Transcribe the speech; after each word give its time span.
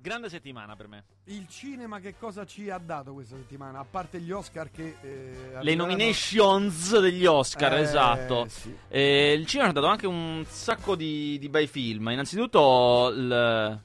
Grande 0.00 0.28
settimana 0.28 0.76
per 0.76 0.86
me. 0.86 1.04
Il 1.24 1.46
cinema 1.48 1.98
che 1.98 2.14
cosa 2.18 2.46
ci 2.46 2.70
ha 2.70 2.78
dato 2.78 3.12
questa 3.14 3.34
settimana? 3.34 3.80
A 3.80 3.84
parte 3.88 4.20
gli 4.20 4.30
Oscar 4.30 4.70
che... 4.70 4.94
Eh, 5.02 5.58
Le 5.60 5.74
nominations 5.74 6.98
degli 7.00 7.26
Oscar, 7.26 7.74
Eh, 7.74 7.80
esatto. 7.80 8.46
sì. 8.48 8.72
Eh, 8.88 9.32
il 9.32 9.44
cinema 9.46 9.70
ci 9.70 9.76
ha 9.76 9.80
dato 9.80 9.90
anche 9.92 10.06
un 10.06 10.44
sacco 10.48 10.94
di, 10.94 11.36
di 11.40 11.48
bei 11.48 11.66
film. 11.66 12.08
Innanzitutto, 12.10 13.12
il- 13.14 13.80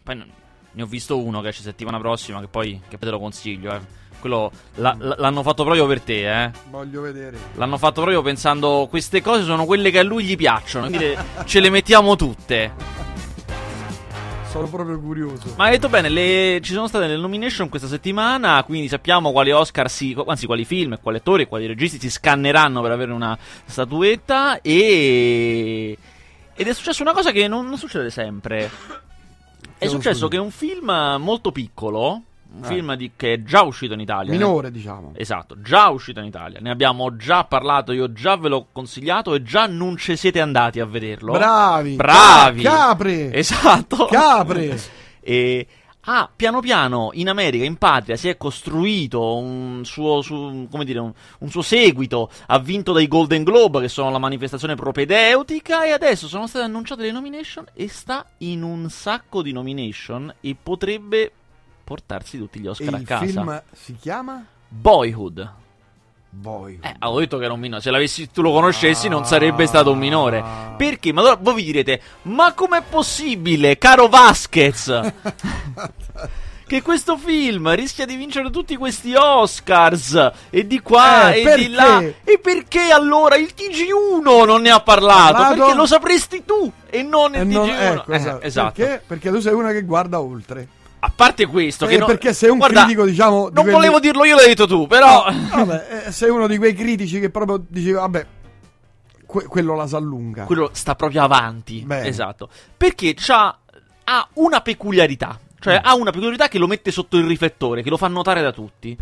ne 0.75 0.81
ho 0.81 0.85
visto 0.85 1.17
uno 1.21 1.41
che 1.41 1.47
esce 1.49 1.63
settimana 1.63 1.97
prossima, 1.97 2.39
che 2.39 2.47
poi 2.47 2.79
che 2.87 2.97
te 2.99 3.09
lo 3.09 3.19
consiglio. 3.19 3.73
eh. 3.73 4.01
Quello 4.19 4.51
la- 4.75 4.95
la- 4.99 5.15
l'hanno 5.17 5.41
fatto 5.43 5.63
proprio 5.63 5.85
per 5.87 5.99
te, 6.01 6.43
eh. 6.45 6.51
Voglio 6.69 7.01
vedere. 7.01 7.37
L'hanno 7.55 7.77
fatto 7.79 8.01
proprio 8.01 8.21
pensando 8.21 8.85
queste 8.89 9.21
cose 9.21 9.43
sono 9.43 9.65
quelle 9.65 9.89
che 9.91 9.99
a 9.99 10.03
lui 10.03 10.23
gli 10.25 10.35
piacciono. 10.37 10.85
Quindi 10.87 11.17
ce 11.45 11.59
le 11.59 11.69
mettiamo 11.71 12.15
tutte. 12.15 13.01
Sono 14.53 14.67
proprio 14.67 14.99
curioso. 14.99 15.55
Ma 15.57 15.63
hai 15.63 15.71
detto 15.71 15.89
bene, 15.89 16.09
le- 16.09 16.59
ci 16.61 16.73
sono 16.73 16.87
state 16.87 17.07
le 17.07 17.17
nomination 17.17 17.69
questa 17.69 17.87
settimana, 17.87 18.63
quindi 18.63 18.87
sappiamo 18.87 19.31
quali 19.31 19.49
Oscar 19.49 19.89
si, 19.89 20.15
anzi 20.27 20.45
quali 20.45 20.63
film, 20.63 20.99
quali 21.01 21.17
attori 21.17 21.41
e 21.41 21.47
quali 21.47 21.65
registi 21.65 21.99
si 21.99 22.11
scanneranno 22.11 22.79
per 22.83 22.91
avere 22.91 23.11
una 23.13 23.35
statuetta 23.65 24.61
e... 24.61 25.97
Ed 26.53 26.67
è 26.67 26.73
successa 26.75 27.01
una 27.01 27.13
cosa 27.13 27.31
che 27.31 27.47
non, 27.47 27.67
non 27.67 27.79
succede 27.79 28.11
sempre. 28.11 28.69
È 29.75 29.87
successo 29.87 30.27
che 30.27 30.37
un 30.37 30.51
film 30.51 31.17
molto 31.17 31.51
piccolo, 31.51 32.21
un 32.55 32.63
Eh. 32.63 32.67
film 32.67 32.93
di- 32.95 33.11
che 33.15 33.33
è 33.33 33.43
già 33.43 33.63
uscito 33.63 33.93
in 33.93 33.99
Italia. 33.99 34.31
Minore, 34.31 34.69
diciamo. 34.71 35.13
Esatto, 35.15 35.59
già 35.61 35.89
uscito 35.89 36.19
in 36.19 36.25
Italia. 36.27 36.59
Ne 36.61 36.69
abbiamo 36.69 37.15
già 37.15 37.43
parlato, 37.45 37.91
io 37.91 38.13
già 38.13 38.35
ve 38.37 38.49
l'ho 38.49 38.67
consigliato 38.71 39.33
e 39.33 39.41
già 39.41 39.65
non 39.67 39.97
ci 39.97 40.15
siete 40.15 40.39
andati 40.39 40.79
a 40.79 40.85
vederlo. 40.85 41.31
Bravi! 41.33 41.95
Bravi! 41.95 42.61
Ca- 42.61 42.69
Capre! 42.71 43.33
Esatto. 43.33 44.05
Capre! 44.05 44.79
e 45.19 45.67
ah, 46.05 46.29
piano 46.35 46.59
piano 46.59 47.11
in 47.13 47.29
America, 47.29 47.63
in 47.63 47.77
patria, 47.77 48.17
si 48.17 48.27
è 48.27 48.35
costruito 48.37 49.37
un 49.37 49.81
suo, 49.85 50.21
su- 50.21 50.67
come 50.69 50.83
dire, 50.85 50.99
un, 50.99 51.13
un 51.39 51.49
suo 51.49 51.61
seguito. 51.61 52.29
Ha 52.47 52.59
vinto 52.59 52.91
dai 52.91 53.07
Golden 53.07 53.43
Globe, 53.43 53.79
che 53.81 53.87
sono 53.87 54.11
la 54.11 54.19
manifestazione 54.19 54.75
propedeutica. 54.75 55.85
E 55.85 55.91
adesso 55.91 56.27
sono 56.27 56.45
state 56.47 56.65
annunciate 56.65 57.03
le 57.03 57.11
nomination. 57.11 57.65
E 57.73 57.87
sta 57.87 58.25
in 58.39 58.63
un 58.63 58.89
sacco 58.89 59.41
di 59.41 59.51
nomination. 59.53 60.33
E 60.41 60.55
potrebbe 60.61 61.31
portarsi 61.83 62.37
tutti 62.37 62.59
gli 62.59 62.65
E 62.65 62.69
Oscar 62.69 62.93
a 62.93 62.97
il 62.97 63.05
casa. 63.05 63.25
film 63.25 63.61
si 63.73 63.95
chiama? 63.99 64.43
Boyhood. 64.67 65.51
Boy. 66.35 66.79
Eh, 66.81 66.95
avevo 66.97 67.19
detto 67.19 67.37
che 67.37 67.43
era 67.43 67.53
un 67.53 67.59
minore. 67.59 67.79
Se 67.81 67.91
l'avessi, 67.91 68.31
tu 68.31 68.41
lo 68.41 68.51
conoscessi, 68.51 69.07
non 69.07 69.23
sarebbe 69.23 69.67
stato 69.67 69.91
un 69.91 69.99
minore. 69.99 70.43
Perché? 70.75 71.13
Ma 71.13 71.21
allora 71.21 71.37
voi 71.39 71.53
vi 71.55 71.63
direte: 71.63 72.01
Ma 72.23 72.53
com'è 72.53 72.81
possibile, 72.89 73.77
caro 73.77 74.07
Vasquez? 74.07 75.11
Che 76.65 76.81
questo 76.81 77.17
film 77.17 77.71
rischia 77.75 78.05
di 78.05 78.15
vincere 78.15 78.49
tutti 78.49 78.77
questi 78.77 79.13
Oscars 79.13 80.31
e 80.49 80.65
di 80.65 80.79
qua 80.79 81.31
Eh, 81.33 81.41
e 81.41 81.43
perché? 81.43 81.67
di 81.67 81.73
là. 81.73 81.99
E 82.23 82.39
perché 82.41 82.89
allora 82.89 83.35
il 83.35 83.53
TG1 83.55 84.45
non 84.45 84.61
ne 84.61 84.69
ha 84.71 84.79
parlato? 84.79 85.33
Parlato? 85.33 85.55
Perché 85.55 85.73
lo 85.75 85.85
sapresti 85.85 86.43
tu 86.45 86.71
e 86.89 87.03
non 87.03 87.35
il 87.35 87.41
E 87.41 87.43
TG1. 87.43 87.51
non- 87.53 87.69
ecco, 87.69 88.11
Eh, 88.11 88.15
esatto. 88.15 88.41
esatto. 88.41 88.71
Perché? 88.81 89.03
Perché 89.05 89.29
tu 89.29 89.39
sei 89.39 89.53
una 89.53 89.71
che 89.71 89.83
guarda 89.83 90.19
oltre. 90.21 90.67
A 91.05 91.11
parte 91.13 91.45
questo, 91.47 91.85
Eh, 91.85 91.89
che 91.89 91.97
no- 91.97 92.05
perché 92.05 92.33
sei 92.33 92.49
un 92.49 92.57
Guarda, 92.59 92.83
critico, 92.83 93.03
diciamo. 93.05 93.49
di 93.49 93.55
Non 93.55 93.63
quelli- 93.63 93.71
volevo 93.77 93.99
dirlo 93.99 94.23
io, 94.23 94.35
l'hai 94.35 94.47
detto 94.47 94.65
tu, 94.67 94.87
però. 94.87 95.25
Vabbè, 95.51 96.05
eh, 96.07 96.11
sei 96.13 96.29
uno 96.29 96.47
di 96.47 96.57
quei 96.57 96.73
critici 96.73 97.19
che 97.19 97.29
proprio 97.29 97.61
dici, 97.67 97.91
vabbè, 97.91 98.25
que- 99.25 99.45
quello 99.47 99.75
la 99.75 99.85
sa 99.85 99.99
lunga. 99.99 100.45
quello 100.45 100.69
sta 100.71 100.95
proprio 100.95 101.23
avanti. 101.23 101.81
Bene. 101.85 102.07
Esatto. 102.07 102.47
Perché 102.77 103.13
c'ha, 103.17 103.57
ha 104.05 104.27
una 104.35 104.61
peculiarità. 104.61 105.37
Cioè, 105.59 105.75
Mm. 105.75 105.83
ha 105.83 105.95
una 105.95 106.11
peculiarità 106.11 106.47
che 106.47 106.57
lo 106.57 106.67
mette 106.67 106.91
sotto 106.91 107.17
il 107.17 107.25
riflettore, 107.25 107.83
che 107.83 107.89
lo 107.89 107.97
fa 107.97 108.07
notare 108.07 108.41
da 108.41 108.51
tutti. 108.53 108.97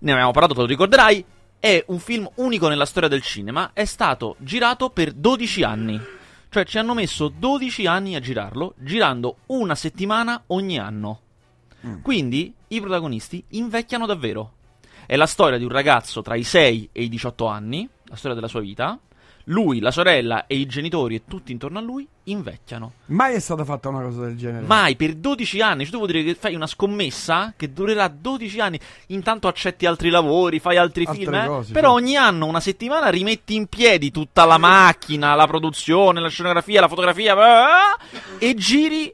Ne 0.00 0.12
abbiamo 0.12 0.30
parlato, 0.30 0.54
te 0.54 0.60
lo 0.60 0.66
ricorderai. 0.66 1.22
È 1.58 1.84
un 1.88 1.98
film 2.00 2.28
unico 2.36 2.68
nella 2.68 2.86
storia 2.86 3.08
del 3.10 3.22
cinema. 3.22 3.70
È 3.74 3.84
stato 3.84 4.36
girato 4.38 4.88
per 4.90 5.12
12 5.12 5.62
anni. 5.62 6.00
Cioè, 6.50 6.64
ci 6.64 6.76
hanno 6.78 6.92
messo 6.94 7.28
12 7.28 7.86
anni 7.86 8.14
a 8.16 8.20
girarlo, 8.20 8.74
girando 8.78 9.36
una 9.46 9.74
settimana 9.74 10.42
ogni 10.48 10.78
anno. 10.78 11.20
Mm. 11.86 12.00
Quindi 12.02 12.52
i 12.68 12.80
protagonisti 12.80 13.42
invecchiano 13.50 14.06
davvero. 14.06 14.52
È 15.06 15.16
la 15.16 15.26
storia 15.26 15.58
di 15.58 15.64
un 15.64 15.70
ragazzo 15.70 16.22
tra 16.22 16.34
i 16.36 16.44
6 16.44 16.90
e 16.92 17.02
i 17.02 17.08
18 17.08 17.46
anni, 17.46 17.88
la 18.04 18.16
storia 18.16 18.34
della 18.36 18.48
sua 18.48 18.60
vita. 18.60 18.98
Lui, 19.46 19.80
la 19.80 19.90
sorella 19.90 20.46
e 20.46 20.54
i 20.54 20.66
genitori 20.66 21.16
e 21.16 21.22
tutti 21.26 21.50
intorno 21.50 21.80
a 21.80 21.82
lui 21.82 22.06
invecchiano. 22.24 22.92
Mai 23.06 23.34
è 23.34 23.40
stata 23.40 23.64
fatta 23.64 23.88
una 23.88 24.00
cosa 24.02 24.20
del 24.26 24.36
genere. 24.36 24.64
Mai 24.64 24.94
per 24.94 25.14
12 25.14 25.60
anni. 25.60 25.82
Cioè, 25.82 25.90
tu 25.90 25.96
vuol 25.98 26.12
dire 26.12 26.22
che 26.22 26.36
fai 26.36 26.54
una 26.54 26.68
scommessa 26.68 27.52
che 27.56 27.72
durerà 27.72 28.06
12 28.06 28.60
anni. 28.60 28.78
Intanto 29.08 29.48
accetti 29.48 29.84
altri 29.84 30.10
lavori, 30.10 30.60
fai 30.60 30.76
altri 30.76 31.04
Altre 31.06 31.24
film. 31.24 31.34
eh. 31.34 31.46
cose, 31.46 31.72
Però 31.72 31.88
certo. 31.88 32.04
ogni 32.04 32.14
anno, 32.16 32.46
una 32.46 32.60
settimana, 32.60 33.08
rimetti 33.08 33.56
in 33.56 33.66
piedi 33.66 34.12
tutta 34.12 34.44
la 34.44 34.58
macchina, 34.58 35.34
la 35.34 35.48
produzione, 35.48 36.20
la 36.20 36.28
scenografia, 36.28 36.80
la 36.80 36.88
fotografia. 36.88 37.34
ah, 37.36 37.98
E 38.38 38.54
giri 38.54 39.12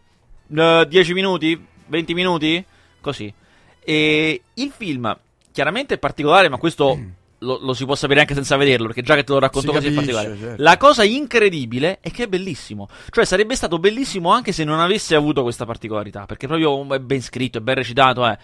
eh, 0.55 0.87
10 0.87 1.13
minuti, 1.15 1.67
20 1.89 2.15
minuti. 2.15 2.65
Così. 3.01 3.33
E 3.81 4.43
il 4.55 4.73
film, 4.77 5.17
chiaramente 5.53 5.95
è 5.95 5.99
particolare, 5.99 6.49
ma 6.49 6.59
questo. 6.59 7.17
Lo, 7.43 7.61
lo 7.63 7.73
si 7.73 7.85
può 7.85 7.95
sapere 7.95 8.19
anche 8.19 8.35
senza 8.35 8.57
vederlo, 8.57 8.87
perché 8.87 9.03
già 9.03 9.15
che 9.15 9.23
te 9.23 9.33
lo 9.33 9.39
racconto 9.39 9.69
Si 9.71 9.75
così 9.77 9.87
è 9.87 9.95
capisce, 9.95 10.13
particolare. 10.13 10.41
certo. 10.49 10.63
La 10.63 10.77
cosa 10.77 11.05
incredibile 11.05 11.99
è 12.01 12.11
che 12.11 12.25
è 12.25 12.27
bellissimo. 12.27 12.89
Cioè, 13.11 13.25
sarebbe 13.25 13.55
stato 13.55 13.79
bellissimo 13.79 14.33
anche 14.33 14.51
se 14.51 14.65
non 14.65 14.81
avesse 14.81 15.15
avuto 15.15 15.43
questa 15.43 15.65
particolarità. 15.65 16.27
Perché 16.27 16.49
proprio 16.49 16.93
è 16.93 16.99
ben 16.99 17.23
scritto, 17.23 17.59
è 17.59 17.61
ben 17.61 17.77
recitato. 17.77 18.27
Eh. 18.27 18.37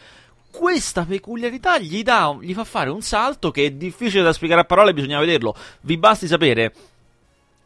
Questa 0.49 1.05
peculiarità 1.05 1.79
gli, 1.81 2.05
dà, 2.05 2.39
gli 2.41 2.55
fa 2.55 2.63
fare 2.63 2.89
un 2.89 3.03
salto 3.03 3.51
che 3.51 3.67
è 3.67 3.71
difficile 3.73 4.23
da 4.23 4.33
spiegare 4.33 4.61
a 4.61 4.65
parole, 4.65 4.95
bisogna 4.95 5.19
vederlo. 5.19 5.57
Vi 5.81 5.97
basti 5.97 6.29
sapere 6.29 6.73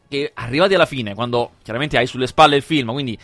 che 0.09 0.31
arrivati 0.33 0.73
alla 0.73 0.87
fine, 0.87 1.13
quando 1.13 1.51
chiaramente 1.61 1.95
hai 1.95 2.07
sulle 2.07 2.25
spalle 2.25 2.55
il 2.55 2.63
film, 2.63 2.91
quindi 2.91 3.15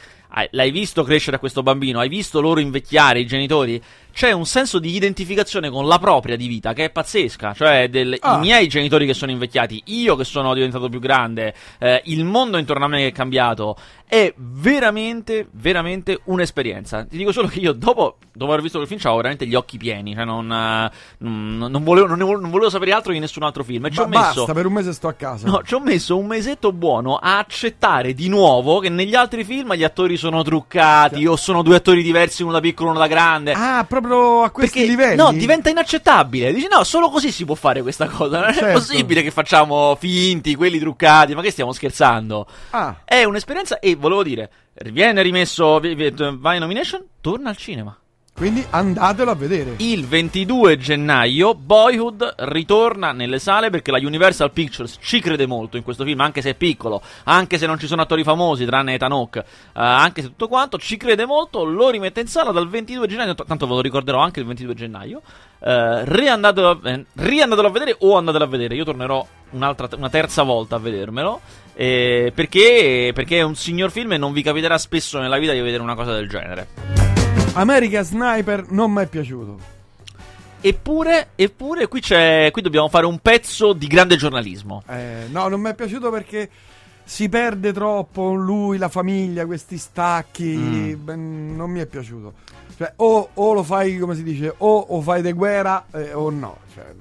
l'hai 0.52 0.72
visto 0.72 1.04
crescere 1.04 1.38
a 1.38 1.40
questo 1.40 1.64
bambino, 1.64 2.00
hai 2.00 2.10
visto 2.10 2.42
loro 2.42 2.60
invecchiare, 2.60 3.20
i 3.20 3.26
genitori, 3.26 3.82
c'è 4.12 4.32
un 4.32 4.46
senso 4.46 4.80
di 4.80 4.96
identificazione 4.96 5.70
con 5.70 5.88
la 5.88 6.00
propria 6.00 6.38
di 6.38 6.48
vita 6.48 6.72
che 6.74 6.86
è 6.86 6.90
pazzesca. 6.90 7.54
Cioè, 7.54 7.90
del- 7.90 8.18
Ah. 8.22 8.38
i 8.38 8.40
miei 8.40 8.68
genitori 8.68 9.06
che 9.06 9.14
sono 9.14 9.32
invecchiati, 9.32 9.82
io 9.88 10.16
che 10.16 10.24
sono 10.24 10.54
diventato 10.54 10.88
più 10.90 11.00
grande, 11.00 11.54
eh, 11.80 12.02
il 12.06 12.24
mondo 12.24 12.58
intorno 12.58 12.86
a 12.86 12.88
me 12.88 13.00
che 13.00 13.08
è 13.08 13.12
cambiato. 13.12 13.76
È 14.08 14.34
veramente, 14.38 15.48
veramente 15.52 16.20
un'esperienza. 16.26 17.04
Ti 17.06 17.18
dico 17.18 17.32
solo 17.32 17.48
che 17.48 17.60
io, 17.60 17.72
dopo, 17.74 18.18
dopo 18.34 18.52
aver 18.52 18.62
visto 18.64 18.78
quel 18.78 18.88
film, 18.90 19.00
avevo 19.02 19.18
veramente 19.18 19.46
gli 19.48 19.56
occhi 19.56 19.78
pieni. 19.78 20.14
Cioè, 20.14 20.26
non, 20.26 20.52
eh, 20.52 20.92
non, 21.20 21.58
non 21.70 21.84
volevo, 21.84 22.08
non 22.08 22.18
volevo- 22.20 22.48
volevo 22.50 22.70
sapere 22.70 22.92
altro 22.92 23.12
di 23.14 23.20
nessun 23.20 23.44
altro 23.44 23.64
film. 23.64 23.86
E 23.86 23.90
ci 23.90 23.98
Ba- 23.98 24.04
ho 24.04 24.08
messo. 24.08 24.22
Basta, 24.40 24.54
per 24.54 24.66
un 24.66 24.74
mese 24.74 24.94
sto 24.94 25.08
a 25.08 25.14
casa. 25.14 25.48
No, 25.48 25.62
ci 25.64 25.74
ho 25.74 25.80
messo 25.80 26.18
un 26.18 26.26
mesetto 26.28 26.72
buono 26.72 27.16
a 27.18 27.38
accettare 27.40 28.14
di 28.14 28.28
nuovo 28.30 28.80
che 28.80 28.90
negli 28.90 29.16
altri 29.16 29.44
film 29.44 29.74
gli 29.74 29.84
attori 29.84 30.15
sono 30.18 30.42
truccati 30.44 31.26
o 31.26 31.36
sono 31.36 31.62
due 31.62 31.76
attori 31.78 32.02
diversi, 32.04 32.44
uno 32.44 32.52
da 32.54 32.60
piccolo 32.60 32.90
e 32.90 32.92
uno 32.92 33.00
da 33.00 33.08
grande. 33.08 33.54
Ah, 33.54 33.86
proprio 33.88 34.44
a 34.44 34.50
questi 34.52 34.80
Perché 34.80 34.92
livelli? 34.92 35.16
no, 35.16 35.32
diventa 35.32 35.70
inaccettabile. 35.70 36.54
Dici 36.54 36.68
no, 36.70 36.84
solo 36.84 37.10
così 37.10 37.32
si 37.32 37.46
può 37.46 37.56
fare 37.56 37.82
questa 37.82 38.08
cosa. 38.08 38.40
Non 38.40 38.50
è 38.50 38.54
Certo. 38.54 38.74
possibile 38.80 39.22
che 39.22 39.32
facciamo 39.32 39.96
finti, 40.00 40.56
quelli 40.56 40.80
truccati. 40.80 41.34
Ma 41.36 41.42
che 41.42 41.52
stiamo 41.52 41.72
scherzando? 41.72 42.48
Ah, 42.72 42.96
È 43.06 43.24
un'esperienza 43.24 43.80
e 43.80 43.96
volevo 43.96 44.24
dire, 44.24 44.50
viene 44.86 45.22
rimesso, 45.22 45.80
vai 45.80 46.56
in 46.56 46.62
nomination, 46.62 47.04
torna 47.22 47.50
al 47.50 47.58
cinema. 47.58 47.96
Quindi 48.36 48.66
andatelo 48.70 49.32
a 49.32 49.36
vedere. 49.36 49.76
Il 49.78 50.06
22 50.06 50.78
gennaio 50.78 51.56
Boyhood 51.56 52.36
ritorna 52.40 53.14
nelle 53.14 53.40
sale 53.40 53.70
perché 53.70 53.92
la 53.92 53.98
Universal 53.98 54.52
Pictures 54.52 54.98
ci 55.02 55.22
crede 55.22 55.46
molto 55.46 55.78
in 55.78 55.84
questo 55.84 56.04
film, 56.04 56.20
anche 56.20 56.42
se 56.42 56.50
è 56.50 56.54
piccolo, 56.56 57.02
anche 57.24 57.58
se 57.58 57.66
non 57.66 57.80
ci 57.80 57.88
sono 57.88 58.02
attori 58.02 58.24
famosi, 58.24 58.66
tranne 58.66 58.96
Ethan 58.96 59.14
Hawke, 59.14 59.40
eh, 59.40 59.44
anche 59.74 60.22
se 60.22 60.28
tutto 60.28 60.50
quanto, 60.50 60.78
ci 60.78 60.98
crede 60.98 61.26
molto, 61.26 61.64
lo 61.64 61.90
rimette 61.90 62.20
in 62.20 62.28
sala 62.28 62.52
dal 62.52 62.68
22 62.68 63.08
gennaio, 63.08 63.36
tanto 63.36 63.68
ve 63.68 63.74
lo 63.74 63.82
ricorderò 63.82 64.20
anche 64.20 64.42
il 64.42 64.46
22 64.46 64.74
gennaio. 64.74 65.22
Eh, 65.60 66.04
riandatelo, 66.04 66.70
a, 66.70 66.90
eh, 66.90 67.06
riandatelo 67.14 67.68
a 67.70 67.72
vedere 67.72 67.96
o 68.00 68.18
andatelo 68.18 68.44
a 68.44 68.48
vedere, 68.48 68.76
io 68.76 68.84
tornerò 68.84 69.26
una 69.52 70.10
terza 70.10 70.44
volta 70.44 70.76
a 70.76 70.80
vedermelo. 70.80 71.40
eh, 71.74 72.32
perché, 72.36 73.12
perché 73.14 73.38
è 73.38 73.42
un 73.44 73.56
signor 73.56 73.92
film 73.92 74.14
e 74.14 74.18
non 74.18 74.34
vi 74.34 74.42
capiterà 74.42 74.78
spesso 74.78 75.20
nella 75.20 75.38
vita 75.38 75.54
di 75.54 75.62
vedere 75.62 75.82
una 75.82 75.96
cosa 75.96 76.14
del 76.14 76.28
genere. 76.28 77.25
American 77.56 78.04
Sniper 78.04 78.66
non 78.70 78.92
mi 78.92 79.02
è 79.02 79.08
piaciuto. 79.08 79.74
Eppure, 80.60 81.30
eppure 81.36 81.88
qui, 81.88 82.02
c'è, 82.02 82.50
qui 82.52 82.62
dobbiamo 82.62 82.90
fare 82.90 83.06
un 83.06 83.20
pezzo 83.20 83.72
di 83.72 83.88
grande 83.88 84.18
giornalismo. 84.18 84.84
Eh, 84.90 85.28
no, 85.30 85.48
non 85.48 85.62
mi 85.62 85.70
è 85.70 85.76
piaciuto 85.76 86.10
perché 86.10 86.50
si 87.04 87.30
perde 87.30 87.72
troppo 87.72 88.34
lui, 88.34 88.78
la 88.78 88.90
famiglia, 88.90 89.46
questi 89.46 89.78
stacchi. 89.78 90.56
Mm. 90.58 91.04
ben- 91.04 91.56
non 91.56 91.70
mi 91.70 91.80
è 91.80 91.86
piaciuto. 91.86 92.34
Cioè, 92.76 92.92
o, 92.98 93.30
o 93.34 93.54
lo 93.54 93.64
fai, 93.64 93.98
come 94.00 94.16
si 94.16 94.24
dice, 94.24 94.54
o, 94.58 94.78
o 94.78 95.02
fai 95.02 95.22
de 95.22 95.32
guerra 95.32 95.86
eh, 95.94 96.14
o 96.14 96.30
no. 96.30 96.58
Cioè, 96.74 96.94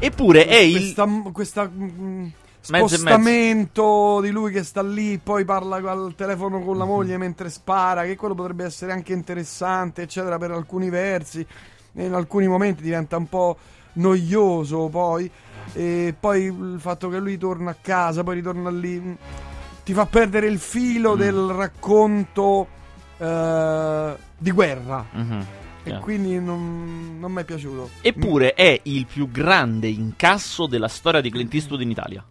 Eppure 0.00 0.46
è 0.46 0.56
il... 0.56 0.76
questa, 0.76 1.06
questa 1.32 1.70
mm, 1.72 2.26
spostamento 2.66 4.20
di 4.20 4.30
lui 4.30 4.52
che 4.52 4.62
sta 4.62 4.82
lì, 4.82 5.18
poi 5.18 5.44
parla 5.44 5.76
al 5.76 6.14
telefono 6.16 6.60
con 6.60 6.76
la 6.76 6.84
moglie 6.84 7.16
mentre 7.18 7.48
spara, 7.50 8.04
che 8.04 8.16
quello 8.16 8.34
potrebbe 8.34 8.64
essere 8.64 8.92
anche 8.92 9.12
interessante, 9.12 10.02
eccetera, 10.02 10.38
per 10.38 10.50
alcuni 10.50 10.90
versi. 10.90 11.46
In 11.94 12.12
alcuni 12.12 12.46
momenti 12.46 12.82
diventa 12.82 13.16
un 13.16 13.28
po' 13.28 13.56
noioso 13.94 14.88
poi. 14.88 15.30
E 15.72 16.14
poi 16.18 16.44
il 16.44 16.76
fatto 16.78 17.08
che 17.08 17.18
lui 17.18 17.38
torna 17.38 17.70
a 17.70 17.76
casa, 17.80 18.22
poi 18.22 18.36
ritorna 18.36 18.70
lì, 18.70 18.98
mh, 18.98 19.16
ti 19.84 19.92
fa 19.92 20.06
perdere 20.06 20.46
il 20.46 20.58
filo 20.58 21.14
Mm. 21.14 21.18
del 21.18 21.48
racconto 21.50 22.68
eh, 23.18 24.16
di 24.36 24.50
guerra. 24.50 25.04
Mhm. 25.10 25.46
E 25.84 25.98
quindi 26.00 26.40
non, 26.40 27.16
non 27.20 27.30
mi 27.30 27.42
è 27.42 27.44
piaciuto. 27.44 27.90
Eppure 28.00 28.54
è 28.54 28.80
il 28.84 29.06
più 29.06 29.30
grande 29.30 29.86
incasso 29.86 30.66
della 30.66 30.88
storia 30.88 31.20
di 31.20 31.30
Clint 31.30 31.54
Eastwood 31.54 31.80
in 31.80 31.90
Italia. 31.90 32.24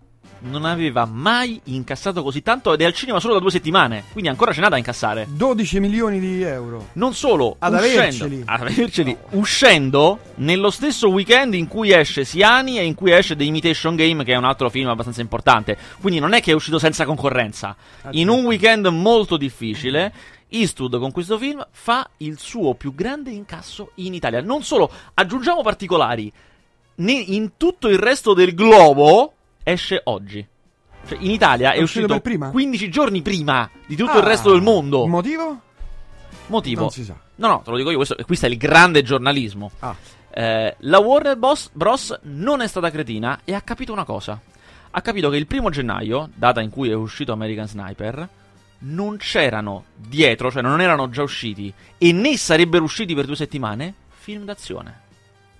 Non 0.48 0.64
aveva 0.66 1.06
mai 1.06 1.60
incassato 1.66 2.22
così 2.22 2.42
tanto 2.44 2.72
ed 2.74 2.82
è 2.82 2.86
al 2.86 2.94
cinema 2.94 3.20
solo 3.20 3.34
da 3.34 3.40
due 3.40 3.50
settimane, 3.50 4.04
quindi 4.12 4.30
ancora 4.30 4.52
c'è 4.52 4.62
da 4.62 4.78
incassare. 4.78 5.26
12 5.30 5.80
milioni 5.80 6.20
di 6.20 6.44
euro. 6.44 6.90
Non 6.94 7.14
solo, 7.16 7.56
Ad 7.58 7.74
uscendo, 7.74 8.00
averceli. 8.00 8.42
ad 8.46 8.62
averceli, 8.62 9.18
uscendo 9.32 10.20
nello 10.36 10.70
stesso 10.70 11.10
weekend 11.10 11.56
in 11.56 11.68
cui 11.68 11.92
esce 11.92 12.24
Siani 12.26 12.78
e 12.78 12.84
in 12.86 12.94
cui 12.94 13.12
esce 13.12 13.36
The 13.36 13.44
Imitation 13.44 13.96
Game, 13.96 14.24
che 14.24 14.34
è 14.34 14.38
un 14.38 14.44
altro 14.44 14.70
film 14.70 14.88
abbastanza 14.90 15.22
importante. 15.22 15.78
Quindi 16.00 16.20
non 16.20 16.34
è 16.34 16.42
che 16.42 16.52
è 16.52 16.56
uscito 16.56 16.78
senza 16.78 17.06
concorrenza. 17.06 17.76
Ah, 18.04 18.10
In 18.12 18.30
un 18.30 18.46
weekend 18.46 18.86
molto 18.88 19.38
difficile, 19.38 20.14
Eastwood 20.50 21.00
con 21.00 21.12
questo 21.12 21.40
film 21.40 21.66
fa 21.72 22.08
il 22.18 22.38
suo 22.38 22.76
più 22.76 22.94
grande 22.94 23.32
incasso 23.32 23.92
in 23.96 24.14
Italia. 24.14 24.42
Non 24.42 24.62
solo, 24.64 24.92
aggiungiamo 25.16 25.62
particolari. 25.64 26.32
Ne- 26.98 27.12
in 27.14 27.52
tutto 27.58 27.90
il 27.90 27.98
resto 27.98 28.34
del 28.34 28.54
globo 28.54 29.34
esce 29.66 30.00
oggi. 30.06 30.48
Cioè, 31.08 31.18
in 31.22 31.32
Italia 31.32 31.72
è, 31.74 31.78
È 31.78 31.82
uscito 31.82 32.06
uscito 32.06 32.14
per 32.14 32.22
prima? 32.22 32.50
15 32.50 32.90
giorni 32.90 33.22
prima 33.22 33.70
di 33.86 33.96
tutto 33.96 34.12
Ah, 34.12 34.18
il 34.20 34.24
resto 34.24 34.52
del 34.52 34.62
mondo. 34.62 35.06
Motivo? 35.08 35.60
Motivo. 36.48 36.82
Non 36.82 36.90
si 36.92 37.04
sa. 37.04 37.16
No, 37.36 37.48
no, 37.48 37.62
te 37.64 37.72
lo 37.72 37.78
dico 37.78 37.90
io, 37.90 37.98
questo, 37.98 38.16
questo 38.26 38.46
è 38.46 38.50
il 38.50 38.58
grande 38.58 39.04
giornalismo. 39.04 39.72
Ah. 39.80 39.96
Eh, 40.32 40.76
la 40.80 41.00
Warner 41.00 41.38
Bros. 41.38 41.70
Bros. 41.74 42.18
non 42.24 42.62
è 42.62 42.68
stata 42.68 42.90
cretina 42.90 43.42
e 43.44 43.54
ha 43.54 43.62
capito 43.62 43.92
una 43.92 44.04
cosa. 44.04 44.40
Ha 44.92 45.02
capito 45.02 45.30
che 45.30 45.38
il 45.38 45.48
primo 45.48 45.70
gennaio, 45.70 46.30
data 46.34 46.62
in 46.62 46.70
cui 46.70 46.90
è 46.90 46.94
uscito 46.94 47.32
American 47.34 47.68
Sniper, 47.68 48.30
non 48.80 49.18
c'erano 49.18 49.86
dietro, 49.96 50.52
cioè 50.52 50.62
non 50.62 50.80
erano 50.82 51.10
già 51.10 51.24
usciti, 51.24 51.74
e 51.98 52.12
né 52.14 52.38
sarebbero 52.38 52.84
usciti 52.84 53.14
per 53.14 53.26
due 53.26 53.36
settimane, 53.36 53.94
film 54.10 54.46
d'azione. 54.46 55.02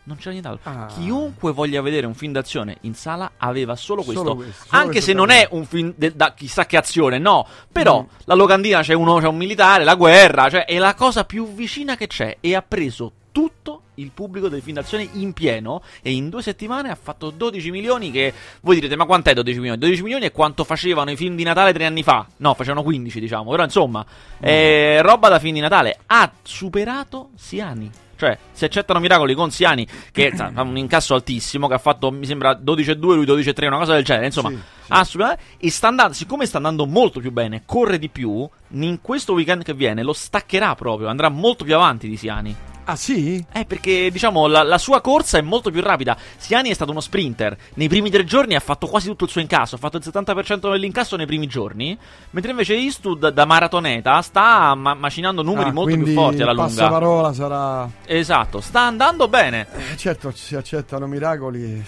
Non 0.08 0.18
c'era 0.18 0.32
nient'altro. 0.32 0.70
Ah. 0.72 0.86
Chiunque 0.86 1.52
voglia 1.52 1.82
vedere 1.82 2.06
un 2.06 2.14
film 2.14 2.32
d'azione 2.32 2.78
in 2.82 2.94
sala 2.94 3.32
aveva 3.38 3.76
solo 3.76 4.04
questo. 4.04 4.22
Solo 4.24 4.36
questo, 4.36 4.66
solo 4.68 4.78
Anche 4.82 4.92
questo 4.94 5.10
se 5.12 5.16
non 5.18 5.30
è 5.32 5.48
un 5.52 5.66
film 5.66 5.94
de- 5.96 6.16
da 6.16 6.34
chissà 6.34 6.66
che 6.66 6.78
azione, 6.78 7.18
no. 7.18 7.48
Però 7.72 8.02
Mm. 8.04 8.06
la 8.26 8.36
locandina 8.36 8.82
c'è 8.82 8.94
uno, 8.94 9.18
c'è 9.20 9.28
un 9.28 9.38
militare, 9.38 9.84
la 9.84 9.96
guerra, 9.96 10.50
cioè 10.50 10.66
è 10.66 10.78
la 10.78 10.94
cosa 10.94 11.26
più 11.26 11.52
vicina 11.54 11.96
che 11.98 12.06
c'è. 12.08 12.38
E 12.40 12.54
ha 12.56 12.62
preso 12.62 13.12
tutto 13.32 13.82
il 13.96 14.12
pubblico 14.14 14.48
del 14.48 14.62
film 14.62 14.76
d'azione 14.76 15.10
in 15.14 15.34
pieno. 15.34 15.82
E 16.02 16.12
in 16.14 16.30
due 16.30 16.42
settimane 16.44 16.90
ha 16.92 16.96
fatto 16.96 17.32
12 17.32 17.72
milioni. 17.72 18.12
Che 18.12 18.32
voi 18.62 18.76
direte, 18.76 18.96
ma 18.96 19.06
quant'è 19.06 19.34
12 19.34 19.58
milioni? 19.58 19.80
12 19.80 20.04
milioni 20.04 20.26
è 20.26 20.32
quanto 20.32 20.64
facevano 20.64 21.10
i 21.12 21.16
film 21.18 21.36
di 21.36 21.44
Natale 21.44 21.74
tre 21.74 21.86
anni 21.86 22.04
fa. 22.04 22.26
No, 22.38 22.54
facevano 22.54 22.84
15, 22.84 23.20
diciamo. 23.20 23.50
Però 23.50 23.64
insomma, 23.64 24.06
è 24.40 25.00
roba 25.02 25.30
da 25.30 25.40
film 25.40 25.56
di 25.56 25.60
Natale. 25.62 25.98
Ha 26.06 26.32
superato 26.44 27.30
Siani. 27.36 27.90
Cioè, 28.18 28.38
si 28.52 28.66
accettano 28.66 29.00
miracoli 29.00 29.34
con 29.34 29.52
Siani, 29.52 29.86
che 30.12 30.32
fa 30.36 30.52
un 30.62 30.78
incasso 30.78 31.14
altissimo, 31.16 31.68
che 31.68 31.74
ha 31.74 31.80
fatto, 31.80 32.12
mi 32.12 32.26
sembra, 32.26 32.52
12,2, 32.62 32.98
lui 33.00 33.26
12,3, 33.26 33.68
una 33.68 33.78
cosa 33.78 33.94
del 33.94 34.04
genere. 34.04 34.26
Insomma, 34.28 34.50
Sì, 34.50 34.56
sì. 34.56 34.62
ha 34.90 35.04
superato- 35.04 35.42
e 35.58 35.72
sta 35.72 35.88
andando, 35.88 36.14
siccome 36.14 36.46
sta 36.46 36.58
andando 36.58 36.86
molto 36.86 37.20
più 37.20 37.32
bene, 37.32 37.64
corre 37.66 38.00
di 38.00 38.10
più, 38.10 38.48
in 38.70 39.00
questo 39.02 39.34
weekend 39.34 39.64
che 39.64 39.74
viene 39.74 40.04
lo 40.04 40.14
staccherà 40.14 40.76
proprio, 40.76 41.08
andrà 41.08 41.30
molto 41.30 41.64
più 41.64 41.76
avanti 41.76 42.08
di 42.08 42.18
Siani. 42.18 42.56
Ah 42.88 42.96
sì? 42.96 43.44
Eh, 43.52 43.66
perché 43.66 44.10
diciamo 44.12 44.46
la, 44.48 44.62
la 44.64 44.78
sua 44.78 45.02
corsa 45.02 45.38
è 45.38 45.42
molto 45.42 45.72
più 45.72 45.82
rapida. 45.82 46.16
Siani 46.38 46.70
è 46.70 46.74
stato 46.74 46.92
uno 46.92 47.00
sprinter. 47.02 47.58
Nei 47.76 47.88
primi 47.88 48.10
tre 48.12 48.24
giorni 48.24 48.56
ha 48.56 48.60
fatto 48.60 48.88
quasi 48.88 49.08
tutto 49.08 49.24
il 49.26 49.30
suo 49.32 49.42
incasso. 49.42 49.76
Ha 49.76 49.78
fatto 49.80 49.98
il 49.98 50.04
70% 50.06 50.72
dell'incasso 50.72 51.16
nei 51.16 51.26
primi 51.26 51.48
giorni. 51.48 51.98
Mentre 52.32 52.52
invece 52.52 52.76
Eastwood, 52.76 53.30
da 53.30 53.46
maratoneta, 53.46 54.22
sta 54.22 54.76
ma- 54.76 54.94
macinando 54.94 55.42
numeri 55.42 55.70
Ah, 55.70 55.74
molto 55.74 55.96
più 55.98 56.14
forti 56.14 56.42
alla 56.44 56.52
lunga. 56.54 56.68
passaparola 56.68 57.34
sarà... 57.34 57.90
Esatto, 58.06 58.62
sta 58.62 58.82
andando 58.82 59.28
bene. 59.28 59.66
Eh, 59.94 59.98
certo, 59.98 60.32
si 60.36 60.56
accettano 60.56 61.08
miracoli. 61.08 61.84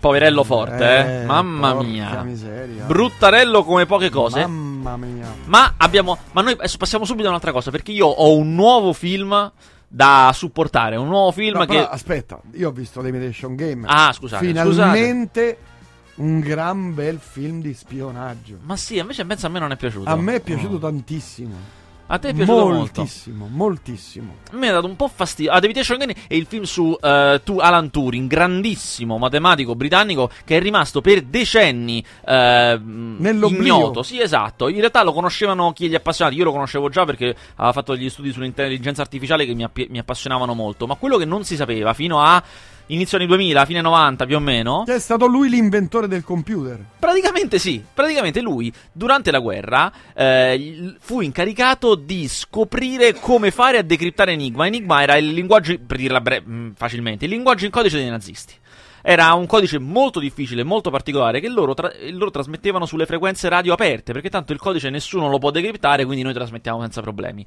Poverello 0.00 0.44
forte, 0.44 0.82
eh. 0.88 1.20
Eh, 1.20 1.24
Mamma 1.26 1.74
mia. 1.74 2.22
miseria. 2.22 2.84
Bruttarello 2.84 3.62
come 3.64 3.84
poche 3.84 4.08
cose. 4.08 4.46
Mamma 4.46 4.96
mia. 4.96 5.26
Ma 5.44 5.74
abbiamo. 5.76 6.16
Ma 6.32 6.40
noi 6.40 6.56
passiamo 6.78 7.04
subito 7.04 7.26
a 7.26 7.28
un'altra 7.28 7.52
cosa. 7.52 7.70
Perché 7.70 7.92
io 7.92 8.06
ho 8.06 8.34
un 8.34 8.54
nuovo 8.54 8.94
film 8.94 9.52
da 9.92 10.30
supportare. 10.32 10.94
Un 10.94 11.08
nuovo 11.08 11.32
film 11.32 11.58
No, 11.58 11.64
che. 11.64 11.74
però, 11.74 11.88
aspetta, 11.88 12.40
io 12.52 12.68
ho 12.68 12.72
visto 12.72 13.00
l'Imitation 13.00 13.56
Game. 13.56 13.86
Ah, 13.88 14.12
scusate. 14.12 14.46
Finalmente 14.46 15.58
un 16.16 16.38
gran 16.38 16.94
bel 16.94 17.18
film 17.18 17.60
di 17.60 17.74
spionaggio. 17.74 18.58
Ma 18.62 18.76
sì, 18.76 18.98
invece 18.98 19.24
pensa 19.24 19.48
a 19.48 19.50
me 19.50 19.58
non 19.58 19.72
è 19.72 19.76
piaciuto. 19.76 20.08
A 20.08 20.16
me 20.16 20.36
è 20.36 20.40
piaciuto 20.40 20.76
Oh. 20.76 20.78
tantissimo. 20.78 21.54
A 22.12 22.18
te 22.18 22.30
è 22.30 22.34
piaciuto 22.34 22.58
molto. 22.58 22.74
moltissimo, 23.00 23.46
moltissimo. 23.48 24.34
A 24.52 24.56
me 24.56 24.68
ha 24.68 24.72
dato 24.72 24.86
un 24.88 24.96
po' 24.96 25.06
fastidio. 25.06 25.52
Ah, 25.52 25.60
David 25.60 25.76
H. 25.78 25.96
Game 25.96 26.14
è 26.26 26.34
il 26.34 26.46
film 26.46 26.64
su 26.64 26.96
eh, 27.00 27.40
tu- 27.44 27.58
Alan 27.60 27.88
Turing, 27.90 28.28
grandissimo 28.28 29.16
matematico 29.16 29.76
britannico 29.76 30.28
che 30.44 30.56
è 30.56 30.60
rimasto 30.60 31.00
per 31.00 31.22
decenni 31.22 32.04
Nell'oblio. 32.26 33.60
ignoto. 33.76 34.02
Sì, 34.02 34.20
esatto. 34.20 34.68
In 34.68 34.78
realtà 34.78 35.04
lo 35.04 35.12
conoscevano 35.12 35.72
chi 35.72 35.88
gli 35.88 35.94
appassionati. 35.94 36.36
Io 36.36 36.44
lo 36.44 36.52
conoscevo 36.52 36.88
già 36.88 37.04
perché 37.04 37.34
aveva 37.56 37.72
fatto 37.72 37.94
degli 37.94 38.10
studi 38.10 38.32
sull'intelligenza 38.32 39.02
artificiale 39.02 39.46
che 39.46 39.54
mi, 39.54 39.62
appi- 39.62 39.86
mi 39.90 39.98
appassionavano 39.98 40.52
molto. 40.52 40.86
Ma 40.88 40.96
quello 40.96 41.16
che 41.16 41.24
non 41.24 41.44
si 41.44 41.54
sapeva 41.54 41.92
fino 41.94 42.20
a 42.20 42.42
inizio 42.92 43.18
anni 43.18 43.26
2000, 43.26 43.64
fine 43.66 43.80
90 43.80 44.26
più 44.26 44.36
o 44.36 44.40
meno. 44.40 44.84
Che 44.84 44.94
è 44.94 44.98
stato 45.00 45.26
lui 45.26 45.48
l'inventore 45.48 46.08
del 46.08 46.22
computer. 46.22 46.78
Praticamente 46.98 47.58
sì, 47.58 47.82
praticamente 47.92 48.40
lui 48.40 48.72
durante 48.92 49.30
la 49.30 49.38
guerra 49.38 49.92
eh, 50.14 50.94
fu 51.00 51.20
incaricato 51.20 51.94
di 51.94 52.28
scoprire 52.28 53.14
come 53.14 53.50
fare 53.50 53.78
a 53.78 53.82
decriptare 53.82 54.32
Enigma. 54.32 54.66
Enigma 54.66 55.02
era 55.02 55.16
il 55.16 55.32
linguaggio, 55.32 55.76
per 55.86 55.96
dirla 55.96 56.20
bre- 56.20 56.40
mh, 56.40 56.74
facilmente, 56.76 57.24
il 57.24 57.30
linguaggio 57.30 57.64
in 57.64 57.70
codice 57.70 57.96
dei 57.96 58.10
nazisti. 58.10 58.54
Era 59.02 59.32
un 59.34 59.46
codice 59.46 59.78
molto 59.78 60.18
difficile, 60.20 60.62
molto 60.62 60.90
particolare, 60.90 61.40
che 61.40 61.48
loro, 61.48 61.74
tra- 61.74 61.92
loro 62.10 62.30
trasmettevano 62.30 62.86
sulle 62.86 63.06
frequenze 63.06 63.48
radio 63.48 63.72
aperte, 63.72 64.12
perché 64.12 64.28
tanto 64.30 64.52
il 64.52 64.58
codice 64.58 64.90
nessuno 64.90 65.28
lo 65.28 65.38
può 65.38 65.50
decriptare, 65.50 66.04
quindi 66.04 66.22
noi 66.22 66.34
trasmettiamo 66.34 66.80
senza 66.80 67.00
problemi. 67.00 67.44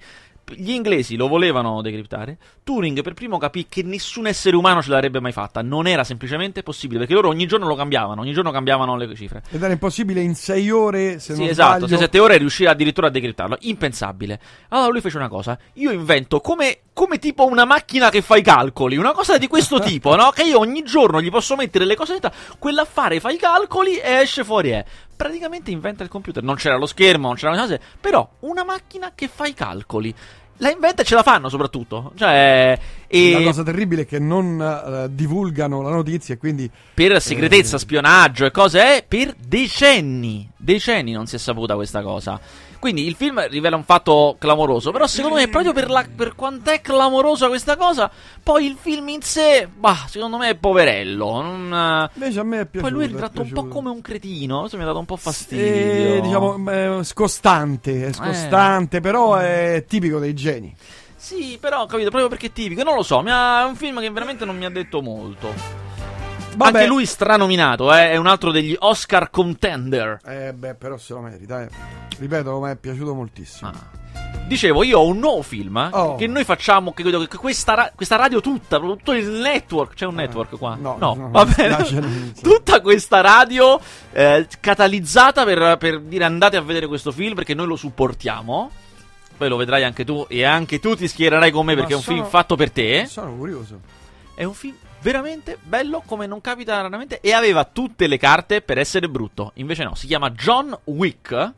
Gli 0.55 0.71
inglesi 0.71 1.15
lo 1.15 1.27
volevano 1.29 1.81
decriptare. 1.81 2.37
Turing 2.63 3.01
per 3.01 3.13
primo 3.13 3.37
capì 3.37 3.65
che 3.69 3.81
nessun 3.81 4.27
essere 4.27 4.55
umano 4.57 4.81
ce 4.81 4.89
l'avrebbe 4.89 5.21
mai 5.21 5.31
fatta. 5.31 5.61
Non 5.61 5.87
era 5.87 6.03
semplicemente 6.03 6.63
possibile, 6.63 6.99
perché 6.99 7.13
loro 7.13 7.29
ogni 7.29 7.45
giorno 7.45 7.67
lo 7.67 7.75
cambiavano, 7.75 8.21
ogni 8.21 8.33
giorno 8.33 8.51
cambiavano 8.51 8.97
le 8.97 9.15
cifre. 9.15 9.41
Ed 9.49 9.61
era 9.63 9.71
impossibile 9.71 10.21
in 10.21 10.35
sei 10.35 10.69
ore, 10.69 11.19
se 11.19 11.33
Sì, 11.33 11.39
non 11.41 11.49
esatto, 11.49 11.87
sbaglio. 11.87 12.05
6-7 12.07 12.19
ore 12.19 12.37
riuscire 12.37 12.69
addirittura 12.69 13.07
a 13.07 13.09
decriptarlo. 13.09 13.57
Impensabile. 13.61 14.39
Allora 14.69 14.89
lui 14.91 15.01
fece 15.01 15.17
una 15.17 15.29
cosa. 15.29 15.57
Io 15.73 15.91
invento 15.91 16.41
come, 16.41 16.79
come 16.93 17.19
tipo 17.19 17.45
una 17.45 17.65
macchina 17.65 18.09
che 18.09 18.21
fa 18.21 18.35
i 18.35 18.41
calcoli. 18.41 18.97
Una 18.97 19.11
cosa 19.13 19.37
di 19.37 19.47
questo 19.47 19.79
tipo, 19.81 20.15
no? 20.15 20.31
Che 20.31 20.43
io 20.43 20.59
ogni 20.59 20.83
giorno 20.83 21.21
gli 21.21 21.29
posso 21.29 21.42
mettere 21.55 21.85
le 21.85 21.95
cose 21.95 22.13
in 22.13 22.19
realtà. 22.19 22.37
Quell'affare 22.57 23.19
fa 23.19 23.29
i 23.31 23.37
calcoli 23.37 23.97
e 23.97 24.21
esce 24.21 24.43
fuori. 24.43 24.69
È. 24.69 24.83
Praticamente 25.15 25.71
inventa 25.71 26.03
il 26.03 26.09
computer. 26.09 26.41
Non 26.43 26.55
c'era 26.55 26.77
lo 26.77 26.85
schermo, 26.85 27.27
non 27.27 27.35
c'erano 27.35 27.55
le 27.57 27.61
cose. 27.61 27.81
Però 27.99 28.27
una 28.41 28.63
macchina 28.63 29.11
che 29.13 29.27
fa 29.27 29.45
i 29.45 29.53
calcoli. 29.53 30.13
La 30.57 30.69
inventa 30.69 31.01
e 31.01 31.05
ce 31.05 31.15
la 31.15 31.23
fanno 31.23 31.49
soprattutto. 31.49 32.11
Cioè. 32.15 32.79
E 33.07 33.31
La 33.33 33.41
cosa 33.43 33.63
terribile 33.63 34.03
è 34.03 34.05
che 34.05 34.19
non 34.19 34.61
eh, 34.61 35.07
divulgano 35.13 35.81
la 35.81 35.89
notizia 35.89 36.35
e 36.35 36.37
quindi 36.37 36.69
per 36.93 37.19
segretezza, 37.21 37.75
Eh. 37.75 37.79
spionaggio 37.79 38.45
e 38.45 38.51
cose 38.51 38.97
è 38.97 39.05
per 39.05 39.33
decenni. 39.37 40.47
Decenni 40.55 41.11
non 41.11 41.25
si 41.25 41.35
è 41.35 41.39
saputa 41.39 41.75
questa 41.75 42.01
cosa. 42.01 42.39
Quindi 42.83 43.07
il 43.07 43.15
film 43.15 43.47
rivela 43.47 43.77
un 43.77 43.85
fatto 43.85 44.35
clamoroso. 44.37 44.91
Però 44.91 45.07
secondo 45.07 45.37
me, 45.37 45.47
proprio 45.47 45.71
per, 45.71 45.89
la, 45.89 46.05
per 46.13 46.35
quant'è 46.35 46.81
clamorosa 46.81 47.47
questa 47.47 47.77
cosa, 47.77 48.11
poi 48.43 48.65
il 48.65 48.75
film 48.77 49.07
in 49.07 49.21
sé, 49.21 49.69
bah, 49.73 50.03
secondo 50.09 50.35
me 50.35 50.49
è 50.49 50.55
poverello. 50.55 51.41
Non, 51.41 52.09
invece 52.13 52.41
a 52.41 52.43
me 52.43 52.59
è 52.59 52.65
piaciuto. 52.65 52.81
poi 52.81 52.91
lui 52.91 53.05
è 53.05 53.15
è 53.15 53.17
tratto 53.17 53.41
un 53.41 53.51
po' 53.53 53.67
come 53.69 53.89
un 53.89 54.01
cretino. 54.01 54.59
Questo 54.59 54.75
mi 54.75 54.83
ha 54.83 54.87
dato 54.87 54.99
un 54.99 55.05
po' 55.05 55.15
fastidio. 55.15 56.15
Eh, 56.15 56.19
diciamo 56.21 56.69
eh, 56.69 57.03
scostante, 57.05 58.07
è 58.07 58.11
scostante, 58.11 58.99
però 58.99 59.35
è 59.35 59.85
tipico 59.87 60.19
dei 60.19 60.33
geni. 60.33 60.75
Sì, 61.15 61.57
però 61.61 61.83
ho 61.83 61.85
capito, 61.85 62.09
proprio 62.09 62.27
perché 62.27 62.47
è 62.47 62.51
tipico. 62.51 62.83
Non 62.83 62.95
lo 62.95 63.03
so, 63.03 63.19
ha- 63.25 63.61
è 63.61 63.65
un 63.65 63.77
film 63.77 64.01
che 64.01 64.09
veramente 64.09 64.43
non 64.43 64.57
mi 64.57 64.65
ha 64.65 64.69
detto 64.69 65.01
molto. 65.01 65.82
Vabbè. 66.55 66.77
Anche 66.79 66.87
lui 66.89 67.05
stranominato, 67.05 67.93
eh, 67.93 68.11
è 68.11 68.15
un 68.17 68.27
altro 68.27 68.51
degli 68.51 68.75
Oscar 68.79 69.29
contender. 69.29 70.19
Eh 70.25 70.53
beh, 70.53 70.75
però 70.75 70.97
se 70.97 71.13
lo 71.13 71.19
merita, 71.21 71.61
eh. 71.63 71.69
Ripeto, 72.17 72.59
mi 72.59 72.69
è 72.71 72.75
piaciuto 72.75 73.13
moltissimo. 73.13 73.69
Ah. 73.71 74.01
Dicevo, 74.45 74.83
io 74.83 74.99
ho 74.99 75.07
un 75.07 75.19
nuovo 75.19 75.41
film 75.41 75.77
eh, 75.77 75.89
Oh. 75.93 76.15
che 76.15 76.27
noi 76.27 76.43
facciamo, 76.43 76.91
che, 76.93 77.03
che 77.03 77.37
questa, 77.37 77.73
ra- 77.73 77.91
questa 77.95 78.17
radio 78.17 78.41
tutta, 78.41 78.77
tutto 78.77 79.13
il 79.13 79.25
network, 79.27 79.93
c'è 79.95 80.05
un 80.05 80.15
network 80.15 80.57
qua? 80.57 80.75
Eh, 80.77 80.81
no, 80.81 80.95
no, 80.99 81.29
va 81.31 81.45
bene. 81.45 82.33
Tutta 82.41 82.81
questa 82.81 83.21
radio 83.21 83.79
eh, 84.11 84.45
catalizzata 84.59 85.43
per, 85.45 85.77
per 85.77 86.01
dire 86.01 86.25
andate 86.25 86.57
a 86.57 86.61
vedere 86.61 86.87
questo 86.87 87.11
film 87.11 87.33
perché 87.35 87.53
noi 87.53 87.67
lo 87.67 87.75
supportiamo. 87.77 88.69
Poi 89.35 89.49
lo 89.49 89.55
vedrai 89.55 89.83
anche 89.83 90.03
tu 90.05 90.25
e 90.29 90.43
anche 90.43 90.79
tu 90.79 90.95
ti 90.95 91.07
schiererai 91.07 91.49
con 91.49 91.65
me 91.65 91.73
Ma 91.73 91.79
perché 91.79 91.93
è 91.93 91.97
un 91.97 92.03
sono- 92.03 92.17
film 92.17 92.29
fatto 92.29 92.55
per 92.55 92.69
te. 92.69 93.05
Sono 93.07 93.33
curioso. 93.35 93.79
È 94.35 94.43
un 94.43 94.53
film 94.53 94.75
veramente 95.03 95.57
bello 95.61 96.01
come 96.05 96.25
non 96.25 96.41
capita 96.41 96.81
raramente 96.81 97.19
e 97.19 97.33
aveva 97.33 97.65
tutte 97.65 98.07
le 98.07 98.17
carte 98.17 98.61
per 98.61 98.79
essere 98.79 99.09
brutto. 99.09 99.51
Invece 99.55 99.83
no, 99.83 99.93
si 99.93 100.07
chiama 100.07 100.31
John 100.31 100.75
Wick. 100.85 101.51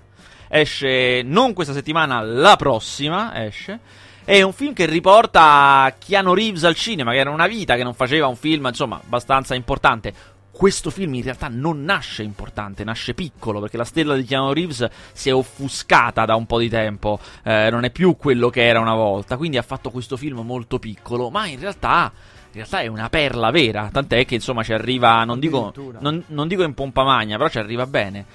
Esce 0.47 1.21
non 1.23 1.53
questa 1.53 1.73
settimana, 1.73 2.21
la 2.21 2.55
prossima 2.55 3.45
esce. 3.45 3.79
È 4.23 4.41
un 4.41 4.53
film 4.53 4.73
che 4.73 4.87
riporta 4.87 5.93
Keanu 5.97 6.33
Reeves 6.33 6.63
al 6.63 6.75
cinema, 6.75 7.11
che 7.11 7.17
era 7.17 7.29
una 7.29 7.45
vita 7.45 7.75
che 7.75 7.83
non 7.83 7.93
faceva 7.93 8.25
un 8.27 8.35
film, 8.35 8.65
insomma, 8.65 8.99
abbastanza 9.03 9.53
importante. 9.53 10.13
Questo 10.49 10.89
film 10.89 11.13
in 11.13 11.23
realtà 11.23 11.47
non 11.47 11.83
nasce 11.83 12.23
importante, 12.23 12.83
nasce 12.83 13.13
piccolo, 13.13 13.59
perché 13.59 13.77
la 13.77 13.83
stella 13.83 14.15
di 14.15 14.23
Keanu 14.23 14.53
Reeves 14.53 14.87
si 15.11 15.29
è 15.29 15.33
offuscata 15.33 16.25
da 16.25 16.35
un 16.35 16.45
po' 16.45 16.57
di 16.57 16.69
tempo, 16.69 17.19
eh, 17.43 17.69
non 17.69 17.83
è 17.83 17.91
più 17.91 18.15
quello 18.15 18.49
che 18.49 18.65
era 18.65 18.79
una 18.79 18.95
volta, 18.95 19.37
quindi 19.37 19.57
ha 19.57 19.61
fatto 19.61 19.91
questo 19.91 20.15
film 20.17 20.39
molto 20.39 20.79
piccolo, 20.79 21.29
ma 21.29 21.45
in 21.45 21.59
realtà 21.59 22.11
in 22.55 22.61
realtà 22.61 22.79
è 22.79 22.87
una 22.87 23.09
perla 23.09 23.51
vera, 23.51 23.89
tant'è 23.91 24.25
che 24.25 24.35
insomma 24.35 24.63
ci 24.63 24.71
arriva, 24.71 25.23
non 25.25 25.39
dico, 25.39 25.73
non, 25.99 26.23
non 26.27 26.47
dico 26.47 26.63
in 26.63 26.73
pompa 26.73 27.03
magna, 27.03 27.35
però 27.35 27.49
ci 27.49 27.57
arriva 27.59 27.85
bene. 27.85 28.25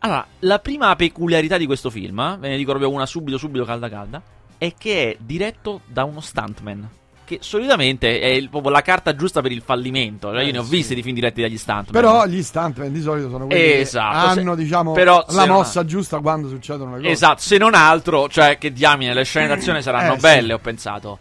Allora, 0.00 0.26
la 0.40 0.58
prima 0.58 0.94
peculiarità 0.96 1.56
di 1.56 1.64
questo 1.66 1.88
film, 1.90 2.18
eh, 2.20 2.36
ve 2.38 2.48
ne 2.50 2.56
dico 2.58 2.70
proprio 2.70 2.90
una 2.90 3.06
subito, 3.06 3.38
subito 3.38 3.64
calda 3.64 3.88
calda, 3.88 4.22
è 4.58 4.74
che 4.76 5.10
è 5.12 5.16
diretto 5.18 5.80
da 5.86 6.04
uno 6.04 6.20
stuntman. 6.20 6.88
Che 7.24 7.38
solitamente 7.42 8.18
è 8.20 8.26
il- 8.26 8.48
proprio 8.50 8.70
la 8.72 8.82
carta 8.82 9.14
giusta 9.14 9.40
per 9.40 9.52
il 9.52 9.62
fallimento. 9.62 10.30
Cioè, 10.30 10.42
io 10.42 10.48
Eh, 10.48 10.52
ne 10.52 10.58
ho 10.58 10.62
sì. 10.64 10.70
visti 10.70 10.94
di 10.94 11.02
film 11.02 11.14
diretti 11.14 11.40
dagli 11.40 11.56
stuntman. 11.56 11.92
Però 11.92 12.26
gli 12.26 12.42
stuntman 12.42 12.92
di 12.92 13.00
solito 13.00 13.30
sono 13.30 13.46
quelli 13.46 13.62
Esatto, 13.80 14.10
che 14.34 14.40
hanno, 14.40 14.56
se- 14.56 14.62
diciamo, 14.62 14.92
però 14.92 15.24
la 15.28 15.44
non 15.46 15.56
mossa 15.56 15.84
giusta 15.84 16.18
quando 16.18 16.48
succedono 16.48 16.92
le 16.96 17.02
cose. 17.02 17.10
Esatto, 17.12 17.40
se 17.40 17.56
non 17.56 17.74
altro, 17.74 18.28
cioè 18.28 18.58
che 18.58 18.72
diamine, 18.72 19.14
le 19.14 19.24
scene 19.24 19.46
d'azione 19.46 19.80
saranno 19.80 20.12
Eh, 20.12 20.16
sì. 20.16 20.20
belle, 20.20 20.52
ho 20.54 20.58
pensato. 20.58 21.18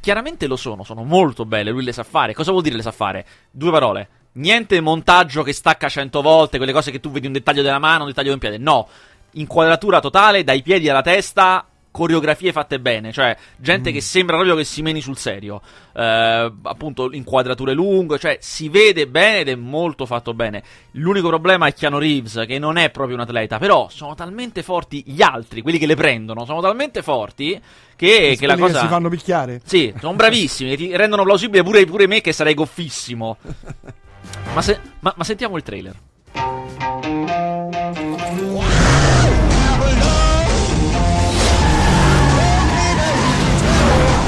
Chiaramente 0.00 0.46
lo 0.46 0.56
sono, 0.56 0.82
sono 0.82 1.04
molto 1.04 1.44
belle, 1.44 1.70
lui 1.70 1.84
le 1.84 1.92
sa 1.92 2.04
fare. 2.04 2.34
Cosa 2.34 2.50
vuol 2.50 2.62
dire 2.62 2.76
le 2.76 2.82
sa 2.82 2.92
fare? 2.92 3.26
Due 3.50 3.70
parole. 3.70 4.08
Niente 4.32 4.80
montaggio 4.80 5.42
che 5.42 5.52
stacca 5.52 5.88
cento 5.88 6.22
volte, 6.22 6.56
quelle 6.56 6.72
cose 6.72 6.90
che 6.90 7.00
tu 7.00 7.10
vedi 7.10 7.26
un 7.26 7.32
dettaglio 7.32 7.62
della 7.62 7.78
mano, 7.78 8.02
un 8.02 8.08
dettaglio 8.08 8.28
di 8.28 8.34
un 8.34 8.38
piede. 8.40 8.58
No, 8.58 8.88
inquadratura 9.32 10.00
totale, 10.00 10.44
dai 10.44 10.62
piedi 10.62 10.88
alla 10.88 11.02
testa, 11.02 11.66
coreografie 11.90 12.52
fatte 12.52 12.78
bene, 12.78 13.12
cioè 13.12 13.36
gente 13.56 13.90
che 13.92 14.00
sembra 14.00 14.36
proprio 14.36 14.56
che 14.56 14.64
si 14.64 14.82
meni 14.82 15.00
sul 15.00 15.16
serio. 15.16 15.60
Eh, 15.92 16.52
appunto, 16.62 17.12
inquadrature 17.12 17.72
lunghe, 17.72 18.18
cioè 18.18 18.38
si 18.40 18.68
vede 18.68 19.06
bene 19.08 19.40
ed 19.40 19.48
è 19.48 19.54
molto 19.54 20.06
fatto 20.06 20.32
bene. 20.34 20.62
L'unico 20.92 21.28
problema 21.28 21.66
è 21.66 21.74
Keanu 21.74 21.98
Reeves, 21.98 22.44
che 22.46 22.58
non 22.58 22.76
è 22.76 22.90
proprio 22.90 23.16
un 23.16 23.22
atleta, 23.22 23.58
però 23.58 23.88
sono 23.90 24.14
talmente 24.14 24.62
forti 24.62 25.02
gli 25.06 25.22
altri, 25.22 25.62
quelli 25.62 25.78
che 25.78 25.86
le 25.86 25.96
prendono, 25.96 26.44
sono 26.44 26.60
talmente 26.60 27.02
forti 27.02 27.60
che, 27.96 28.36
che 28.38 28.46
la 28.46 28.56
cosa... 28.56 28.80
si 28.80 28.86
fanno 28.86 29.08
picchiare. 29.08 29.60
Sì, 29.64 29.92
sono 29.98 30.14
bravissimi, 30.14 30.70
che 30.70 30.76
ti 30.76 30.96
rendono 30.96 31.24
plausibile 31.24 31.62
pure, 31.62 31.84
pure 31.84 32.06
me 32.06 32.20
che 32.20 32.32
sarei 32.32 32.54
goffissimo. 32.54 33.36
Ma, 34.54 34.62
se- 34.62 34.78
ma- 35.00 35.14
ma 35.16 35.24
sentiamo 35.24 35.56
il 35.56 35.62
trailer. 35.62 35.96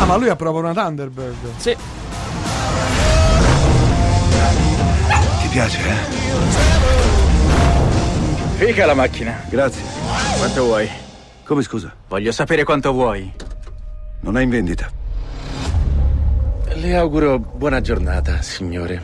Ah, 0.02 0.04
ma 0.04 0.16
lui 0.16 0.28
ha 0.28 0.34
proprio 0.34 0.64
una 0.64 0.72
Thunderbird. 0.72 1.58
Sì. 1.58 1.76
Ti 5.40 5.48
piace, 5.48 5.78
eh? 5.78 5.94
Figa 8.56 8.86
la 8.86 8.94
macchina. 8.94 9.44
Grazie. 9.48 9.80
Quanto 10.38 10.64
vuoi? 10.64 10.90
Come 11.44 11.62
scusa? 11.62 11.94
Voglio 12.08 12.32
sapere 12.32 12.64
quanto 12.64 12.90
vuoi. 12.90 13.32
Non 14.22 14.36
è 14.36 14.42
in 14.42 14.50
vendita. 14.50 14.90
Le 16.66 16.96
auguro 16.96 17.38
buona 17.38 17.80
giornata, 17.80 18.42
signore. 18.42 19.00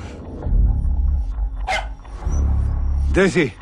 Daisy! 3.12 3.54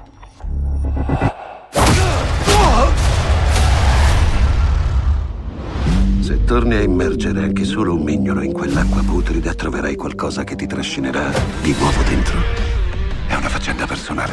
Se 6.27 6.43
torni 6.43 6.75
a 6.75 6.83
immergere 6.83 7.45
anche 7.45 7.63
solo 7.63 7.95
un 7.95 8.03
mignolo 8.03 8.43
in 8.43 8.53
quell'acqua 8.53 9.01
putrida, 9.01 9.55
troverai 9.55 9.95
qualcosa 9.95 10.43
che 10.43 10.57
ti 10.57 10.67
trascinerà 10.67 11.31
di 11.63 11.73
nuovo 11.79 12.03
dentro. 12.03 12.37
È 13.29 13.35
una 13.37 13.49
faccenda 13.49 13.87
personale. 13.87 14.33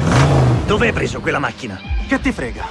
Dove 0.66 0.88
hai 0.88 0.92
preso 0.92 1.20
quella 1.20 1.38
macchina? 1.38 1.80
Che 2.08 2.20
ti 2.20 2.32
frega? 2.32 2.66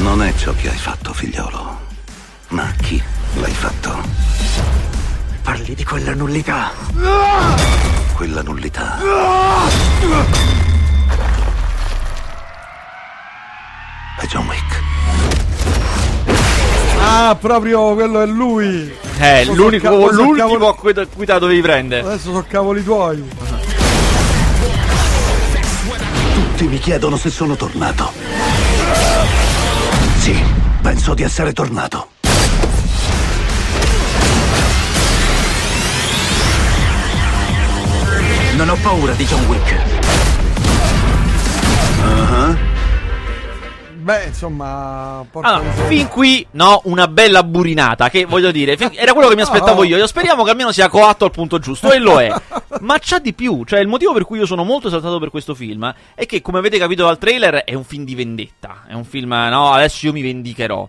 Non 0.00 0.22
è 0.22 0.34
ciò 0.34 0.52
che 0.52 0.68
hai 0.68 0.76
fatto, 0.76 1.14
figliolo, 1.14 1.78
ma 2.48 2.70
chi 2.82 3.02
l'hai 3.40 3.54
fatto. 3.54 4.02
Parli 5.40 5.74
di 5.74 5.84
quella 5.84 6.14
nullità. 6.14 6.70
Quella 8.12 8.42
nullità. 8.42 8.98
È 14.18 14.26
John 14.26 14.46
Wick. 14.46 14.93
Ah, 17.06 17.36
proprio 17.38 17.94
quello 17.94 18.22
è 18.22 18.26
lui. 18.26 18.92
Eh, 19.18 19.24
Adesso 19.42 19.52
so 19.54 19.54
l'unico, 19.62 19.86
so 19.88 20.10
l'ultimo 20.12 20.34
cavolo- 20.48 20.68
a 20.68 20.74
cui, 20.74 20.90
a 20.96 21.06
cui 21.06 21.26
te 21.26 21.38
dovevi 21.38 21.60
prendere. 21.60 22.00
Adesso 22.06 22.30
sono 22.30 22.44
cavoli 22.48 22.82
tuoi. 22.82 23.22
Tutti 26.34 26.66
mi 26.66 26.78
chiedono 26.78 27.16
se 27.16 27.30
sono 27.30 27.54
tornato. 27.56 28.10
Sì, 30.18 30.42
penso 30.80 31.14
di 31.14 31.22
essere 31.22 31.52
tornato. 31.52 32.08
Non 38.56 38.68
ho 38.68 38.76
paura 38.82 39.12
di 39.14 39.24
John 39.24 39.44
Wick. 39.46 39.93
Beh, 44.04 44.24
insomma, 44.26 45.24
Allora, 45.32 45.62
fin 45.86 46.08
qui, 46.08 46.46
no, 46.50 46.82
una 46.84 47.08
bella 47.08 47.42
burinata. 47.42 48.10
Che 48.10 48.26
voglio 48.26 48.50
dire, 48.50 48.76
era 48.92 49.14
quello 49.14 49.30
che 49.30 49.34
mi 49.34 49.40
aspettavo 49.48 49.82
io. 49.82 49.96
Io 49.96 50.06
speriamo 50.06 50.44
che 50.44 50.50
almeno 50.50 50.72
sia 50.72 50.90
coatto 50.90 51.24
al 51.24 51.30
punto 51.30 51.58
giusto. 51.58 51.90
E 51.90 51.98
lo 51.98 52.20
è. 52.20 52.30
Ma 52.80 52.98
c'ha 53.00 53.18
di 53.18 53.32
più. 53.32 53.64
Cioè, 53.64 53.80
il 53.80 53.88
motivo 53.88 54.12
per 54.12 54.26
cui 54.26 54.36
io 54.36 54.44
sono 54.44 54.62
molto 54.62 54.88
esaltato 54.88 55.18
per 55.18 55.30
questo 55.30 55.54
film 55.54 55.90
è 56.14 56.26
che, 56.26 56.42
come 56.42 56.58
avete 56.58 56.76
capito 56.76 57.06
dal 57.06 57.16
trailer, 57.16 57.64
è 57.64 57.72
un 57.72 57.84
film 57.84 58.04
di 58.04 58.14
vendetta. 58.14 58.84
È 58.86 58.92
un 58.92 59.06
film, 59.06 59.30
no, 59.30 59.72
adesso 59.72 60.04
io 60.04 60.12
mi 60.12 60.20
vendicherò. 60.20 60.86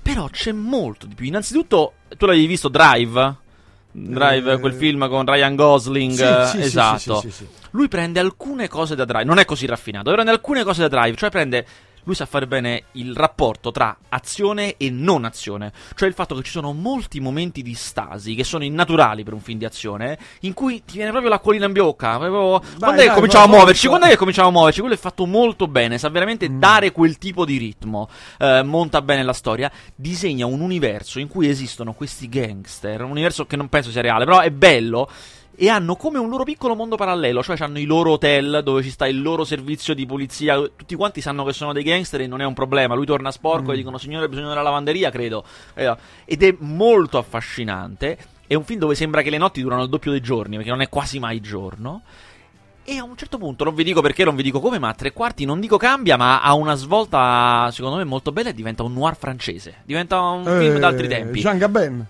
Però 0.00 0.26
c'è 0.30 0.52
molto 0.52 1.06
di 1.06 1.14
più. 1.14 1.26
Innanzitutto, 1.26 1.92
tu 2.16 2.24
l'avevi 2.24 2.46
visto 2.46 2.68
Drive? 2.68 3.34
Drive, 3.92 4.52
Eh, 4.52 4.60
quel 4.60 4.72
film 4.72 5.06
con 5.10 5.26
Ryan 5.26 5.54
Gosling. 5.56 6.14
Sì, 6.14 6.22
eh, 6.22 6.46
sì, 6.46 6.66
esatto. 6.66 7.20
sì, 7.20 7.28
sì, 7.28 7.36
sì, 7.36 7.44
sì. 7.44 7.48
Lui 7.72 7.88
prende 7.88 8.18
alcune 8.18 8.66
cose 8.68 8.94
da 8.94 9.04
Drive, 9.04 9.24
non 9.24 9.38
è 9.38 9.44
così 9.44 9.66
raffinato, 9.66 10.04
però 10.04 10.14
prende 10.16 10.32
alcune 10.32 10.64
cose 10.64 10.80
da 10.80 10.88
Drive, 10.88 11.16
cioè 11.16 11.28
prende 11.28 11.66
lui 12.06 12.14
sa 12.14 12.24
fare 12.24 12.46
bene 12.46 12.84
il 12.92 13.14
rapporto 13.16 13.72
tra 13.72 13.96
azione 14.10 14.76
e 14.76 14.90
non 14.90 15.24
azione, 15.24 15.72
cioè 15.96 16.08
il 16.08 16.14
fatto 16.14 16.36
che 16.36 16.42
ci 16.42 16.52
sono 16.52 16.72
molti 16.72 17.18
momenti 17.20 17.62
di 17.62 17.74
stasi 17.74 18.34
che 18.36 18.44
sono 18.44 18.62
innaturali 18.62 19.24
per 19.24 19.32
un 19.32 19.40
film 19.40 19.58
di 19.58 19.64
azione, 19.64 20.16
in 20.40 20.54
cui 20.54 20.84
ti 20.84 20.94
viene 20.96 21.10
proprio 21.10 21.30
l'acquolina 21.30 21.66
in 21.66 21.72
bocca. 21.72 22.16
proprio- 22.18 22.60
quando 22.78 23.00
è 23.00 23.02
che 23.02 23.06
dai, 23.06 23.14
cominciamo 23.14 23.44
a 23.44 23.48
muoverci? 23.48 23.88
Quando 23.88 24.06
è 24.06 24.10
che 24.10 24.16
cominciamo 24.16 24.48
a 24.48 24.52
muoverci? 24.52 24.80
Quello 24.80 24.94
è 24.94 24.98
fatto 24.98 25.26
molto 25.26 25.66
bene, 25.66 25.98
sa 25.98 26.08
veramente 26.08 26.48
Mm. 26.48 26.58
dare 26.60 26.92
quel 26.92 27.18
tipo 27.18 27.44
di 27.44 27.56
ritmo, 27.56 28.08
eh, 28.38 28.62
monta 28.62 29.02
bene 29.02 29.24
la 29.24 29.32
storia, 29.32 29.70
disegna 29.94 30.46
un 30.46 30.60
universo 30.60 31.18
in 31.18 31.26
cui 31.28 31.48
esistono 31.48 31.92
questi 31.92 32.28
gangster, 32.28 33.02
un 33.02 33.10
universo 33.10 33.46
che 33.46 33.56
non 33.56 33.68
penso 33.68 33.90
sia 33.90 34.00
reale, 34.02 34.24
però 34.24 34.40
è 34.40 34.50
bello. 34.50 35.08
E 35.58 35.70
hanno 35.70 35.96
come 35.96 36.18
un 36.18 36.28
loro 36.28 36.44
piccolo 36.44 36.74
mondo 36.74 36.96
parallelo, 36.96 37.42
cioè 37.42 37.56
hanno 37.60 37.78
i 37.78 37.84
loro 37.86 38.12
hotel 38.12 38.60
dove 38.62 38.82
ci 38.82 38.90
sta 38.90 39.06
il 39.06 39.22
loro 39.22 39.42
servizio 39.44 39.94
di 39.94 40.04
polizia. 40.04 40.56
Tutti 40.76 40.94
quanti 40.94 41.22
sanno 41.22 41.44
che 41.44 41.54
sono 41.54 41.72
dei 41.72 41.82
gangster 41.82 42.20
e 42.20 42.26
non 42.26 42.42
è 42.42 42.44
un 42.44 42.52
problema. 42.52 42.94
Lui 42.94 43.06
torna 43.06 43.30
sporco 43.30 43.72
e 43.72 43.76
dicono: 43.76 43.96
Signore, 43.96 44.28
bisogna 44.28 44.48
della 44.48 44.60
lavanderia, 44.60 45.10
credo. 45.10 45.44
Eh, 45.74 45.96
Ed 46.26 46.42
è 46.42 46.54
molto 46.58 47.16
affascinante. 47.16 48.18
È 48.46 48.54
un 48.54 48.64
film 48.64 48.78
dove 48.80 48.94
sembra 48.94 49.22
che 49.22 49.30
le 49.30 49.38
notti 49.38 49.62
durano 49.62 49.82
il 49.82 49.88
doppio 49.88 50.10
dei 50.10 50.20
giorni, 50.20 50.56
perché 50.56 50.70
non 50.70 50.82
è 50.82 50.90
quasi 50.90 51.18
mai 51.18 51.40
giorno. 51.40 52.02
E 52.84 52.98
a 52.98 53.02
un 53.02 53.16
certo 53.16 53.38
punto, 53.38 53.64
non 53.64 53.74
vi 53.74 53.82
dico 53.82 54.00
perché, 54.02 54.24
non 54.24 54.36
vi 54.36 54.44
dico 54.44 54.60
come, 54.60 54.78
ma 54.78 54.90
a 54.90 54.94
tre 54.94 55.12
quarti 55.12 55.44
non 55.44 55.58
dico 55.58 55.78
cambia, 55.78 56.16
ma 56.16 56.40
ha 56.42 56.52
una 56.54 56.74
svolta, 56.74 57.68
secondo 57.72 57.96
me, 57.96 58.04
molto 58.04 58.30
bella 58.30 58.50
e 58.50 58.54
diventa 58.54 58.84
un 58.84 58.92
noir 58.92 59.16
francese. 59.16 59.78
Diventa 59.84 60.20
un 60.20 60.44
film 60.44 60.76
Eh, 60.76 60.78
d'altri 60.78 61.08
tempi. 61.08 61.40
Jean 61.40 61.58
Gabin. 61.58 62.06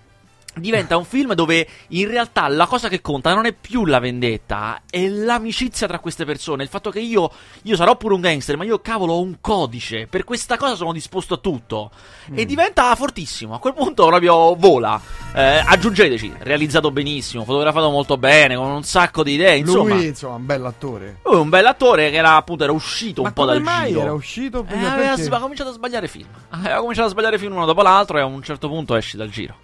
Diventa 0.59 0.97
un 0.97 1.05
film 1.05 1.33
dove 1.33 1.67
in 1.89 2.07
realtà 2.07 2.47
la 2.47 2.65
cosa 2.65 2.87
che 2.89 3.01
conta 3.01 3.33
non 3.33 3.45
è 3.45 3.53
più 3.53 3.85
la 3.85 3.99
vendetta, 3.99 4.81
è 4.89 5.07
l'amicizia 5.07 5.87
tra 5.87 5.99
queste 5.99 6.25
persone. 6.25 6.63
Il 6.63 6.69
fatto 6.69 6.89
che 6.89 6.99
io, 6.99 7.29
io 7.63 7.75
sarò 7.75 7.95
pure 7.97 8.13
un 8.13 8.21
gangster, 8.21 8.57
ma 8.57 8.63
io 8.63 8.79
cavolo 8.79 9.13
ho 9.13 9.21
un 9.21 9.37
codice. 9.41 10.07
Per 10.07 10.23
questa 10.23 10.57
cosa 10.57 10.75
sono 10.75 10.91
disposto 10.93 11.35
a 11.35 11.37
tutto. 11.37 11.91
E 12.33 12.45
diventa 12.45 12.93
fortissimo. 12.95 13.55
A 13.55 13.59
quel 13.59 13.73
punto 13.73 14.05
proprio 14.07 14.55
vola. 14.55 14.99
Eh, 15.33 15.63
aggiungeteci, 15.65 16.33
realizzato 16.39 16.91
benissimo, 16.91 17.43
fotografato 17.43 17.89
molto 17.89 18.17
bene, 18.17 18.55
con 18.55 18.67
un 18.69 18.83
sacco 18.83 19.23
di 19.23 19.33
idee. 19.33 19.57
Insomma, 19.57 19.95
Lui, 19.95 20.07
insomma, 20.07 20.35
un 20.35 20.45
bell'attore. 20.45 21.19
lui 21.23 21.35
un 21.35 21.49
bell'attore 21.49 22.09
che 22.09 22.17
era 22.17 22.35
appunto 22.35 22.63
era 22.63 22.71
uscito 22.73 23.21
Ma 23.21 23.29
un 23.29 23.33
po' 23.33 23.45
dal 23.45 23.61
mai 23.61 23.89
giro. 23.89 24.01
era 24.01 24.13
uscito? 24.13 24.65
Eh, 24.67 24.73
aveva, 24.73 24.95
perché? 24.95 25.21
aveva 25.21 25.39
cominciato 25.39 25.69
a 25.69 25.73
sbagliare 25.73 26.07
film. 26.07 26.27
Aveva 26.49 26.79
cominciato 26.79 27.07
a 27.07 27.11
sbagliare 27.11 27.37
film 27.37 27.53
uno 27.55 27.65
dopo 27.65 27.81
l'altro 27.81 28.17
e 28.17 28.21
a 28.21 28.25
un 28.25 28.41
certo 28.41 28.67
punto 28.67 28.95
esci 28.95 29.17
dal 29.17 29.29
giro. 29.29 29.55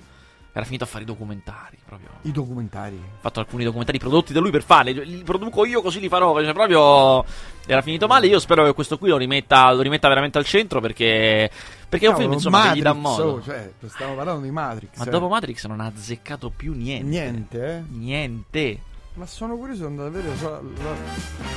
Era 0.55 0.65
finito 0.65 0.83
a 0.83 0.87
fare 0.87 1.01
i 1.03 1.07
documentari 1.07 1.77
proprio. 1.83 2.09
I 2.21 2.31
documentari. 2.31 2.95
Ha 2.95 3.21
fatto 3.21 3.39
alcuni 3.39 3.63
documentari 3.63 3.97
prodotti 3.97 4.33
da 4.33 4.39
lui 4.39 4.51
per 4.51 4.61
farli. 4.61 4.93
Li 4.93 5.23
produco 5.23 5.65
io 5.65 5.81
così 5.81 5.99
li 5.99 6.09
farò. 6.09 6.39
Cioè, 6.39 6.53
proprio. 6.53 7.25
Era 7.65 7.81
finito 7.81 8.05
male. 8.05 8.27
Io 8.27 8.39
spero 8.39 8.63
che 8.63 8.73
questo 8.73 8.99
qui 8.99 9.09
lo 9.09 9.17
rimetta, 9.17 9.71
lo 9.71 9.81
rimetta 9.81 10.07
veramente 10.07 10.37
al 10.37 10.45
centro 10.45 10.79
perché. 10.79 11.49
Perché 11.89 12.05
è 12.05 12.09
un 12.09 12.15
film, 12.15 12.33
insomma, 12.33 12.71
che 12.71 12.77
gli 12.77 12.81
dà 12.83 12.93
Matrix, 12.93 13.17
modo. 13.17 13.31
oh, 13.31 13.41
cioè, 13.41 13.71
stiamo 13.87 14.13
parlando 14.13 14.41
di 14.43 14.51
Matrix. 14.51 14.97
Ma 14.97 15.05
eh. 15.05 15.09
dopo 15.09 15.27
Matrix 15.27 15.65
non 15.65 15.79
ha 15.79 15.85
azzeccato 15.87 16.51
più 16.55 16.73
niente. 16.73 17.07
Niente, 17.07 17.67
eh. 17.67 17.83
Niente. 17.89 18.79
Ma 19.15 19.25
sono 19.25 19.57
curioso 19.57 19.81
di 19.81 19.87
andare 19.87 20.07
a 20.07 20.11
vedere. 20.11 20.35
So, 20.37 20.61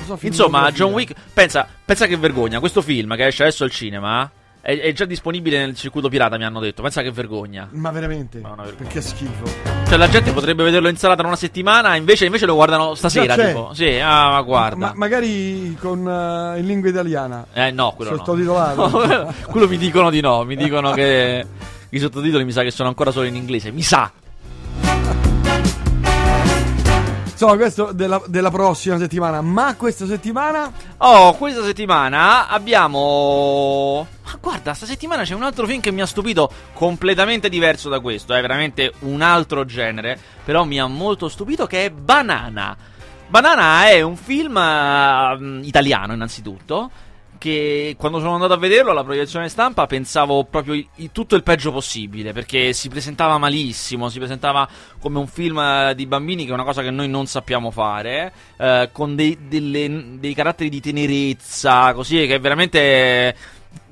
sua 0.04 0.18
Insomma. 0.22 0.70
John 0.72 0.92
Wick. 0.92 1.14
Pensa, 1.34 1.66
pensa 1.84 2.06
che 2.06 2.16
vergogna. 2.16 2.60
Questo 2.60 2.80
film 2.80 3.14
che 3.14 3.26
esce 3.26 3.42
adesso 3.42 3.64
al 3.64 3.70
cinema. 3.70 4.30
È, 4.66 4.76
è 4.80 4.92
già 4.92 5.04
disponibile 5.04 5.60
nel 5.60 5.76
circuito 5.76 6.08
pirata, 6.08 6.36
mi 6.36 6.44
hanno 6.44 6.58
detto. 6.58 6.82
Pensa 6.82 7.00
che 7.00 7.12
vergogna. 7.12 7.68
Ma 7.70 7.92
veramente? 7.92 8.40
Ma 8.40 8.48
vergogna. 8.56 8.74
Perché 8.78 8.98
è 8.98 9.00
schifo. 9.00 9.44
Cioè, 9.86 9.96
la 9.96 10.08
gente 10.08 10.32
potrebbe 10.32 10.64
vederlo 10.64 10.88
in 10.88 10.96
salata 10.96 11.20
in 11.20 11.28
una 11.28 11.36
settimana, 11.36 11.94
invece, 11.94 12.24
invece 12.24 12.46
lo 12.46 12.56
guardano 12.56 12.96
stasera. 12.96 13.36
Già. 13.36 13.46
Tipo, 13.46 13.70
sì, 13.74 13.96
ah, 14.02 14.30
ma 14.30 14.42
guarda. 14.42 14.86
Ma 14.86 14.92
magari 14.96 15.76
con 15.80 16.00
eh, 16.00 16.58
in 16.58 16.66
lingua 16.66 16.88
italiana. 16.88 17.46
Eh, 17.52 17.70
no, 17.70 17.92
quello. 17.94 18.16
Sottotitolato. 18.16 19.06
No, 19.06 19.34
quello 19.46 19.68
mi 19.68 19.78
dicono 19.78 20.10
di 20.10 20.20
no. 20.20 20.42
Mi 20.42 20.56
dicono 20.56 20.90
che 20.90 21.46
i 21.88 21.98
sottotitoli 22.00 22.44
mi 22.44 22.50
sa 22.50 22.64
che 22.64 22.72
sono 22.72 22.88
ancora 22.88 23.12
solo 23.12 23.26
in 23.26 23.36
inglese. 23.36 23.70
Mi 23.70 23.82
sa. 23.82 24.10
Insomma, 27.36 27.56
questo 27.56 27.92
della, 27.92 28.22
della 28.26 28.50
prossima 28.50 28.96
settimana. 28.96 29.42
Ma 29.42 29.76
questa 29.76 30.06
settimana. 30.06 30.72
Oh, 30.96 31.34
questa 31.34 31.62
settimana 31.62 32.48
abbiamo. 32.48 34.06
Ma 34.24 34.38
guarda, 34.40 34.72
sta 34.72 34.86
settimana 34.86 35.22
c'è 35.22 35.34
un 35.34 35.42
altro 35.42 35.66
film 35.66 35.82
che 35.82 35.90
mi 35.90 36.00
ha 36.00 36.06
stupito, 36.06 36.50
completamente 36.72 37.50
diverso 37.50 37.90
da 37.90 38.00
questo, 38.00 38.32
è 38.32 38.40
veramente 38.40 38.94
un 39.00 39.20
altro 39.20 39.66
genere, 39.66 40.18
però 40.44 40.64
mi 40.64 40.80
ha 40.80 40.86
molto 40.86 41.28
stupito 41.28 41.66
che 41.66 41.84
è 41.84 41.90
Banana. 41.90 42.74
Banana 43.28 43.86
è 43.90 44.00
un 44.00 44.16
film 44.16 44.56
eh, 44.56 45.60
italiano 45.62 46.14
innanzitutto, 46.14 46.90
che 47.38 47.94
quando 47.98 48.18
sono 48.18 48.34
andato 48.34 48.52
a 48.52 48.56
vederlo 48.56 48.90
alla 48.90 49.04
proiezione 49.04 49.48
stampa 49.48 49.86
pensavo 49.86 50.44
proprio 50.44 50.74
il- 50.74 51.10
tutto 51.12 51.34
il 51.36 51.42
peggio 51.42 51.72
possibile, 51.72 52.32
perché 52.32 52.72
si 52.72 52.88
presentava 52.88 53.38
malissimo, 53.38 54.08
si 54.08 54.18
presentava 54.18 54.68
come 54.98 55.18
un 55.18 55.26
film 55.26 55.58
eh, 55.58 55.94
di 55.94 56.06
bambini 56.06 56.44
che 56.44 56.50
è 56.50 56.54
una 56.54 56.64
cosa 56.64 56.82
che 56.82 56.90
noi 56.90 57.08
non 57.08 57.26
sappiamo 57.26 57.70
fare, 57.70 58.32
eh, 58.58 58.90
con 58.92 59.14
dei, 59.14 59.38
delle- 59.48 60.18
dei 60.18 60.34
caratteri 60.34 60.68
di 60.68 60.80
tenerezza, 60.80 61.92
così 61.94 62.26
che 62.26 62.38
veramente 62.38 63.36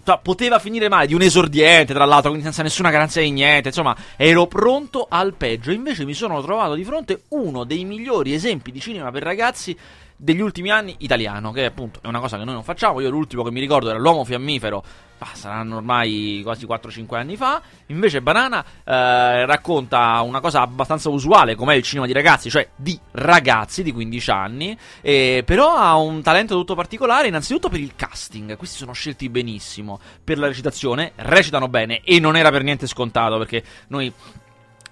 cioè, 0.04 0.18
poteva 0.22 0.58
finire 0.58 0.88
male 0.88 1.06
di 1.06 1.14
un 1.14 1.22
esordiente, 1.22 1.94
tra 1.94 2.04
l'altro, 2.04 2.28
quindi 2.28 2.44
senza 2.44 2.62
nessuna 2.62 2.90
garanzia 2.90 3.22
di 3.22 3.30
niente. 3.30 3.68
Insomma, 3.68 3.96
ero 4.16 4.46
pronto 4.46 5.06
al 5.08 5.34
peggio. 5.34 5.72
Invece 5.72 6.04
mi 6.04 6.12
sono 6.12 6.42
trovato 6.42 6.74
di 6.74 6.84
fronte 6.84 7.22
uno 7.28 7.64
dei 7.64 7.84
migliori 7.84 8.34
esempi 8.34 8.70
di 8.70 8.80
cinema 8.80 9.10
per 9.10 9.22
ragazzi 9.22 9.74
degli 10.16 10.40
ultimi 10.40 10.70
anni 10.70 10.94
italiano, 10.98 11.52
che 11.52 11.64
appunto 11.64 12.00
è 12.02 12.06
una 12.06 12.20
cosa 12.20 12.38
che 12.38 12.44
noi 12.44 12.54
non 12.54 12.62
facciamo. 12.62 13.00
Io 13.00 13.10
l'ultimo 13.10 13.42
che 13.42 13.50
mi 13.50 13.60
ricordo 13.60 13.90
era 13.90 13.98
L'uomo 13.98 14.24
fiammifero. 14.24 14.82
ah, 15.18 15.30
saranno 15.32 15.76
ormai 15.76 16.40
quasi 16.42 16.66
4-5 16.66 17.14
anni 17.16 17.36
fa. 17.36 17.60
Invece 17.86 18.20
Banana 18.20 18.64
eh, 18.84 19.46
racconta 19.46 20.20
una 20.22 20.40
cosa 20.40 20.60
abbastanza 20.60 21.08
usuale, 21.08 21.54
com'è 21.54 21.74
il 21.74 21.82
cinema 21.82 22.06
di 22.06 22.12
ragazzi, 22.12 22.50
cioè 22.50 22.68
di 22.76 22.98
ragazzi 23.12 23.82
di 23.82 23.92
15 23.92 24.30
anni, 24.30 24.76
eh, 25.00 25.42
però 25.44 25.74
ha 25.74 25.96
un 25.96 26.22
talento 26.22 26.54
tutto 26.54 26.74
particolare, 26.74 27.28
innanzitutto 27.28 27.68
per 27.68 27.80
il 27.80 27.92
casting. 27.96 28.56
Questi 28.56 28.76
sono 28.76 28.92
scelti 28.92 29.28
benissimo. 29.28 29.98
Per 30.22 30.38
la 30.38 30.46
recitazione, 30.46 31.12
recitano 31.16 31.68
bene 31.68 32.00
e 32.04 32.20
non 32.20 32.36
era 32.36 32.50
per 32.50 32.62
niente 32.62 32.86
scontato 32.86 33.38
perché 33.38 33.62
noi 33.88 34.12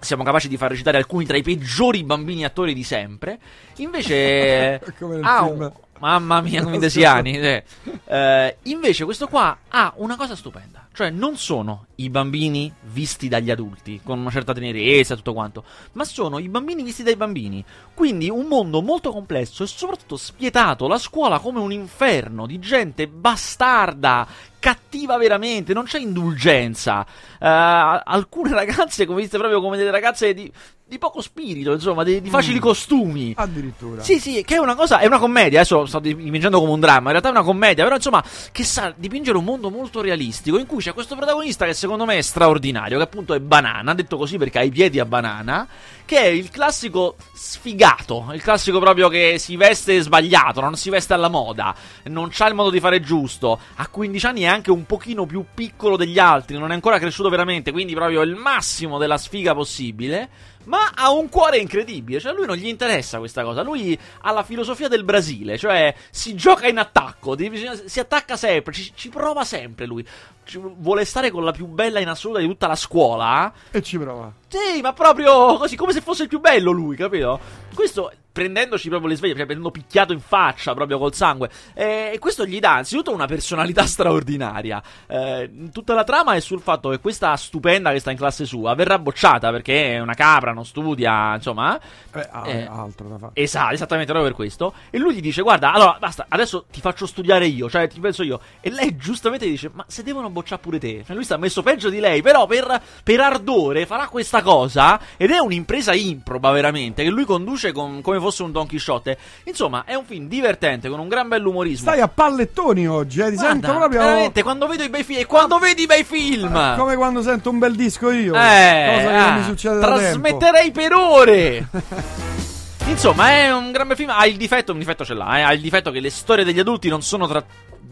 siamo 0.02 0.24
capaci 0.24 0.48
di 0.48 0.56
far 0.56 0.70
recitare 0.70 0.98
alcuni 0.98 1.24
tra 1.24 1.36
i 1.36 1.42
peggiori 1.42 2.02
bambini 2.04 2.44
attori 2.44 2.74
di 2.74 2.82
sempre. 2.84 3.38
Invece 3.76 4.74
ha 5.22 5.44
film. 5.44 5.60
un- 5.60 5.72
Mamma 6.02 6.40
mia, 6.40 6.64
come 6.64 6.78
desiani. 6.78 7.38
eh. 7.38 7.64
Eh, 8.12 8.58
invece 8.64 9.04
questo 9.06 9.26
qua 9.26 9.56
ha 9.68 9.94
una 9.96 10.16
cosa 10.16 10.36
stupenda. 10.36 10.86
Cioè 10.92 11.08
non 11.08 11.38
sono 11.38 11.86
i 11.94 12.10
bambini 12.10 12.70
visti 12.90 13.26
dagli 13.28 13.50
adulti, 13.50 14.02
con 14.04 14.18
una 14.18 14.28
certa 14.28 14.52
tenerezza 14.52 15.14
e 15.14 15.16
tutto 15.16 15.32
quanto, 15.32 15.64
ma 15.92 16.04
sono 16.04 16.38
i 16.38 16.50
bambini 16.50 16.82
visti 16.82 17.02
dai 17.02 17.16
bambini. 17.16 17.64
Quindi 17.94 18.28
un 18.28 18.46
mondo 18.48 18.82
molto 18.82 19.12
complesso 19.12 19.62
e 19.62 19.66
soprattutto 19.66 20.18
spietato. 20.18 20.88
La 20.88 20.98
scuola 20.98 21.38
come 21.38 21.60
un 21.60 21.72
inferno 21.72 22.44
di 22.46 22.58
gente 22.58 23.08
bastarda, 23.08 24.26
cattiva 24.58 25.16
veramente, 25.16 25.72
non 25.72 25.84
c'è 25.84 25.98
indulgenza. 25.98 27.06
Eh, 27.40 27.46
alcune 27.48 28.52
ragazze 28.52 29.06
come 29.06 29.22
viste 29.22 29.38
proprio 29.38 29.62
come 29.62 29.78
delle 29.78 29.90
ragazze 29.90 30.34
di, 30.34 30.52
di 30.92 30.98
poco 30.98 31.22
spirito, 31.22 31.72
insomma, 31.72 32.04
di, 32.04 32.20
di 32.20 32.28
facili 32.28 32.58
costumi. 32.58 33.32
Addirittura. 33.34 34.02
Sì, 34.02 34.20
sì, 34.20 34.42
che 34.44 34.56
è 34.56 34.58
una 34.58 34.74
cosa, 34.74 34.98
è 34.98 35.06
una 35.06 35.18
commedia, 35.18 35.60
adesso 35.60 35.86
sto 35.86 36.00
dipingendo 36.00 36.60
come 36.60 36.72
un 36.72 36.80
dramma, 36.80 37.04
in 37.04 37.10
realtà 37.12 37.28
è 37.28 37.30
una 37.30 37.42
commedia, 37.42 37.82
però 37.82 37.96
insomma, 37.96 38.22
che 38.52 38.62
sa 38.62 38.92
dipingere 38.94 39.38
un 39.38 39.44
mondo 39.44 39.70
molto 39.70 40.02
realistico, 40.02 40.58
in 40.58 40.66
cui 40.66 40.82
c'è 40.82 40.92
questo 40.92 41.16
protagonista 41.16 41.64
che 41.64 41.72
secondo 41.72 42.04
me 42.04 42.18
è 42.18 42.20
straordinario, 42.20 42.98
che 42.98 43.04
appunto 43.04 43.32
è 43.32 43.40
banana, 43.40 43.94
detto 43.94 44.18
così 44.18 44.36
perché 44.36 44.58
ha 44.58 44.62
i 44.62 44.70
piedi 44.70 45.00
a 45.00 45.06
banana, 45.06 45.66
che 46.04 46.18
è 46.18 46.26
il 46.26 46.50
classico 46.50 47.16
sfigato, 47.32 48.28
il 48.34 48.42
classico 48.42 48.78
proprio 48.78 49.08
che 49.08 49.36
si 49.38 49.56
veste 49.56 49.98
sbagliato, 50.02 50.60
non 50.60 50.76
si 50.76 50.90
veste 50.90 51.14
alla 51.14 51.28
moda, 51.28 51.74
non 52.04 52.28
c'ha 52.30 52.48
il 52.48 52.54
modo 52.54 52.68
di 52.68 52.80
fare 52.80 53.00
giusto, 53.00 53.58
a 53.76 53.88
15 53.88 54.26
anni 54.26 54.42
è 54.42 54.46
anche 54.46 54.70
un 54.70 54.84
pochino 54.84 55.24
più 55.24 55.42
piccolo 55.54 55.96
degli 55.96 56.18
altri, 56.18 56.58
non 56.58 56.70
è 56.70 56.74
ancora 56.74 56.98
cresciuto 56.98 57.30
veramente, 57.30 57.72
quindi 57.72 57.94
proprio 57.94 58.20
il 58.20 58.34
massimo 58.34 58.98
della 58.98 59.16
sfiga 59.16 59.54
possibile. 59.54 60.50
Ma 60.82 60.90
ha 61.04 61.10
un 61.12 61.28
cuore 61.28 61.58
incredibile, 61.58 62.18
cioè 62.18 62.32
a 62.32 62.34
lui 62.34 62.46
non 62.46 62.56
gli 62.56 62.66
interessa 62.66 63.18
questa 63.18 63.44
cosa, 63.44 63.62
lui 63.62 63.96
ha 64.22 64.32
la 64.32 64.42
filosofia 64.42 64.88
del 64.88 65.04
Brasile, 65.04 65.56
cioè 65.58 65.94
si 66.10 66.34
gioca 66.34 66.66
in 66.66 66.78
attacco, 66.78 67.36
si 67.84 68.00
attacca 68.00 68.36
sempre, 68.36 68.72
ci, 68.72 68.90
ci 68.94 69.08
prova 69.08 69.44
sempre 69.44 69.86
lui, 69.86 70.04
Ci- 70.44 70.60
vuole 70.60 71.04
stare 71.04 71.30
con 71.30 71.44
la 71.44 71.52
più 71.52 71.66
bella 71.66 72.00
in 72.00 72.08
assoluto 72.08 72.40
di 72.40 72.46
tutta 72.46 72.66
la 72.66 72.74
scuola, 72.74 73.52
E 73.70 73.80
ci 73.80 73.96
prova. 73.98 74.32
sì, 74.48 74.80
ma 74.80 74.92
proprio 74.92 75.56
così, 75.56 75.76
come 75.76 75.92
se 75.92 76.00
fosse 76.00 76.24
il 76.24 76.28
più 76.28 76.40
bello 76.40 76.72
lui, 76.72 76.96
capito? 76.96 77.38
Questo 77.74 78.10
prendendoci 78.32 78.88
proprio 78.88 79.08
le 79.10 79.16
sveglie, 79.16 79.34
cioè 79.34 79.44
prendendo 79.44 79.70
picchiato 79.70 80.12
in 80.12 80.20
faccia 80.20 80.74
proprio 80.74 80.98
col 80.98 81.14
sangue. 81.14 81.50
Eh, 81.74 82.10
E 82.14 82.18
questo 82.18 82.44
gli 82.46 82.58
dà 82.58 82.76
anzitutto 82.76 83.12
una 83.12 83.26
personalità 83.26 83.84
straordinaria. 83.86 84.82
Eh, 85.06 85.50
tutta 85.72 85.94
la 85.94 86.04
trama 86.04 86.34
è 86.34 86.40
sul 86.40 86.60
fatto 86.60 86.88
che 86.90 86.98
questa 86.98 87.36
stupenda 87.36 87.92
che 87.92 87.98
sta 88.00 88.10
in 88.10 88.16
classe 88.16 88.44
sua 88.44 88.74
verrà 88.74 88.98
bocciata 88.98 89.50
perché 89.50 89.94
è 89.94 89.98
una 90.00 90.14
capra, 90.14 90.52
non 90.52 90.64
studia, 90.64 91.34
insomma. 91.34 91.78
Eh, 92.14 92.28
ha 92.30 92.48
Eh, 92.48 92.64
altro 92.64 93.08
da 93.08 93.18
fare. 93.18 93.32
Esatto, 93.34 93.74
esattamente 93.74 94.12
proprio 94.12 94.30
per 94.32 94.40
questo. 94.40 94.74
E 94.90 94.98
lui 94.98 95.14
gli 95.14 95.20
dice: 95.20 95.42
Guarda, 95.42 95.72
allora 95.72 95.96
basta, 96.00 96.26
adesso 96.28 96.64
ti 96.70 96.80
faccio 96.80 97.06
studiare 97.06 97.46
io, 97.46 97.68
cioè 97.68 97.88
ti 97.88 98.00
penso 98.00 98.22
io. 98.22 98.40
E 98.60 98.70
lei 98.70 98.96
giustamente 98.96 99.46
dice: 99.46 99.70
Ma 99.72 99.84
se 99.88 100.02
devono 100.02 100.30
bocciare 100.30 100.60
pure 100.60 100.78
te. 100.78 101.02
Cioè, 101.06 101.14
lui 101.14 101.24
sta 101.24 101.36
messo 101.36 101.62
peggio 101.62 101.88
di 101.90 101.98
lei, 102.00 102.22
però 102.22 102.46
per, 102.46 102.80
per 103.02 103.20
ardore 103.20 103.86
farà 103.86 104.08
questa 104.08 104.42
cosa. 104.42 105.00
Ed 105.16 105.30
è 105.30 105.38
un'impresa 105.38 105.92
improba, 105.94 106.50
veramente. 106.50 107.02
Che 107.02 107.10
lui 107.10 107.24
conduce 107.24 107.72
con- 107.72 108.00
come 108.00 108.18
fosse 108.22 108.42
un 108.42 108.52
Don 108.52 108.66
Chisciotte. 108.66 109.18
Insomma, 109.44 109.84
è 109.84 109.94
un 109.94 110.04
film 110.06 110.26
divertente, 110.28 110.88
con 110.88 110.98
un 110.98 111.08
gran 111.08 111.28
bell'umorismo. 111.28 111.90
Stai 111.90 112.00
a 112.00 112.08
pallettoni 112.08 112.88
oggi, 112.88 113.20
eh? 113.20 113.28
Ti 113.28 113.34
Guarda, 113.34 113.50
sento 113.52 113.72
proprio. 113.76 114.00
Veramente, 114.00 114.42
quando 114.42 114.66
vedo 114.66 114.82
i 114.84 114.88
bei 114.88 115.04
film. 115.04 115.18
E 115.20 115.26
quando 115.26 115.58
vedi 115.58 115.82
i 115.82 115.86
bei 115.86 116.04
film. 116.04 116.76
Come 116.76 116.96
quando 116.96 117.20
sento 117.22 117.50
un 117.50 117.58
bel 117.58 117.74
disco 117.76 118.10
io. 118.10 118.34
Eh, 118.34 118.92
cosa 118.94 119.08
che 119.08 119.14
ah, 119.14 119.30
non 119.30 119.38
mi 119.40 119.44
succede 119.44 119.78
da 119.78 119.86
tempo. 119.86 119.98
Trasmetterei 120.00 120.70
per 120.70 120.92
ore. 120.94 121.68
Insomma, 122.86 123.30
è 123.30 123.52
un 123.52 123.70
gran 123.72 123.86
bel 123.86 123.96
film. 123.96 124.10
Ha 124.10 124.26
il 124.26 124.36
difetto, 124.36 124.72
un 124.72 124.78
difetto 124.78 125.04
ce 125.04 125.14
l'ha. 125.14 125.38
eh, 125.38 125.42
Ha 125.42 125.52
il 125.52 125.60
difetto 125.60 125.90
che 125.90 126.00
le 126.00 126.10
storie 126.10 126.44
degli 126.44 126.58
adulti 126.58 126.88
non 126.88 127.02
sono 127.02 127.26
tra- 127.28 127.44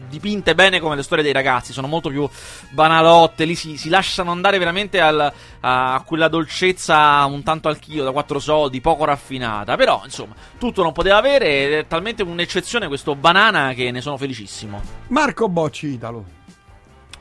dipinte 0.09 0.55
bene 0.55 0.79
come 0.79 0.95
le 0.95 1.03
storie 1.03 1.23
dei 1.23 1.33
ragazzi. 1.33 1.73
Sono 1.73 1.87
molto 1.87 2.09
più 2.09 2.27
banalotte. 2.69 3.45
Lì 3.45 3.55
si, 3.55 3.77
si 3.77 3.89
lasciano 3.89 4.31
andare 4.31 4.57
veramente 4.57 4.99
al- 4.99 5.31
a 5.61 6.03
quella 6.05 6.27
dolcezza 6.27 7.23
un 7.25 7.43
tanto 7.43 7.67
al 7.67 7.79
chilo 7.79 8.03
da 8.03 8.11
quattro 8.11 8.39
soldi, 8.39 8.81
poco 8.81 9.05
raffinata. 9.05 9.75
Però, 9.75 10.01
insomma, 10.03 10.33
tutto 10.57 10.83
non 10.83 10.91
poteva 10.91 11.17
avere. 11.17 11.79
È 11.79 11.87
talmente 11.87 12.23
un'eccezione 12.23 12.87
questo 12.87 13.15
banana 13.15 13.73
che 13.73 13.91
ne 13.91 14.01
sono 14.01 14.17
felicissimo. 14.17 14.81
Marco 15.07 15.47
Bocci 15.49 15.87
Italo. 15.87 16.25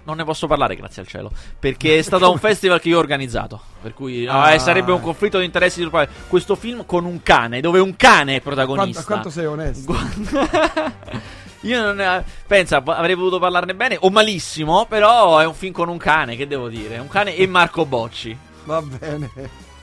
Non 0.03 0.17
ne 0.17 0.25
posso 0.25 0.47
parlare, 0.47 0.75
grazie 0.77 1.03
al 1.03 1.09
cielo. 1.09 1.31
Perché 1.59 1.99
è 1.99 2.03
stato 2.03 2.31
un 2.33 2.39
festival 2.41 2.81
che 2.81 2.89
io 2.89 2.97
ho 2.97 3.01
organizzato. 3.01 3.61
Per 3.83 3.93
cui 3.95 4.25
no, 4.25 4.33
Ah. 4.41 4.53
eh, 4.55 4.59
sarebbe 4.59 4.93
un 4.93 5.01
conflitto 5.01 5.39
di 5.39 5.45
interessi. 5.45 5.85
quale- 5.89 6.09
Questo 6.27 6.57
film 6.57 6.85
con 6.87 7.05
un 7.05 7.23
cane, 7.23 7.61
dove 7.61 7.79
un 7.79 7.95
cane 7.97 8.37
è 8.37 8.43
Quanto, 8.43 8.65
protagonista. 8.65 9.05
quanto 9.05 9.31
sei 9.31 9.47
onesto? 9.47 9.95
Io 11.63 11.83
non 11.83 11.97
ne- 11.97 12.25
pensa, 12.47 12.83
avrei 12.85 13.15
voluto 13.15 13.39
parlarne 13.39 13.75
bene 13.75 13.97
o 14.01 14.11
malissimo, 14.11 14.87
però 14.87 15.39
è 15.39 15.47
un 15.47 15.55
film 15.55 15.73
con 15.73 15.89
un 15.89 15.99
cane, 15.99 16.37
che 16.37 16.47
devo 16.47 16.69
dire? 16.69 16.99
Un 16.99 17.09
cane 17.09 17.37
e 17.37 17.47
Marco 17.47 17.85
Bocci. 17.85 18.37
Va 18.65 18.81
bene, 18.81 19.31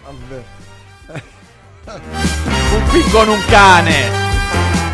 vabbè. 0.04 0.44
Un 1.86 2.88
film 2.90 3.10
con 3.12 3.30
un 3.30 3.44
cane. 3.46 4.26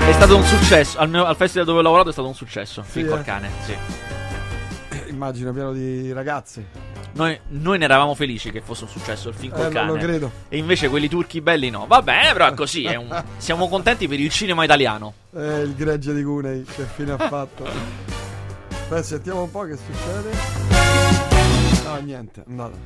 È 0.05 0.11
stato 0.11 0.35
un 0.35 0.43
successo. 0.43 0.97
Al, 0.99 1.09
mio- 1.09 1.25
al 1.25 1.35
festival 1.37 1.65
dove 1.65 1.79
ho 1.79 1.83
lavorato 1.83 2.09
è 2.09 2.11
stato 2.11 2.27
un 2.27 2.35
successo. 2.35 2.83
Sì, 2.83 2.91
film 2.91 3.07
eh. 3.07 3.09
col 3.09 3.23
cane, 3.23 3.49
sì. 3.65 3.75
Immagino 5.23 5.53
pieno 5.53 5.71
di 5.71 6.11
ragazzi. 6.11 6.65
Noi, 7.13 7.39
noi 7.47 7.77
ne 7.77 7.85
eravamo 7.85 8.13
felici 8.13 8.51
che 8.51 8.59
fosse 8.59 8.83
un 8.83 8.89
successo 8.89 9.29
il 9.29 9.35
film 9.35 9.53
Eh, 9.53 9.55
col 9.55 9.65
lo- 9.67 9.71
cane. 9.71 9.87
lo 9.93 9.97
credo. 9.97 10.31
E 10.49 10.57
invece 10.57 10.89
quelli 10.89 11.07
turchi 11.07 11.39
belli 11.39 11.69
no. 11.69 11.85
Va 11.87 12.01
bene, 12.01 12.33
però 12.33 12.47
è 12.47 12.53
così. 12.53 12.83
è 12.83 12.95
un- 12.95 13.23
Siamo 13.37 13.69
contenti 13.69 14.05
per 14.09 14.19
il 14.19 14.29
cinema 14.29 14.65
italiano. 14.65 15.13
Eh, 15.33 15.61
il 15.61 15.75
gregge 15.75 16.13
di 16.13 16.23
Cunei, 16.23 16.63
che 16.63 16.83
fine 16.93 17.13
ha 17.13 17.17
fatto? 17.17 17.65
Beh, 18.89 19.01
sentiamo 19.01 19.43
un 19.43 19.51
po' 19.51 19.61
che 19.63 19.77
succede. 19.77 20.31
No, 21.85 21.95
niente, 22.03 22.41
è 22.41 22.43
andato. 22.49 22.77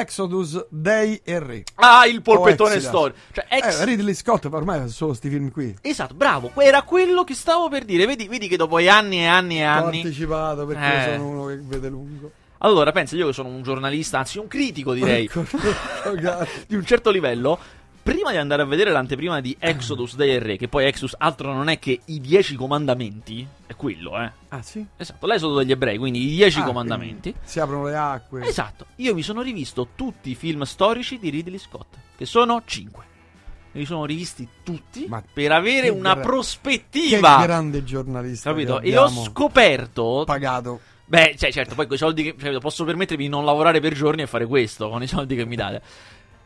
Exodus, 0.00 0.66
Day 0.68 1.20
e 1.24 1.38
Re. 1.38 1.64
Ah, 1.76 2.06
il 2.06 2.22
polpettone 2.22 2.80
storico. 2.80 3.18
Cioè, 3.32 3.46
ex- 3.48 3.80
Eh, 3.80 3.84
Ridley 3.84 4.14
Scott 4.14 4.44
ormai 4.46 4.80
fa 4.80 4.88
solo 4.88 5.14
sti 5.14 5.28
film 5.28 5.50
qui. 5.50 5.74
Esatto, 5.80 6.14
bravo. 6.14 6.50
Era 6.56 6.82
quello 6.82 7.24
che 7.24 7.34
stavo 7.34 7.68
per 7.68 7.84
dire. 7.84 8.06
Vedi, 8.06 8.28
vedi 8.28 8.48
che 8.48 8.56
dopo 8.56 8.76
anni 8.78 9.18
e 9.20 9.26
anni 9.26 9.60
e 9.60 9.66
Ho 9.66 9.70
anni. 9.70 10.00
anticipato 10.02 10.66
perché 10.66 11.12
Eh. 11.12 11.12
sono 11.16 11.28
uno 11.28 11.46
che 11.46 11.58
vede 11.62 11.88
lungo. 11.88 12.30
Allora, 12.60 12.90
pensa, 12.90 13.16
io 13.16 13.26
che 13.26 13.32
sono 13.34 13.48
un 13.50 13.62
giornalista, 13.62 14.18
anzi 14.18 14.38
un 14.38 14.48
critico 14.48 14.94
direi, 14.94 15.24
Ecco, 15.26 15.44
ragazzi. 16.04 16.64
di 16.68 16.74
un 16.74 16.84
certo 16.86 17.10
livello. 17.10 17.58
Prima 18.06 18.30
di 18.30 18.36
andare 18.36 18.62
a 18.62 18.66
vedere 18.66 18.92
l'anteprima 18.92 19.40
di 19.40 19.56
Exodus 19.58 20.14
e 20.18 20.38
Re, 20.38 20.56
che 20.56 20.68
poi 20.68 20.84
Exodus 20.84 21.16
altro 21.18 21.52
non 21.52 21.68
è 21.68 21.80
che 21.80 22.02
i 22.04 22.20
dieci 22.20 22.54
comandamenti, 22.54 23.44
è 23.66 23.74
quello, 23.74 24.16
eh. 24.22 24.30
Ah, 24.50 24.62
sì? 24.62 24.86
Esatto, 24.96 25.26
l'esodo 25.26 25.58
degli 25.58 25.72
ebrei, 25.72 25.98
quindi 25.98 26.22
i 26.24 26.28
dieci 26.36 26.60
Ah, 26.60 26.62
comandamenti. 26.62 27.34
Si 27.42 27.58
aprono 27.58 27.86
le 27.86 27.96
acque. 27.96 28.46
Esatto, 28.46 28.86
io 28.96 29.12
mi 29.12 29.22
sono 29.22 29.42
rivisto 29.42 29.88
tutti 29.96 30.30
i 30.30 30.34
film 30.36 30.62
storici 30.62 31.18
di 31.18 31.30
Ridley 31.30 31.58
Scott, 31.58 31.96
che 32.16 32.26
sono 32.26 32.62
cinque. 32.64 33.02
Me 33.72 33.80
li 33.80 33.86
sono 33.86 34.04
rivisti 34.04 34.48
tutti 34.62 35.06
Ma 35.08 35.20
per 35.32 35.50
avere 35.50 35.88
che 35.88 35.90
una 35.90 36.12
gra- 36.12 36.20
Che 36.22 36.26
prospettiva. 36.28 37.42
grande 37.42 37.82
giornalista. 37.82 38.50
Capito? 38.50 38.78
che 38.78 38.86
E 38.86 38.96
ho 38.96 39.08
scoperto. 39.08 40.22
pagato. 40.24 40.80
Beh, 41.06 41.34
cioè, 41.36 41.50
certo, 41.50 41.74
poi 41.74 41.86
con 41.86 41.96
i 41.96 41.98
soldi 41.98 42.22
che. 42.22 42.36
cioè, 42.38 42.58
posso 42.60 42.84
permettermi 42.84 43.24
di 43.24 43.28
non 43.30 43.44
lavorare 43.44 43.80
per 43.80 43.94
giorni 43.94 44.22
e 44.22 44.26
fare 44.28 44.46
questo 44.46 44.88
con 44.88 45.02
i 45.02 45.08
soldi 45.08 45.34
che 45.34 45.44
mi 45.44 45.56
date. 45.56 45.82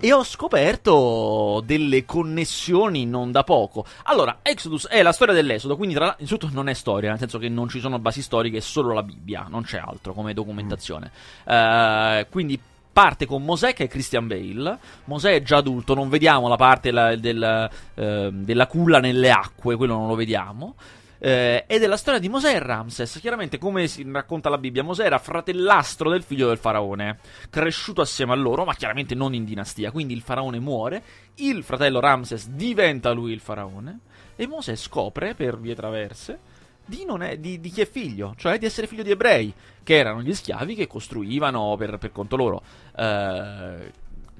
E 0.03 0.15
ho 0.15 0.25
scoperto 0.25 1.63
delle 1.67 2.07
connessioni 2.07 3.05
non 3.05 3.31
da 3.33 3.45
poco. 3.45 3.85
Allora, 4.05 4.39
Exodus 4.41 4.89
è 4.89 5.03
la 5.03 5.13
storia 5.13 5.35
dell'Esodo, 5.35 5.77
quindi 5.77 5.95
tra 5.95 6.15
innanzitutto 6.17 6.49
non 6.55 6.71
è 6.71 6.73
storia, 6.73 7.11
nel 7.11 7.19
senso 7.19 7.39
che 7.39 7.51
non 7.51 7.69
ci 7.69 7.81
sono 7.81 7.99
basi 7.99 8.23
storiche, 8.23 8.57
è 8.57 8.61
solo 8.61 8.95
la 8.95 9.03
Bibbia, 9.03 9.45
non 9.51 9.63
c'è 9.63 9.77
altro 9.77 10.15
come 10.15 10.33
documentazione. 10.33 11.11
Eh, 11.45 12.27
quindi 12.31 12.59
parte 12.91 13.27
con 13.27 13.45
Mosè 13.45 13.75
che 13.75 13.85
è 13.85 13.89
Christian 13.89 14.27
Bale. 14.27 14.79
Mosè 15.05 15.35
è 15.35 15.43
già 15.43 15.59
adulto, 15.59 15.95
non 15.95 16.09
vediamo 16.09 16.49
la 16.49 16.57
parte 16.57 16.91
la- 16.91 17.15
del, 17.17 17.71
eh, 17.95 18.31
della 18.33 18.67
culla 18.67 19.01
nelle 19.01 19.31
acque, 19.31 19.77
quello 19.77 19.97
non 19.97 20.09
lo 20.09 20.15
vediamo. 20.15 20.77
Eh, 21.23 21.65
ed 21.67 21.83
è 21.83 21.87
la 21.87 21.99
storia 21.99 22.19
di 22.19 22.31
Mosè 22.31 22.55
e 22.55 22.59
Ramses. 22.59 23.19
Chiaramente, 23.21 23.59
come 23.59 23.87
si 23.89 24.05
racconta 24.11 24.49
la 24.49 24.57
Bibbia, 24.57 24.83
Mosè 24.83 25.05
era 25.05 25.19
fratellastro 25.19 26.09
del 26.09 26.23
figlio 26.23 26.49
del 26.49 26.57
faraone, 26.57 27.19
cresciuto 27.51 28.01
assieme 28.01 28.33
a 28.33 28.37
loro, 28.37 28.65
ma 28.65 28.75
chiaramente 28.75 29.15
non 29.15 29.35
in 29.35 29.45
dinastia. 29.45 29.91
Quindi 29.91 30.15
il 30.15 30.23
faraone 30.23 30.59
muore, 30.59 31.03
il 31.37 31.63
fratello 31.63 32.01
Ramses 32.01 32.49
diventa 32.49 33.11
lui 33.13 33.33
il 33.33 33.41
faraone, 33.41 34.01
e 34.35 34.47
Mosè 34.47 34.75
scopre 34.77 35.35
per 35.35 35.59
vie 35.59 35.75
traverse 35.75 36.39
di, 36.87 37.05
è- 37.21 37.37
di- 37.39 37.61
di 37.61 37.69
chi 37.69 37.83
è 37.83 37.87
figlio, 37.87 38.35
cioè 38.37 38.59
di 38.59 38.65
essere 38.65 38.87
figlio 38.87 39.03
di 39.03 39.11
ebrei, 39.11 39.53
che 39.83 39.97
erano 39.97 40.23
gli 40.23 40.33
schiavi 40.33 40.75
che 40.75 40.87
costruivano 40.87 41.77
per, 41.77 41.99
per 41.99 42.13
conto 42.13 42.37
loro. 42.37 42.63
Eh, 42.97 43.93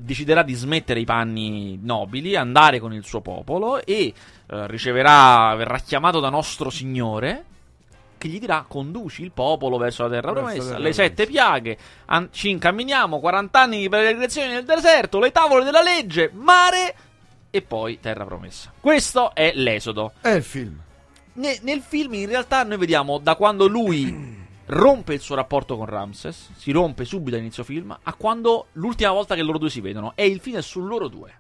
deciderà 0.03 0.43
di 0.43 0.55
smettere 0.55 1.01
i 1.01 1.05
panni 1.05 1.79
nobili, 1.83 2.37
andare 2.37 2.81
con 2.81 2.93
il 2.93 3.05
suo 3.05 3.21
popolo 3.21 3.85
e 3.85 4.13
eh, 4.47 4.67
riceverà, 4.67 5.55
verrà 5.57 5.79
chiamato 5.79 6.21
da 6.21 6.31
nostro 6.31 6.71
Signore 6.71 7.45
che 8.21 8.29
gli 8.29 8.39
dirà 8.39 8.67
conduci 8.69 9.23
il 9.23 9.33
popolo 9.33 9.79
verso 9.79 10.03
la 10.03 10.11
terra 10.11 10.33
promessa, 10.33 10.77
le 10.77 10.93
sette 10.93 11.27
piaghe, 11.27 11.79
an- 12.07 12.29
ci 12.31 12.51
incamminiamo, 12.51 13.19
40 13.19 13.59
anni 13.59 13.79
di 13.79 13.89
peregrinazione 13.89 14.53
nel 14.53 14.65
deserto, 14.67 15.19
le 15.19 15.33
tavole 15.33 15.65
della 15.65 15.81
legge, 15.81 16.31
mare 16.35 16.95
e 17.49 17.63
poi 17.63 17.99
terra 17.99 18.27
promessa. 18.27 18.73
Questo 18.79 19.35
è 19.35 19.53
l'esodo. 19.55 20.13
È 20.21 20.29
il 20.29 20.43
film. 20.43 20.79
Ne- 21.33 21.61
nel 21.63 21.81
film 21.81 22.13
in 22.13 22.27
realtà 22.27 22.63
noi 22.65 22.77
vediamo 22.77 23.17
da 23.17 23.37
quando 23.37 23.67
lui 23.67 24.40
rompe 24.71 25.15
il 25.15 25.21
suo 25.21 25.35
rapporto 25.35 25.77
con 25.77 25.87
Ramses, 25.87 26.51
si 26.57 26.71
rompe 26.71 27.05
subito 27.05 27.37
all'inizio 27.37 27.65
film, 27.65 27.97
a 28.03 28.15
quando 28.15 28.67
l'ultima 28.73 29.11
volta 29.11 29.35
che 29.35 29.43
loro 29.43 29.59
due 29.59 29.71
si 29.71 29.81
vedono. 29.81 30.13
E 30.15 30.27
il 30.27 30.41
film 30.41 30.57
è 30.57 30.63
su 30.63 30.81
loro 30.81 31.09
due. 31.09 31.39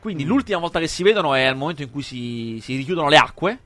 Quindi 0.00 0.24
l'ultima 0.24 0.58
volta 0.58 0.80
che 0.80 0.88
si 0.88 1.02
vedono 1.02 1.34
è 1.34 1.44
al 1.44 1.56
momento 1.56 1.82
in 1.82 1.90
cui 1.90 2.02
si, 2.02 2.58
si 2.60 2.76
richiudono 2.76 3.08
le 3.08 3.16
acque. 3.16 3.58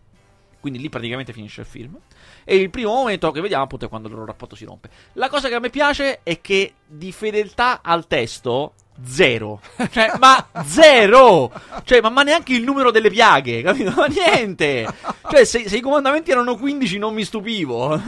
Quindi 0.60 0.78
lì 0.78 0.88
praticamente 0.88 1.32
finisce 1.32 1.62
il 1.62 1.66
film. 1.66 1.96
E 2.44 2.56
il 2.56 2.70
primo 2.70 2.92
momento 2.92 3.30
che 3.30 3.40
vediamo 3.40 3.64
appunto 3.64 3.86
è 3.86 3.88
quando 3.88 4.08
il 4.08 4.14
loro 4.14 4.26
rapporto 4.26 4.54
si 4.54 4.64
rompe. 4.64 4.90
La 5.14 5.28
cosa 5.28 5.48
che 5.48 5.54
a 5.54 5.60
me 5.60 5.70
piace 5.70 6.20
è 6.22 6.40
che 6.40 6.74
di 6.86 7.12
fedeltà 7.12 7.80
al 7.82 8.06
testo 8.06 8.74
zero. 9.04 9.60
Cioè, 9.90 10.12
ma 10.18 10.48
zero! 10.64 11.50
Cioè, 11.84 12.00
ma, 12.00 12.10
ma 12.10 12.22
neanche 12.22 12.54
il 12.54 12.62
numero 12.62 12.90
delle 12.90 13.10
piaghe, 13.10 13.62
capito? 13.62 13.92
Ma 13.96 14.06
niente! 14.06 14.86
Cioè, 15.30 15.44
se, 15.44 15.68
se 15.68 15.76
i 15.76 15.80
comandamenti 15.80 16.30
erano 16.30 16.56
15 16.56 16.98
non 16.98 17.14
mi 17.14 17.24
stupivo. 17.24 18.00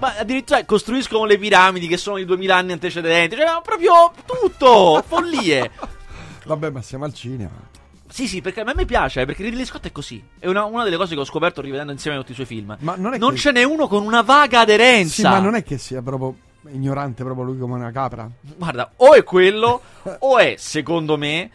Ma 0.00 0.14
addirittura 0.18 0.64
costruiscono 0.64 1.24
le 1.24 1.38
piramidi 1.38 1.86
che 1.86 1.96
sono 1.96 2.16
di 2.16 2.24
2000 2.24 2.56
anni 2.56 2.72
antecedenti. 2.72 3.36
Cioè, 3.36 3.60
proprio 3.62 4.12
tutto! 4.26 5.02
Follie! 5.06 5.70
Vabbè, 6.44 6.70
ma 6.70 6.82
siamo 6.82 7.04
al 7.04 7.14
cinema. 7.14 7.72
Sì, 8.08 8.28
sì, 8.28 8.40
perché 8.42 8.60
a 8.60 8.72
me 8.74 8.84
piace, 8.84 9.22
eh, 9.22 9.24
perché 9.26 9.42
Ridley 9.42 9.64
Scott 9.64 9.86
è 9.86 9.92
così. 9.92 10.22
È 10.38 10.46
una, 10.46 10.64
una 10.64 10.84
delle 10.84 10.96
cose 10.96 11.14
che 11.14 11.20
ho 11.20 11.24
scoperto 11.24 11.60
rivedendo 11.60 11.90
insieme 11.90 12.16
tutti 12.18 12.32
i 12.32 12.34
suoi 12.34 12.46
film. 12.46 12.76
Ma 12.80 12.94
non 12.96 13.14
è 13.14 13.18
non 13.18 13.32
che- 13.32 13.38
ce 13.38 13.50
n'è 13.50 13.64
uno 13.64 13.88
con 13.88 14.04
una 14.04 14.20
vaga 14.22 14.60
aderenza. 14.60 15.14
Sì, 15.14 15.22
ma 15.22 15.38
non 15.40 15.54
è 15.54 15.64
che 15.64 15.78
sia 15.78 16.00
proprio 16.02 16.36
ignorante 16.70 17.24
proprio 17.24 17.44
lui 17.44 17.58
come 17.58 17.74
una 17.74 17.90
capra. 17.90 18.28
Guarda, 18.56 18.92
o 18.96 19.14
è 19.14 19.24
quello, 19.24 19.80
o 20.18 20.38
è, 20.38 20.54
secondo 20.58 21.16
me. 21.16 21.50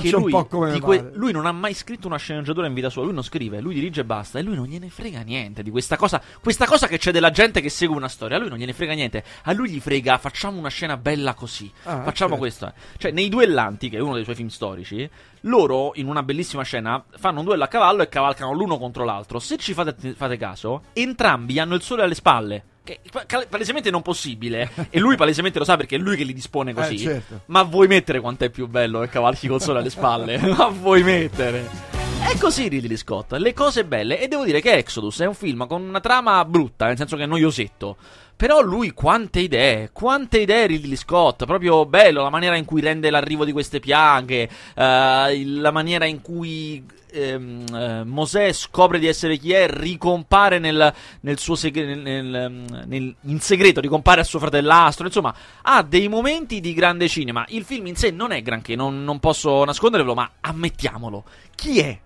Faccio 0.00 0.08
che 0.08 0.16
un 0.16 0.22
lui, 0.22 0.30
po' 0.30 0.44
come 0.46 0.78
pare. 0.78 1.10
lui 1.14 1.32
non 1.32 1.46
ha 1.46 1.52
mai 1.52 1.74
scritto 1.74 2.06
una 2.06 2.16
sceneggiatura 2.16 2.66
in 2.66 2.74
vita 2.74 2.90
sua. 2.90 3.04
Lui 3.04 3.12
non 3.12 3.22
scrive, 3.22 3.60
lui 3.60 3.74
dirige 3.74 4.00
e 4.00 4.04
basta. 4.04 4.38
E 4.38 4.42
lui 4.42 4.54
non 4.54 4.66
gliene 4.66 4.88
frega 4.88 5.20
niente 5.20 5.62
di 5.62 5.70
questa 5.70 5.96
cosa. 5.96 6.20
Questa 6.40 6.66
cosa 6.66 6.86
che 6.86 6.98
c'è 6.98 7.12
della 7.12 7.30
gente 7.30 7.60
che 7.60 7.68
segue 7.68 7.96
una 7.96 8.08
storia. 8.08 8.36
A 8.36 8.40
lui 8.40 8.48
non 8.48 8.58
gliene 8.58 8.72
frega 8.72 8.92
niente. 8.94 9.24
A 9.44 9.52
lui 9.52 9.70
gli 9.70 9.80
frega, 9.80 10.18
facciamo 10.18 10.58
una 10.58 10.68
scena 10.68 10.96
bella 10.96 11.34
così. 11.34 11.70
Ah, 11.84 12.02
facciamo 12.02 12.36
certo. 12.36 12.36
questo. 12.36 12.72
Cioè, 12.98 13.12
nei 13.12 13.28
duellanti, 13.28 13.88
che 13.88 13.98
è 13.98 14.00
uno 14.00 14.14
dei 14.14 14.24
suoi 14.24 14.34
film 14.36 14.48
storici, 14.48 15.08
loro, 15.42 15.92
in 15.94 16.08
una 16.08 16.22
bellissima 16.22 16.62
scena, 16.62 17.02
fanno 17.16 17.40
un 17.40 17.44
duello 17.44 17.64
a 17.64 17.68
cavallo 17.68 18.02
e 18.02 18.08
cavalcano 18.08 18.52
l'uno 18.52 18.78
contro 18.78 19.04
l'altro. 19.04 19.38
Se 19.38 19.56
ci 19.56 19.74
fate, 19.74 20.14
fate 20.14 20.36
caso, 20.36 20.82
entrambi 20.92 21.58
hanno 21.58 21.74
il 21.74 21.82
sole 21.82 22.02
alle 22.02 22.14
spalle. 22.14 22.64
Che 22.84 23.00
è 23.02 23.46
palesemente 23.48 23.90
non 23.90 24.02
possibile. 24.02 24.70
e 24.90 24.98
lui 24.98 25.16
palesemente 25.16 25.58
lo 25.58 25.64
sa 25.64 25.76
perché 25.76 25.96
è 25.96 25.98
lui 25.98 26.16
che 26.16 26.24
li 26.24 26.34
dispone 26.34 26.74
così. 26.74 26.94
Eh, 26.94 26.98
certo. 26.98 27.40
Ma 27.46 27.62
vuoi 27.62 27.86
mettere 27.86 28.20
quanto 28.20 28.44
è 28.44 28.50
più 28.50 28.68
bello 28.68 29.00
che 29.00 29.08
cavalchi 29.08 29.48
col 29.48 29.62
sole 29.62 29.78
alle 29.78 29.90
spalle? 29.90 30.36
Ma 30.54 30.68
vuoi 30.68 31.02
mettere? 31.02 31.92
È 32.20 32.38
così 32.38 32.68
Ridley 32.68 32.96
Scott, 32.96 33.32
le 33.32 33.52
cose 33.52 33.84
belle. 33.84 34.20
E 34.20 34.28
devo 34.28 34.44
dire 34.44 34.60
che 34.60 34.72
Exodus 34.72 35.20
è 35.20 35.26
un 35.26 35.34
film 35.34 35.66
con 35.66 35.82
una 35.82 36.00
trama 36.00 36.44
brutta, 36.44 36.86
nel 36.86 36.96
senso 36.96 37.16
che 37.16 37.22
è 37.22 37.26
noiosetto. 37.26 37.96
Però 38.36 38.60
lui 38.60 38.90
quante 38.92 39.40
idee, 39.40 39.90
quante 39.92 40.40
idee 40.40 40.66
Ridley 40.66 40.96
Scott, 40.96 41.44
proprio 41.44 41.86
bello, 41.86 42.22
la 42.22 42.30
maniera 42.30 42.56
in 42.56 42.64
cui 42.64 42.80
rende 42.80 43.08
l'arrivo 43.10 43.44
di 43.44 43.52
queste 43.52 43.80
piaghe, 43.80 44.48
eh, 44.74 45.44
la 45.46 45.70
maniera 45.70 46.04
in 46.04 46.20
cui 46.20 46.84
ehm, 47.14 47.64
eh, 47.72 48.04
Mosè 48.04 48.52
scopre 48.52 48.98
di 48.98 49.06
essere 49.06 49.36
chi 49.36 49.52
è, 49.52 49.68
ricompare 49.68 50.58
nel, 50.58 50.92
nel 51.20 51.38
suo 51.38 51.54
segre- 51.54 51.94
nel- 51.94 52.82
nel- 52.86 53.14
in 53.22 53.40
segreto, 53.40 53.80
ricompare 53.80 54.20
a 54.20 54.24
suo 54.24 54.40
fratellastro, 54.40 55.06
insomma, 55.06 55.34
ha 55.62 55.82
dei 55.82 56.08
momenti 56.08 56.60
di 56.60 56.74
grande 56.74 57.08
cinema. 57.08 57.44
Il 57.48 57.64
film 57.64 57.86
in 57.86 57.96
sé 57.96 58.10
non 58.10 58.32
è 58.32 58.42
granché, 58.42 58.74
non, 58.74 59.04
non 59.04 59.20
posso 59.20 59.64
nascondervelo, 59.64 60.14
ma 60.14 60.28
ammettiamolo. 60.40 61.24
Chi 61.54 61.78
è 61.78 61.98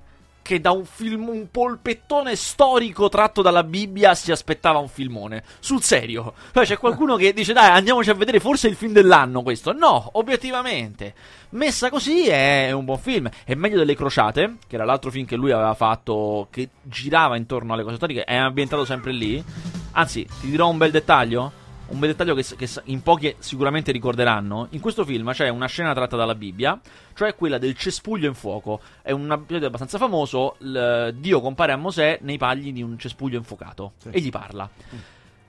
che 0.49 0.63
da 0.63 0.71
un 0.71 0.87
film, 0.87 1.29
un 1.29 1.51
polpettone 1.51 2.35
storico 2.35 3.11
tratto 3.11 3.43
dalla 3.43 3.63
Bibbia 3.63 4.15
si 4.15 4.33
aspettava 4.33 4.79
un 4.79 4.89
filmone. 4.89 5.45
Sul 5.59 5.83
serio. 5.83 6.33
Poi 6.53 6.65
c'è 6.65 6.79
qualcuno 6.79 7.17
che 7.17 7.35
dice 7.35 7.53
dai 7.53 7.69
andiamoci 7.69 8.09
a 8.09 8.15
vedere 8.15 8.41
forse 8.41 8.67
il 8.67 8.75
film 8.75 8.95
dell'anno 8.95 9.43
questo. 9.43 9.73
No, 9.73 10.09
obiettivamente. 10.13 11.13
Messa 11.51 11.91
così 11.91 12.29
è 12.29 12.71
un 12.73 12.87
buon 12.87 12.99
film. 12.99 13.29
È 13.45 13.55
meglio 13.55 13.77
delle 13.77 13.95
Crociate, 13.95 14.57
che 14.67 14.77
era 14.77 14.87
l'altro 14.87 15.11
film 15.11 15.27
che 15.27 15.37
lui 15.37 15.53
aveva 15.53 15.75
fatto, 15.75 16.49
che 16.51 16.71
girava 16.81 17.37
intorno 17.37 17.75
alle 17.75 17.83
cose 17.83 17.97
storiche, 17.97 18.25
è 18.25 18.35
ambientato 18.35 18.87
sempre 18.87 19.13
lì. 19.13 19.45
Anzi, 19.93 20.27
ti 20.41 20.49
dirò 20.49 20.71
un 20.71 20.79
bel 20.79 20.91
dettaglio. 20.91 21.53
Un 21.91 21.99
bel 21.99 22.11
dettaglio 22.11 22.35
che, 22.35 22.45
che 22.57 22.69
in 22.85 23.03
pochi 23.03 23.35
sicuramente 23.39 23.93
ricorderanno. 23.93 24.67
In 24.71 24.81
questo 24.81 25.07
film 25.07 25.33
c'è 25.33 25.49
una 25.49 25.67
scena 25.67 25.95
tratta 25.95 26.17
dalla 26.17 26.35
Bibbia, 26.35 26.79
cioè 27.15 27.35
quella 27.35 27.57
del 27.57 27.75
cespuglio 27.77 28.29
in 28.29 28.35
fuoco. 28.35 28.81
È 29.01 29.11
un 29.11 29.31
episodio 29.33 29.69
abbastanza 29.69 29.97
famoso. 29.97 30.57
l- 30.59 31.13
Dio 31.15 31.41
compare 31.41 31.73
a 31.73 31.77
Mosè 31.77 32.19
nei 32.23 32.37
pagli 32.37 32.73
di 32.73 32.83
un 32.83 32.99
cespuglio 32.99 33.39
infuocato 33.39 33.93
Sì. 33.99 34.09
e 34.11 34.21
gli 34.21 34.29
parla. 34.29 34.69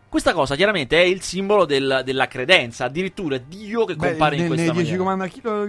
Questa 0.08 0.34
cosa 0.34 0.56
chiaramente 0.56 0.98
è 1.00 1.04
il 1.06 1.22
simbolo 1.22 1.66
del- 1.66 2.02
della 2.06 2.28
credenza. 2.28 2.86
Addirittura 2.86 3.38
Dio 3.38 3.84
che 3.86 3.96
Beh, 3.96 4.08
compare 4.12 4.36
in 4.36 4.42
nei, 4.42 4.48
questa 4.50 4.66
nei 4.68 4.76
maniera. 4.76 4.98
comandamenti, 4.98 5.42
chi 5.42 5.48
lo 5.48 5.66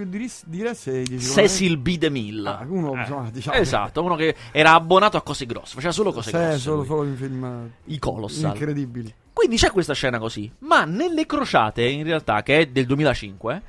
diresse? 0.47 1.03
Cecil 1.19 1.77
B. 1.77 1.97
DeMille. 1.97 2.49
Ah, 2.49 2.65
uno, 2.67 2.95
insomma, 2.95 3.29
diciamo- 3.29 3.57
Esatto, 3.57 4.01
uno 4.01 4.15
che 4.15 4.35
era 4.51 4.73
abbonato 4.73 5.17
a 5.17 5.21
cose 5.21 5.45
grosse, 5.45 5.75
faceva 5.75 5.91
solo 5.91 6.11
cose 6.13 6.31
Sì, 6.31 6.37
grosse. 6.37 6.57
solo, 6.57 6.83
solo 6.85 7.03
in 7.03 7.15
film 7.17 7.69
I 7.85 7.99
Colossal. 7.99 8.51
incredibili. 8.51 9.13
Quindi 9.33 9.55
c'è 9.57 9.71
questa 9.71 9.93
scena 9.93 10.19
così. 10.19 10.51
Ma 10.59 10.85
nelle 10.85 11.25
crociate, 11.25 11.83
in 11.83 12.03
realtà, 12.03 12.43
che 12.43 12.59
è 12.59 12.65
del 12.67 12.85
2005, 12.85 13.61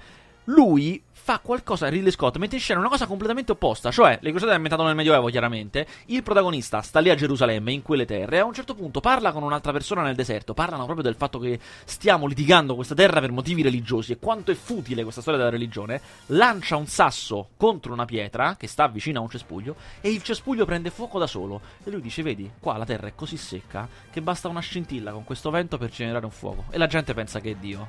lui 0.44 1.02
fa 1.24 1.38
qualcosa, 1.38 1.88
Ridley 1.88 2.10
Scott 2.10 2.36
mette 2.38 2.56
in 2.56 2.60
scena 2.60 2.80
una 2.80 2.88
cosa 2.88 3.06
completamente 3.06 3.52
opposta. 3.52 3.92
Cioè, 3.92 4.18
le 4.20 4.30
crociate 4.30 4.50
è 4.50 4.54
ambientato 4.56 4.82
nel 4.82 4.96
Medioevo, 4.96 5.28
chiaramente. 5.28 5.86
Il 6.06 6.24
protagonista 6.24 6.82
sta 6.82 6.98
lì 6.98 7.10
a 7.10 7.14
Gerusalemme, 7.14 7.70
in 7.70 7.82
quelle 7.82 8.04
terre, 8.04 8.36
e 8.36 8.38
a 8.40 8.44
un 8.44 8.52
certo 8.52 8.74
punto 8.74 8.98
parla 8.98 9.30
con 9.30 9.44
un'altra 9.44 9.70
persona 9.70 10.02
nel 10.02 10.16
deserto. 10.16 10.52
Parlano 10.52 10.82
proprio 10.82 11.04
del 11.04 11.14
fatto 11.14 11.38
che 11.38 11.60
stiamo 11.84 12.26
litigando 12.26 12.74
questa 12.74 12.96
terra 12.96 13.20
per 13.20 13.30
motivi 13.30 13.62
religiosi 13.62 14.10
e 14.10 14.18
quanto 14.18 14.50
è 14.50 14.54
futile 14.56 15.04
questa 15.04 15.20
storia 15.20 15.38
della 15.38 15.52
religione. 15.52 16.00
Lancia 16.26 16.74
un 16.74 16.86
sasso 16.86 17.50
contro 17.56 17.92
una 17.92 18.04
pietra 18.04 18.56
che 18.56 18.66
sta 18.66 18.88
vicino 18.88 19.20
a 19.20 19.22
un 19.22 19.30
cespuglio 19.30 19.76
e 20.00 20.10
il 20.10 20.24
cespuglio 20.24 20.64
prende 20.64 20.90
fuoco 20.90 21.20
da 21.20 21.28
solo. 21.28 21.60
E 21.84 21.90
lui 21.92 22.00
dice: 22.00 22.22
Vedi, 22.22 22.50
qua 22.58 22.76
la 22.76 22.84
terra 22.84 23.06
è 23.06 23.14
così 23.14 23.36
secca 23.36 23.88
che 24.10 24.20
basta 24.20 24.48
una 24.48 24.60
scintilla 24.60 25.12
con 25.12 25.22
questo 25.22 25.50
vento 25.50 25.78
per 25.78 25.90
generare 25.90 26.24
un 26.24 26.32
fuoco. 26.32 26.64
E 26.70 26.78
la 26.78 26.88
gente 26.88 27.14
pensa 27.14 27.38
che 27.38 27.52
è 27.52 27.54
Dio. 27.54 27.88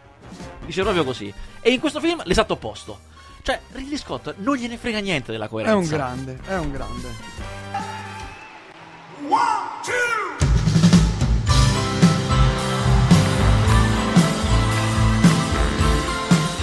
Dice 0.65 0.83
proprio 0.83 1.03
così. 1.03 1.33
E 1.61 1.71
in 1.71 1.79
questo 1.79 1.99
film 1.99 2.21
l'esatto 2.25 2.53
opposto. 2.53 3.11
Cioè, 3.43 3.59
Ridley 3.73 3.97
Scott 3.97 4.35
non 4.37 4.55
gliene 4.55 4.77
frega 4.77 4.99
niente 4.99 5.33
della 5.33 5.45
È 5.45 5.49
coerenza. 5.49 5.77
un 5.77 5.87
grande, 5.87 6.39
è 6.47 6.55
un 6.55 6.71
grande. 6.71 7.09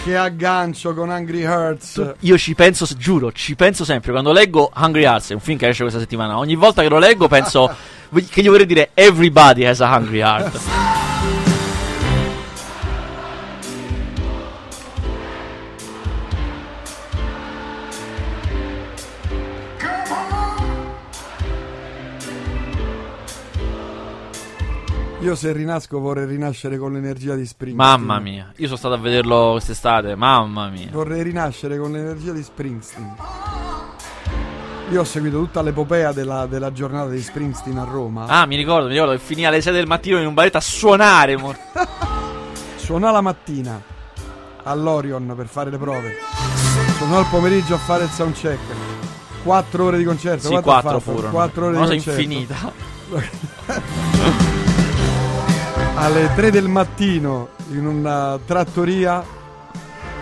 Che 0.02 0.16
aggancio 0.16 0.94
con 0.94 1.10
Angry 1.10 1.42
Hearts. 1.42 2.14
Io 2.20 2.38
ci 2.38 2.54
penso, 2.54 2.86
giuro, 2.96 3.30
ci 3.32 3.54
penso 3.54 3.84
sempre. 3.84 4.12
Quando 4.12 4.32
leggo 4.32 4.72
Hungry 4.74 5.04
Hearts, 5.04 5.30
è 5.30 5.34
un 5.34 5.40
film 5.40 5.58
che 5.58 5.68
esce 5.68 5.82
questa 5.82 6.00
settimana, 6.00 6.38
ogni 6.38 6.54
volta 6.54 6.80
che 6.80 6.88
lo 6.88 6.98
leggo 6.98 7.28
penso 7.28 7.68
che 8.30 8.42
gli 8.42 8.48
vorrei 8.48 8.64
dire 8.66 8.90
Everybody 8.94 9.66
has 9.66 9.80
a 9.80 9.94
Hungry 9.94 10.20
Heart. 10.20 10.98
Io 25.20 25.35
se 25.35 25.52
rinasco 25.52 25.98
vorrei 26.00 26.26
rinascere 26.26 26.78
con 26.78 26.92
l'energia 26.94 27.35
di 27.35 27.44
Springsteen. 27.44 27.76
Mamma 28.00 28.18
mia, 28.20 28.52
io 28.56 28.64
sono 28.66 28.78
stato 28.78 28.94
a 28.94 28.98
vederlo 28.98 29.50
quest'estate, 29.52 30.14
mamma 30.14 30.68
mia. 30.70 30.88
Vorrei 30.90 31.22
rinascere 31.22 31.76
con 31.78 31.92
l'energia 31.92 32.33
di 32.33 32.42
Springsteen. 32.42 33.14
Io 34.90 35.00
ho 35.00 35.04
seguito 35.04 35.37
tutta 35.38 35.61
l'epopea 35.61 36.12
della, 36.12 36.46
della 36.46 36.72
giornata 36.72 37.11
di 37.11 37.20
Springsteen 37.20 37.76
a 37.76 37.85
Roma. 37.85 38.24
Ah, 38.28 38.46
mi 38.46 38.56
ricordo, 38.56 38.87
mi 38.87 38.92
ricordo 38.94 39.12
che 39.12 39.18
finì 39.18 39.44
alle 39.44 39.61
6 39.61 39.72
del 39.74 39.87
mattino 39.87 40.18
in 40.18 40.26
un 40.26 40.33
baretto 40.35 40.56
a 40.56 40.61
suonare. 40.62 41.37
mo- 41.37 41.54
Suonò 42.76 43.12
la 43.12 43.20
mattina 43.20 43.80
all'Orion 44.62 45.35
per 45.37 45.46
fare 45.48 45.70
le 45.70 45.76
prove. 45.78 46.14
Suonò 46.96 47.18
al 47.18 47.26
pomeriggio 47.30 47.74
a 47.74 47.78
fare 47.78 48.04
il 48.04 48.11
soundcheck. 48.11 48.59
Quattro 49.42 49.85
ore 49.85 49.98
di 49.98 50.04
concerto. 50.04 50.44
Sì, 50.44 50.48
quanto 50.48 50.70
ha 50.70 50.80
quattro 50.80 50.98
fatto? 51.00 51.12
furono. 51.12 51.33
Quattro 51.33 51.66
ore 51.66 51.76
Una 51.76 51.80
cosa 51.87 51.92
di 51.92 52.02
concerto. 52.02 52.20
infinita. 52.22 52.72
Alle 55.94 56.31
3 56.35 56.50
del 56.50 56.68
mattino 56.68 57.48
in 57.72 57.87
una 57.87 58.38
trattoria 58.44 59.22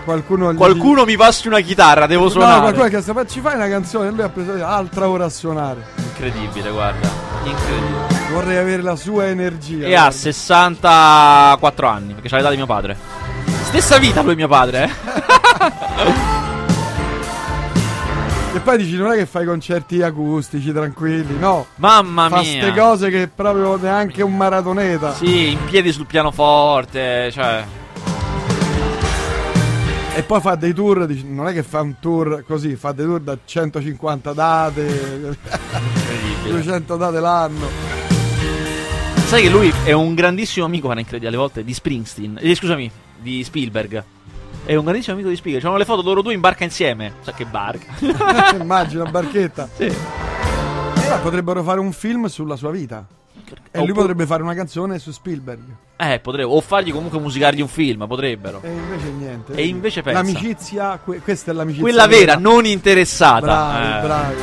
qualcuno 0.03 0.53
Qualcuno 0.53 1.05
mi 1.05 1.15
passi 1.15 1.47
una 1.47 1.59
chitarra, 1.61 2.05
devo 2.07 2.23
No, 2.25 2.29
suonare. 2.29 2.59
qualcuno 2.61 2.87
che 2.87 3.01
sta 3.01 3.25
ci 3.25 3.39
fai 3.39 3.55
una 3.55 3.67
canzone 3.67 4.07
e 4.07 4.11
lui 4.11 4.21
ha 4.21 4.29
preso 4.29 4.65
altra 4.65 5.07
ora 5.07 5.25
a 5.25 5.29
suonare. 5.29 5.85
Incredibile, 5.97 6.69
guarda. 6.71 7.07
Incredibile. 7.43 8.07
Vorrei 8.31 8.57
avere 8.57 8.81
la 8.81 8.95
sua 8.95 9.27
energia. 9.27 9.85
E 9.85 9.93
ha 9.95 10.01
guarda. 10.01 10.11
64 10.11 11.87
anni, 11.87 12.13
perché 12.13 12.29
c'ha 12.29 12.37
l'età 12.37 12.49
di 12.49 12.55
mio 12.57 12.65
padre. 12.65 12.97
Stessa 13.63 13.97
vita 13.99 14.21
lui 14.21 14.33
e 14.33 14.35
mio 14.35 14.47
padre, 14.47 14.83
eh. 14.85 16.47
E 18.51 18.59
poi 18.61 18.77
dici 18.77 18.95
non 18.97 19.11
è 19.11 19.15
che 19.15 19.25
fai 19.27 19.45
concerti 19.45 20.01
acustici 20.01 20.71
tranquilli, 20.71 21.37
no. 21.37 21.67
Mamma 21.75 22.29
Fa 22.29 22.41
mia. 22.41 22.63
ste 22.63 22.73
cose 22.79 23.09
che 23.11 23.27
proprio 23.33 23.75
neanche 23.77 24.23
un 24.23 24.35
maratoneta. 24.35 25.13
Sì, 25.13 25.51
in 25.51 25.59
piedi 25.65 25.91
sul 25.91 26.07
pianoforte, 26.07 27.29
cioè. 27.31 27.63
E 30.15 30.23
poi 30.23 30.41
fa 30.41 30.55
dei 30.55 30.73
tour, 30.73 31.05
dici, 31.05 31.25
non 31.27 31.47
è 31.47 31.53
che 31.53 31.61
fa 31.63 31.81
un 31.81 31.95
tour 31.99 32.43
così, 32.45 32.75
fa 32.75 32.91
dei 32.91 33.05
tour 33.05 33.19
da 33.19 33.37
150 33.45 34.33
date, 34.33 34.81
Incredibile. 34.81 36.49
200 36.49 36.97
date 36.97 37.19
l'anno. 37.19 37.67
Sai 39.27 39.43
che 39.43 39.49
lui 39.49 39.71
è 39.83 39.91
un 39.91 40.15
grandissimo 40.15 40.65
amico, 40.65 40.85
guarda, 40.85 41.01
incredibile, 41.01 41.29
alle 41.35 41.41
volte, 41.41 41.63
di 41.63 41.73
Springsteen. 41.73 42.39
Eh, 42.41 42.55
scusami, 42.55 42.89
di 43.21 43.43
Spielberg. 43.43 44.03
È 44.65 44.75
un 44.75 44.83
grandissimo 44.83 45.15
amico 45.15 45.29
di 45.29 45.35
Spielberg. 45.35 45.65
C'hanno 45.65 45.77
le 45.77 45.85
foto 45.85 46.01
loro 46.03 46.21
due 46.21 46.33
in 46.33 46.39
barca 46.41 46.63
insieme. 46.63 47.13
Sa 47.21 47.31
che 47.33 47.45
barca. 47.45 47.93
Immagina, 48.59 49.05
barchetta. 49.05 49.67
sì. 49.75 49.85
Eh, 49.85 51.17
potrebbero 51.23 51.63
fare 51.63 51.79
un 51.79 51.91
film 51.91 52.25
sulla 52.27 52.55
sua 52.55 52.69
vita. 52.69 53.03
E 53.71 53.79
lui 53.83 53.93
potrebbe 53.93 54.27
fare 54.27 54.43
una 54.43 54.53
canzone 54.53 54.99
su 54.99 55.11
Spielberg. 55.11 55.61
Eh, 55.97 56.19
potrebbero. 56.19 56.55
O 56.55 56.61
fargli 56.61 56.91
comunque 56.91 57.19
musicargli 57.19 57.61
un 57.61 57.67
film, 57.67 58.05
potrebbero. 58.05 58.61
E 58.63 58.69
invece 58.69 59.09
niente. 59.09 59.53
E 59.53 59.65
invece 59.67 60.01
pensa. 60.03 60.21
L'amicizia, 60.21 60.99
que- 61.03 61.19
questa 61.19 61.49
è 61.49 61.53
l'amicizia. 61.55 61.83
Quella 61.87 62.05
vera, 62.07 62.35
non 62.35 62.65
interessata. 62.65 63.39
Bravi, 63.41 63.97
Eh. 63.97 64.01
bravi. 64.01 64.35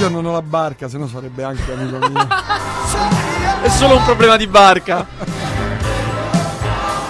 Io 0.00 0.08
non 0.08 0.24
ho 0.24 0.32
la 0.32 0.42
barca, 0.42 0.88
se 0.88 0.96
no 0.96 1.06
sarebbe 1.08 1.42
anche 1.42 1.72
amico 1.72 1.98
mio. 2.08 2.26
È 3.62 3.68
solo 3.68 3.96
un 3.96 4.04
problema 4.04 4.36
di 4.36 4.46
barca. 4.46 5.06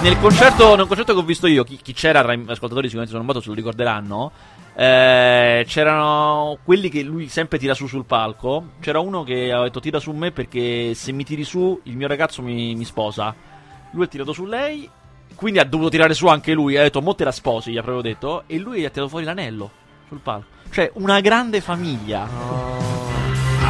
Nel 0.00 0.16
concerto, 0.20 0.76
nel 0.76 0.86
concerto 0.86 1.12
che 1.12 1.18
ho 1.18 1.24
visto 1.24 1.48
io, 1.48 1.64
chi, 1.64 1.76
chi 1.82 1.92
c'era 1.92 2.22
tra 2.22 2.32
i 2.32 2.44
ascoltatori 2.46 2.86
sicuramente 2.86 3.10
sono 3.16 3.24
moto 3.26 3.40
se 3.40 3.48
lo 3.48 3.54
ricorderanno. 3.54 4.30
eh, 4.76 5.64
c'erano 5.66 6.56
quelli 6.64 6.88
che 6.88 7.02
lui 7.02 7.28
sempre 7.28 7.58
tira 7.58 7.74
su 7.74 7.88
sul 7.88 8.04
palco. 8.04 8.74
C'era 8.80 9.00
uno 9.00 9.24
che 9.24 9.50
ha 9.52 9.62
detto 9.62 9.80
tira 9.80 9.98
su 9.98 10.12
me 10.12 10.30
perché 10.30 10.94
se 10.94 11.10
mi 11.10 11.24
tiri 11.24 11.42
su 11.42 11.80
il 11.84 11.96
mio 11.96 12.06
ragazzo 12.06 12.42
mi, 12.42 12.76
mi 12.76 12.84
sposa. 12.84 13.34
Lui 13.90 14.04
ha 14.04 14.06
tirato 14.06 14.32
su 14.32 14.44
lei, 14.46 14.88
quindi 15.34 15.58
ha 15.58 15.64
dovuto 15.64 15.90
tirare 15.90 16.14
su 16.14 16.28
anche 16.28 16.52
lui. 16.52 16.76
Ha 16.76 16.82
detto 16.82 17.02
mo 17.02 17.16
te 17.16 17.24
la 17.24 17.32
sposi, 17.32 17.72
gli 17.72 17.76
ha 17.78 17.82
proprio 17.82 18.02
detto. 18.02 18.44
E 18.46 18.56
lui 18.58 18.84
ha 18.84 18.90
tirato 18.90 19.08
fuori 19.10 19.24
l'anello 19.24 19.68
sul 20.06 20.20
palco. 20.20 20.46
Cioè 20.70 20.92
una 20.94 21.18
grande 21.20 21.60
famiglia. 21.60 22.28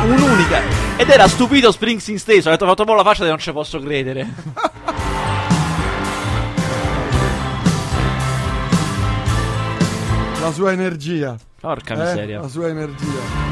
Un'unica. 0.05 0.61
Ed 0.97 1.09
era 1.09 1.27
stupito 1.27 1.73
Springsteen 1.73 2.19
stesso. 2.19 2.49
Ha 2.49 2.53
detto, 2.53 2.65
ha 2.65 2.69
fatto 2.69 2.83
un 2.83 2.89
po' 2.89 2.95
la 2.95 3.03
faccia 3.03 3.25
e 3.25 3.29
non 3.29 3.39
ci 3.39 3.51
posso 3.51 3.81
credere. 3.81 4.27
La 10.41 10.53
sua 10.53 10.73
energia. 10.73 11.37
Porca 11.61 11.95
eh, 11.95 11.97
miseria. 11.99 12.41
La 12.41 12.49
sua 12.49 12.69
energia. 12.69 13.47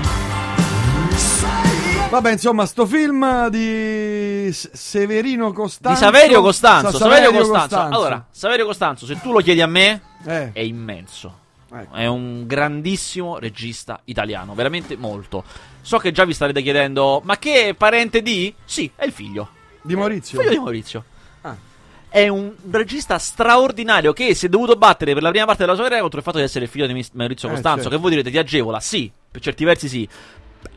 Vabbè, 2.09 2.33
insomma, 2.33 2.64
sto 2.66 2.87
film 2.87 3.49
di 3.49 4.51
Severino 4.53 5.53
Costanzo. 5.53 5.99
Di 5.99 6.05
Saverio 6.05 6.40
Costanzo. 6.40 6.90
Sa- 6.92 6.99
Saverio 6.99 7.33
Costanzo. 7.33 7.79
Allora, 7.81 8.27
Saverio 8.31 8.64
Costanzo, 8.66 9.07
se 9.07 9.18
tu 9.20 9.33
lo 9.33 9.40
chiedi 9.40 9.61
a 9.61 9.66
me, 9.66 10.01
Eh, 10.25 10.53
è 10.53 10.61
immenso. 10.61 11.38
ecco. 11.72 11.94
È 11.94 12.07
un 12.07 12.46
grandissimo 12.46 13.38
regista 13.38 14.01
italiano, 14.05 14.55
veramente 14.55 14.96
molto. 14.96 15.42
So 15.83 15.99
che 15.99 16.12
già 16.12 16.25
vi 16.25 16.33
starete 16.33 16.62
chiedendo, 16.62 17.20
ma 17.25 17.38
che 17.38 17.68
è 17.68 17.75
parente 17.75 18.22
di? 18.22 18.55
Sì, 18.64 18.90
è 18.94 19.05
il 19.05 19.12
figlio. 19.12 19.49
di 19.83 19.94
Maurizio. 19.96 20.38
Figlio 20.38 20.51
di 20.53 20.59
Maurizio. 20.59 21.05
È 22.16 22.29
un 22.29 22.50
regista 22.70 23.18
straordinario 23.18 24.14
che 24.14 24.35
si 24.35 24.46
è 24.46 24.48
dovuto 24.48 24.74
battere 24.76 25.12
per 25.12 25.22
la 25.22 25.29
prima 25.29 25.44
parte 25.44 25.64
della 25.64 25.74
sua 25.74 25.83
carriera 25.83 26.00
contro 26.00 26.20
il 26.20 26.24
fatto 26.24 26.38
di 26.38 26.44
essere 26.44 26.64
il 26.64 26.70
figlio 26.70 26.87
di 26.87 27.07
Maurizio 27.12 27.46
Eh, 27.48 27.50
Costanzo. 27.50 27.83
certo. 27.83 27.94
Che 27.94 28.00
voi 28.00 28.11
direte 28.11 28.31
ti 28.31 28.38
agevola? 28.38 28.81
Sì, 28.81 29.12
per 29.31 29.42
certi 29.42 29.64
versi 29.64 29.87
sì. 29.87 30.09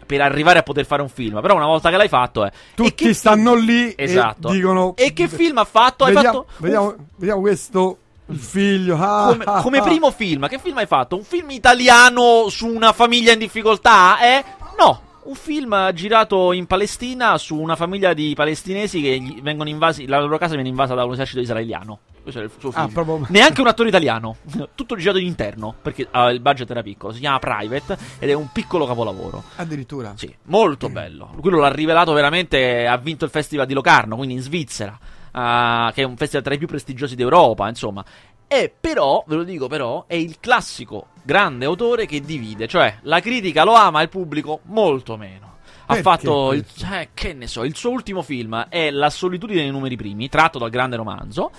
Per 0.06 0.20
arrivare 0.20 0.60
a 0.60 0.64
poter 0.64 0.86
fare 0.86 1.02
un 1.02 1.08
film. 1.08 1.40
Però 1.40 1.56
una 1.56 1.66
volta 1.66 1.90
che 1.90 1.96
l'hai 1.96 2.10
fatto 2.10 2.44
è. 2.44 2.52
Tutti 2.76 3.14
stanno 3.14 3.56
lì 3.56 3.94
Esatto. 3.96 4.50
e 4.50 4.52
dicono... 4.52 4.94
E 4.98 5.14
che 5.14 5.30
film 5.30 5.60
ha 5.60 5.64
fatto? 5.64 6.04
Vediamo, 6.04 6.26
fatto 6.26 6.46
vediamo, 6.58 6.96
vediamo 7.16 7.40
questo, 7.40 7.98
il 8.26 8.38
figlio. 8.38 8.98
ah, 9.00 9.28
come, 9.30 9.44
ah, 9.46 9.62
come 9.62 9.78
ah. 9.78 9.84
primo 9.84 10.12
film, 10.12 10.46
che 10.50 10.60
film 10.60 10.78
hai 10.80 10.88
fatto? 10.88 11.16
Un 11.16 11.24
film 11.24 11.52
italiano 11.52 12.50
su 12.50 12.68
una 12.68 12.92
famiglia 12.92 13.32
in 13.32 13.40
difficoltà? 13.40 14.20
Eh? 14.20 14.44
No, 14.78 15.02
un 15.30 15.36
film 15.36 15.94
girato 15.94 16.54
in 16.54 16.66
Palestina 16.66 17.38
su 17.38 17.56
una 17.56 17.76
famiglia 17.76 18.14
di 18.14 18.34
palestinesi 18.36 19.00
che 19.00 19.40
vengono 19.44 19.70
invasi, 19.70 20.08
la 20.08 20.20
loro 20.20 20.40
casa 20.40 20.56
viene 20.56 20.70
invasa 20.70 20.96
da 20.96 21.06
un 21.06 21.14
esercito 21.14 21.40
israeliano. 21.40 22.00
Questo 22.24 22.42
è 22.42 22.44
il 22.46 22.52
suo 22.58 22.72
film. 22.72 22.84
Ah, 22.84 22.90
proprio- 22.92 23.26
Neanche 23.30 23.62
un 23.62 23.68
attore 23.68 23.90
italiano, 23.90 24.38
tutto 24.74 24.96
girato 24.96 25.20
in 25.20 25.28
interno, 25.28 25.76
perché 25.80 26.08
ah, 26.10 26.32
il 26.32 26.40
budget 26.40 26.70
era 26.72 26.82
piccolo. 26.82 27.14
Si 27.14 27.20
chiama 27.20 27.38
Private 27.38 27.98
ed 28.18 28.30
è 28.30 28.34
un 28.34 28.50
piccolo 28.52 28.88
capolavoro. 28.88 29.44
Addirittura. 29.58 30.14
Sì, 30.16 30.34
molto 30.46 30.90
bello. 30.90 31.32
Quello 31.40 31.60
l'ha 31.60 31.72
rivelato 31.72 32.12
veramente. 32.12 32.88
Ha 32.88 32.98
vinto 32.98 33.26
il 33.26 33.32
festival 33.32 33.68
di 33.68 33.74
Locarno, 33.74 34.16
quindi 34.16 34.34
in 34.34 34.42
Svizzera, 34.42 34.98
ah, 35.32 35.92
che 35.94 36.02
è 36.02 36.06
un 36.06 36.18
festival 36.18 36.44
tra 36.44 36.56
i 36.56 36.58
più 36.58 36.68
prestigiosi 36.68 37.16
d'Europa, 37.16 37.68
insomma. 37.68 38.04
E 38.52 38.74
però, 38.78 39.24
ve 39.28 39.36
lo 39.36 39.44
dico 39.44 39.68
però, 39.68 40.06
è 40.08 40.16
il 40.16 40.40
classico 40.40 41.10
grande 41.22 41.66
autore 41.66 42.08
che 42.08 42.20
divide, 42.20 42.68
cioè 42.68 42.98
la 43.02 43.20
critica 43.20 43.64
lo 43.64 43.76
ama, 43.76 44.02
il 44.02 44.10
pubblico 44.10 44.62
molto 44.64 45.18
meno. 45.18 45.58
Ha 45.82 45.94
Perché 45.94 46.02
fatto 46.02 46.54
il, 46.54 46.66
eh, 46.92 47.10
che 47.14 47.34
ne 47.34 47.46
so, 47.46 47.64
il 47.64 47.76
suo 47.76 47.92
ultimo 47.92 48.24
film 48.24 48.66
è 48.70 48.90
La 48.90 49.12
solitudine 49.12 49.62
dei 49.62 49.70
numeri 49.70 49.96
primi, 49.96 50.30
tratto 50.30 50.58
dal 50.58 50.72
grande 50.72 50.96
romanzo. 50.96 51.52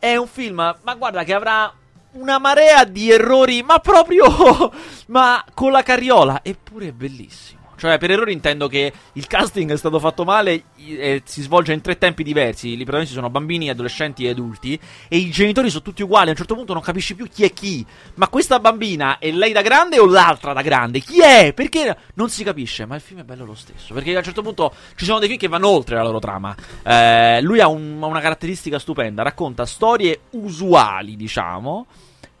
È 0.00 0.16
un 0.16 0.26
film, 0.26 0.56
ma 0.82 0.94
guarda 0.96 1.22
che 1.22 1.32
avrà 1.32 1.72
una 2.14 2.38
marea 2.38 2.84
di 2.84 3.12
errori, 3.12 3.62
ma 3.62 3.78
proprio 3.78 4.26
ma 5.06 5.44
con 5.54 5.70
la 5.70 5.84
carriola, 5.84 6.40
eppure 6.42 6.88
è 6.88 6.92
bellissimo. 6.92 7.61
Cioè, 7.82 7.98
per 7.98 8.12
errori 8.12 8.32
intendo 8.32 8.68
che 8.68 8.92
il 9.14 9.26
casting 9.26 9.72
è 9.72 9.76
stato 9.76 9.98
fatto 9.98 10.22
male 10.22 10.66
e 10.76 11.20
si 11.24 11.42
svolge 11.42 11.72
in 11.72 11.80
tre 11.80 11.98
tempi 11.98 12.22
diversi. 12.22 12.68
I 12.68 12.76
protagonisti 12.76 13.12
sono 13.12 13.28
bambini, 13.28 13.70
adolescenti 13.70 14.24
e 14.24 14.28
adulti. 14.28 14.78
E 15.08 15.16
i 15.16 15.30
genitori 15.30 15.68
sono 15.68 15.82
tutti 15.82 16.04
uguali. 16.04 16.28
A 16.28 16.30
un 16.30 16.36
certo 16.36 16.54
punto 16.54 16.74
non 16.74 16.82
capisci 16.82 17.16
più 17.16 17.26
chi 17.26 17.42
è 17.42 17.52
chi. 17.52 17.84
Ma 18.14 18.28
questa 18.28 18.60
bambina 18.60 19.18
è 19.18 19.32
lei 19.32 19.50
da 19.50 19.62
grande 19.62 19.98
o 19.98 20.06
l'altra 20.06 20.52
da 20.52 20.62
grande? 20.62 21.00
Chi 21.00 21.20
è? 21.22 21.52
Perché 21.54 21.96
non 22.14 22.30
si 22.30 22.44
capisce? 22.44 22.86
Ma 22.86 22.94
il 22.94 23.00
film 23.00 23.18
è 23.18 23.24
bello 23.24 23.44
lo 23.44 23.54
stesso. 23.56 23.92
Perché 23.94 24.14
a 24.14 24.18
un 24.18 24.22
certo 24.22 24.42
punto 24.42 24.72
ci 24.94 25.04
sono 25.04 25.18
dei 25.18 25.26
film 25.26 25.40
che 25.40 25.48
vanno 25.48 25.66
oltre 25.66 25.96
la 25.96 26.04
loro 26.04 26.20
trama. 26.20 26.54
Eh, 26.84 27.40
lui 27.42 27.58
ha 27.58 27.66
un- 27.66 28.00
una 28.00 28.20
caratteristica 28.20 28.78
stupenda. 28.78 29.24
Racconta 29.24 29.66
storie 29.66 30.20
usuali, 30.30 31.16
diciamo 31.16 31.86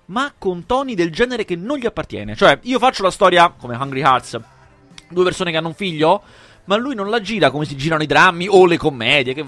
ma 0.04 0.32
con 0.36 0.66
toni 0.66 0.94
del 0.94 1.10
genere 1.10 1.44
che 1.46 1.56
non 1.56 1.78
gli 1.78 1.86
appartiene. 1.86 2.36
Cioè, 2.36 2.58
io 2.62 2.78
faccio 2.78 3.02
la 3.02 3.10
storia 3.10 3.48
come 3.56 3.76
Hungry 3.76 4.02
Hearts, 4.02 4.38
due 5.12 5.24
persone 5.24 5.50
che 5.50 5.56
hanno 5.56 5.68
un 5.68 5.74
figlio, 5.74 6.22
ma 6.64 6.76
lui 6.76 6.94
non 6.94 7.08
la 7.10 7.20
gira 7.20 7.50
come 7.50 7.64
si 7.64 7.76
girano 7.76 8.02
i 8.02 8.06
drammi 8.06 8.46
o 8.48 8.66
le 8.66 8.76
commedie, 8.76 9.34
che. 9.34 9.44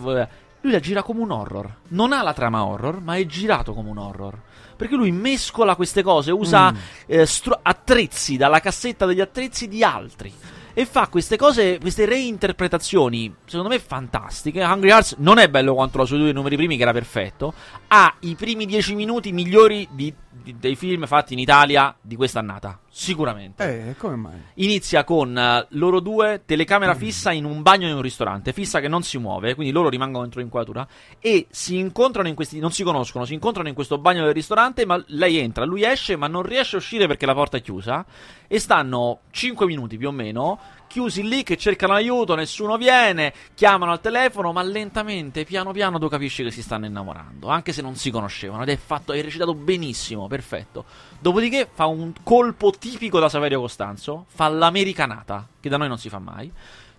Lui 0.65 0.73
la 0.73 0.81
gira 0.81 1.03
come 1.03 1.21
un 1.21 1.31
horror. 1.31 1.75
Non 1.89 2.13
ha 2.15 2.23
la 2.23 2.33
trama 2.33 2.65
horror, 2.65 3.01
ma 3.03 3.17
è 3.17 3.27
girato 3.27 3.75
come 3.75 3.91
un 3.91 3.99
horror. 3.99 4.41
Perché 4.77 4.95
lui 4.97 5.11
mescola 5.13 5.77
queste 5.77 6.03
cose, 6.03 6.33
usa 6.33 6.73
Mm. 6.73 6.77
eh, 7.07 7.27
stru- 7.27 7.59
attrezzi 7.61 8.39
dalla 8.39 8.61
cassetta 8.61 9.05
degli 9.05 9.21
attrezzi 9.21 9.69
di 9.69 9.85
altri. 9.85 10.33
E 10.73 10.87
fa 10.87 11.07
queste 11.09 11.37
cose, 11.37 11.79
queste 11.79 12.07
reinterpretazioni, 12.07 13.33
secondo 13.45 13.69
me 13.69 13.79
fantastiche. 13.79 14.63
Hungry 14.65 14.89
Hearts 14.91 15.17
non 15.19 15.39
è 15.39 15.49
bello 15.49 15.75
quanto 15.75 15.99
la 15.99 16.05
solitudine 16.05 16.33
dei 16.33 16.43
numeri 16.43 16.57
primi, 16.57 16.77
che 16.77 16.83
era 16.83 16.93
perfetto. 16.93 17.53
Ha 17.89 18.15
i 18.21 18.35
primi 18.35 18.65
dieci 18.67 18.95
minuti 18.95 19.33
migliori 19.33 19.87
di- 19.93 20.13
di- 20.45 20.57
dei 20.59 20.77
film 20.77 21.07
fatti 21.07 21.33
in 21.33 21.39
Italia 21.39 21.97
di 22.01 22.15
quest'annata. 22.17 22.79
Sicuramente. 22.91 23.89
Eh, 23.89 23.97
come 23.97 24.15
mai? 24.15 24.41
Inizia 24.55 25.03
con 25.03 25.37
eh, 25.37 25.67
loro 25.71 26.01
due, 26.01 26.43
telecamera 26.45 26.95
fissa 26.95 27.33
in 27.33 27.45
un 27.45 27.63
bagno 27.63 27.89
in 27.89 27.95
un 27.95 28.03
ristorante, 28.03 28.53
fissa 28.53 28.79
che 28.79 28.87
non 28.87 29.03
si 29.03 29.19
muove, 29.19 29.55
quindi 29.55 29.73
loro 29.73 29.89
rimangono 29.89 30.23
dentro 30.23 30.41
l'inquadratura 30.41 30.87
e 31.19 31.47
si 31.51 31.79
incontrano 31.79 32.29
in 32.29 32.35
questi, 32.35 32.61
non 32.61 32.71
si 32.71 32.85
conoscono, 32.85 33.25
si 33.25 33.35
incontrano 33.35 33.69
in 33.69 33.75
questo 33.75 33.99
bagno 33.99 34.23
del 34.25 34.35
ristorante, 34.35 34.85
ma 34.85 35.03
lei 35.09 35.39
entra, 35.39 35.65
lui 35.65 35.83
esce, 35.83 36.17
ma 36.17 36.29
non 36.29 36.43
riesce 36.43 36.77
a 36.77 36.79
uscire 36.79 37.07
perché 37.07 37.27
la 37.27 37.35
porta 37.35 37.57
è 37.57 37.63
chiusa 37.63 38.05
e 38.47 38.59
stanno 38.61 39.21
5 39.31 39.67
minuti 39.67 39.97
più 39.97 40.09
o 40.09 40.13
meno 40.13 40.61
chiusi 40.95 41.27
lì 41.27 41.43
che 41.43 41.57
cercano 41.57 41.93
aiuto, 41.95 42.37
nessuno 42.37 42.77
viene, 42.77 43.35
chiamano 43.55 43.91
al 43.91 44.01
telefono, 44.01 44.53
ma 44.53 44.63
lentamente, 44.63 45.43
piano 45.43 45.73
piano 45.73 45.99
tu 45.99 46.07
capisci 46.07 46.45
che 46.45 46.53
si 46.53 46.63
stanno 46.63 46.87
innamorando, 46.87 47.49
anche 47.49 47.73
se 47.73 47.83
non 47.83 47.97
si 47.97 48.13
conoscevano 48.13 48.63
ed 48.63 48.69
è 48.69 48.77
fatto, 48.77 49.13
è 49.13 49.21
recitato 49.21 49.55
benissimo, 49.55 50.29
perfetto. 50.29 50.85
Dopodiché 51.19 51.69
fa 51.75 51.87
un 51.87 52.13
colpo 52.23 52.71
tipico 52.71 53.19
da 53.19 53.29
Saverio 53.29 53.59
Costanzo, 53.59 54.27
fa 54.29 54.47
l'americanata, 54.47 55.49
che 55.59 55.69
da 55.69 55.79
noi 55.79 55.89
non 55.89 55.99
si 55.99 56.09
fa 56.09 56.21
mai, 56.21 56.49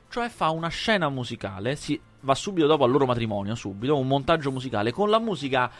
cioè 0.09 0.27
fa 0.27 0.49
una 0.49 0.67
scena 0.67 1.07
musicale, 1.07 1.77
si 1.77 1.97
va 2.19 2.35
subito 2.35 2.67
dopo 2.67 2.83
al 2.83 2.91
loro 2.91 3.05
matrimonio, 3.05 3.55
subito, 3.55 3.97
un 3.97 4.07
montaggio 4.07 4.51
musicale 4.51 4.91
con 4.91 5.09
la 5.09 5.19
musica 5.19 5.71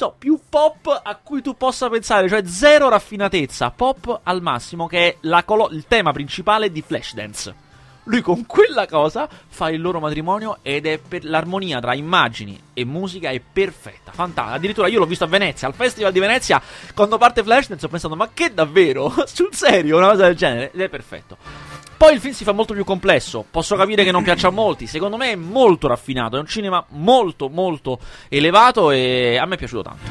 to- 0.00 0.14
più 0.18 0.40
pop 0.48 0.86
a 1.04 1.14
cui 1.22 1.42
tu 1.42 1.54
possa 1.54 1.90
pensare, 1.90 2.26
cioè 2.26 2.42
zero 2.46 2.88
raffinatezza, 2.88 3.70
pop 3.70 4.20
al 4.22 4.40
massimo, 4.40 4.86
che 4.86 5.08
è 5.08 5.16
colo- 5.44 5.68
il 5.70 5.84
tema 5.86 6.10
principale 6.12 6.72
di 6.72 6.80
Flashdance. 6.80 7.68
Lui 8.04 8.22
con 8.22 8.46
quella 8.46 8.86
cosa 8.86 9.28
fa 9.48 9.70
il 9.70 9.80
loro 9.80 10.00
matrimonio 10.00 10.58
ed 10.62 10.86
è 10.86 10.98
per 10.98 11.24
l'armonia 11.24 11.80
tra 11.80 11.94
immagini 11.94 12.58
e 12.72 12.84
musica 12.84 13.30
è 13.30 13.40
perfetta, 13.40 14.10
fantastica. 14.10 14.56
Addirittura 14.56 14.88
io 14.88 14.98
l'ho 14.98 15.06
visto 15.06 15.24
a 15.24 15.28
Venezia, 15.28 15.68
al 15.68 15.74
Festival 15.74 16.10
di 16.10 16.18
Venezia, 16.18 16.60
quando 16.94 17.18
parte 17.18 17.42
Flashdance 17.42 17.84
ho 17.84 17.88
pensato 17.88 18.16
"Ma 18.16 18.30
che 18.32 18.52
davvero? 18.54 19.12
Sul 19.26 19.54
serio, 19.54 19.98
una 19.98 20.10
cosa 20.10 20.24
del 20.24 20.36
genere?" 20.36 20.72
Ed 20.72 20.80
è 20.80 20.88
perfetto. 20.88 21.36
Poi 22.00 22.14
il 22.14 22.20
film 22.20 22.32
si 22.32 22.44
fa 22.44 22.52
molto 22.52 22.72
più 22.72 22.82
complesso. 22.82 23.44
Posso 23.50 23.76
capire 23.76 24.04
che 24.04 24.10
non 24.10 24.22
piaccia 24.22 24.48
a 24.48 24.50
molti. 24.50 24.86
Secondo 24.86 25.18
me 25.18 25.32
è 25.32 25.36
molto 25.36 25.86
raffinato. 25.86 26.36
È 26.36 26.40
un 26.40 26.46
cinema 26.46 26.82
molto, 26.92 27.50
molto 27.50 27.98
elevato. 28.30 28.90
E 28.90 29.36
a 29.36 29.44
me 29.44 29.56
è 29.56 29.58
piaciuto 29.58 29.82
tanto. 29.82 30.10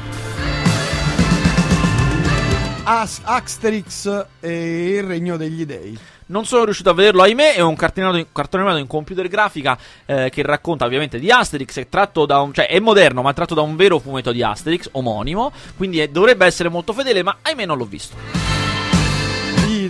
As- 2.84 3.20
Asterix 3.24 4.26
e 4.38 4.94
il 4.98 5.02
regno 5.02 5.36
degli 5.36 5.66
dei. 5.66 5.98
Non 6.30 6.46
sono 6.46 6.64
riuscito 6.64 6.90
a 6.90 6.94
vederlo, 6.94 7.22
ahimè. 7.22 7.54
È 7.54 7.60
un 7.60 7.74
cartone 7.74 8.06
animato 8.06 8.76
in, 8.76 8.86
computer 8.86 9.26
grafica 9.26 9.76
eh, 10.06 10.30
che 10.30 10.42
racconta 10.42 10.84
ovviamente 10.84 11.18
di 11.18 11.30
Asterix. 11.30 11.78
È 11.78 11.88
tratto 11.88 12.24
da 12.24 12.40
un. 12.40 12.54
cioè 12.54 12.68
è 12.68 12.78
moderno, 12.78 13.20
ma 13.22 13.30
è 13.30 13.34
tratto 13.34 13.54
da 13.54 13.62
un 13.62 13.74
vero 13.74 13.98
fumetto 13.98 14.30
di 14.30 14.42
Asterix, 14.42 14.88
omonimo. 14.92 15.52
Quindi 15.76 15.98
è- 15.98 16.08
dovrebbe 16.08 16.46
essere 16.46 16.68
molto 16.68 16.92
fedele, 16.92 17.24
ma 17.24 17.38
ahimè 17.42 17.66
non 17.66 17.76
l'ho 17.76 17.84
visto. 17.84 18.16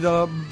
Da- 0.00 0.49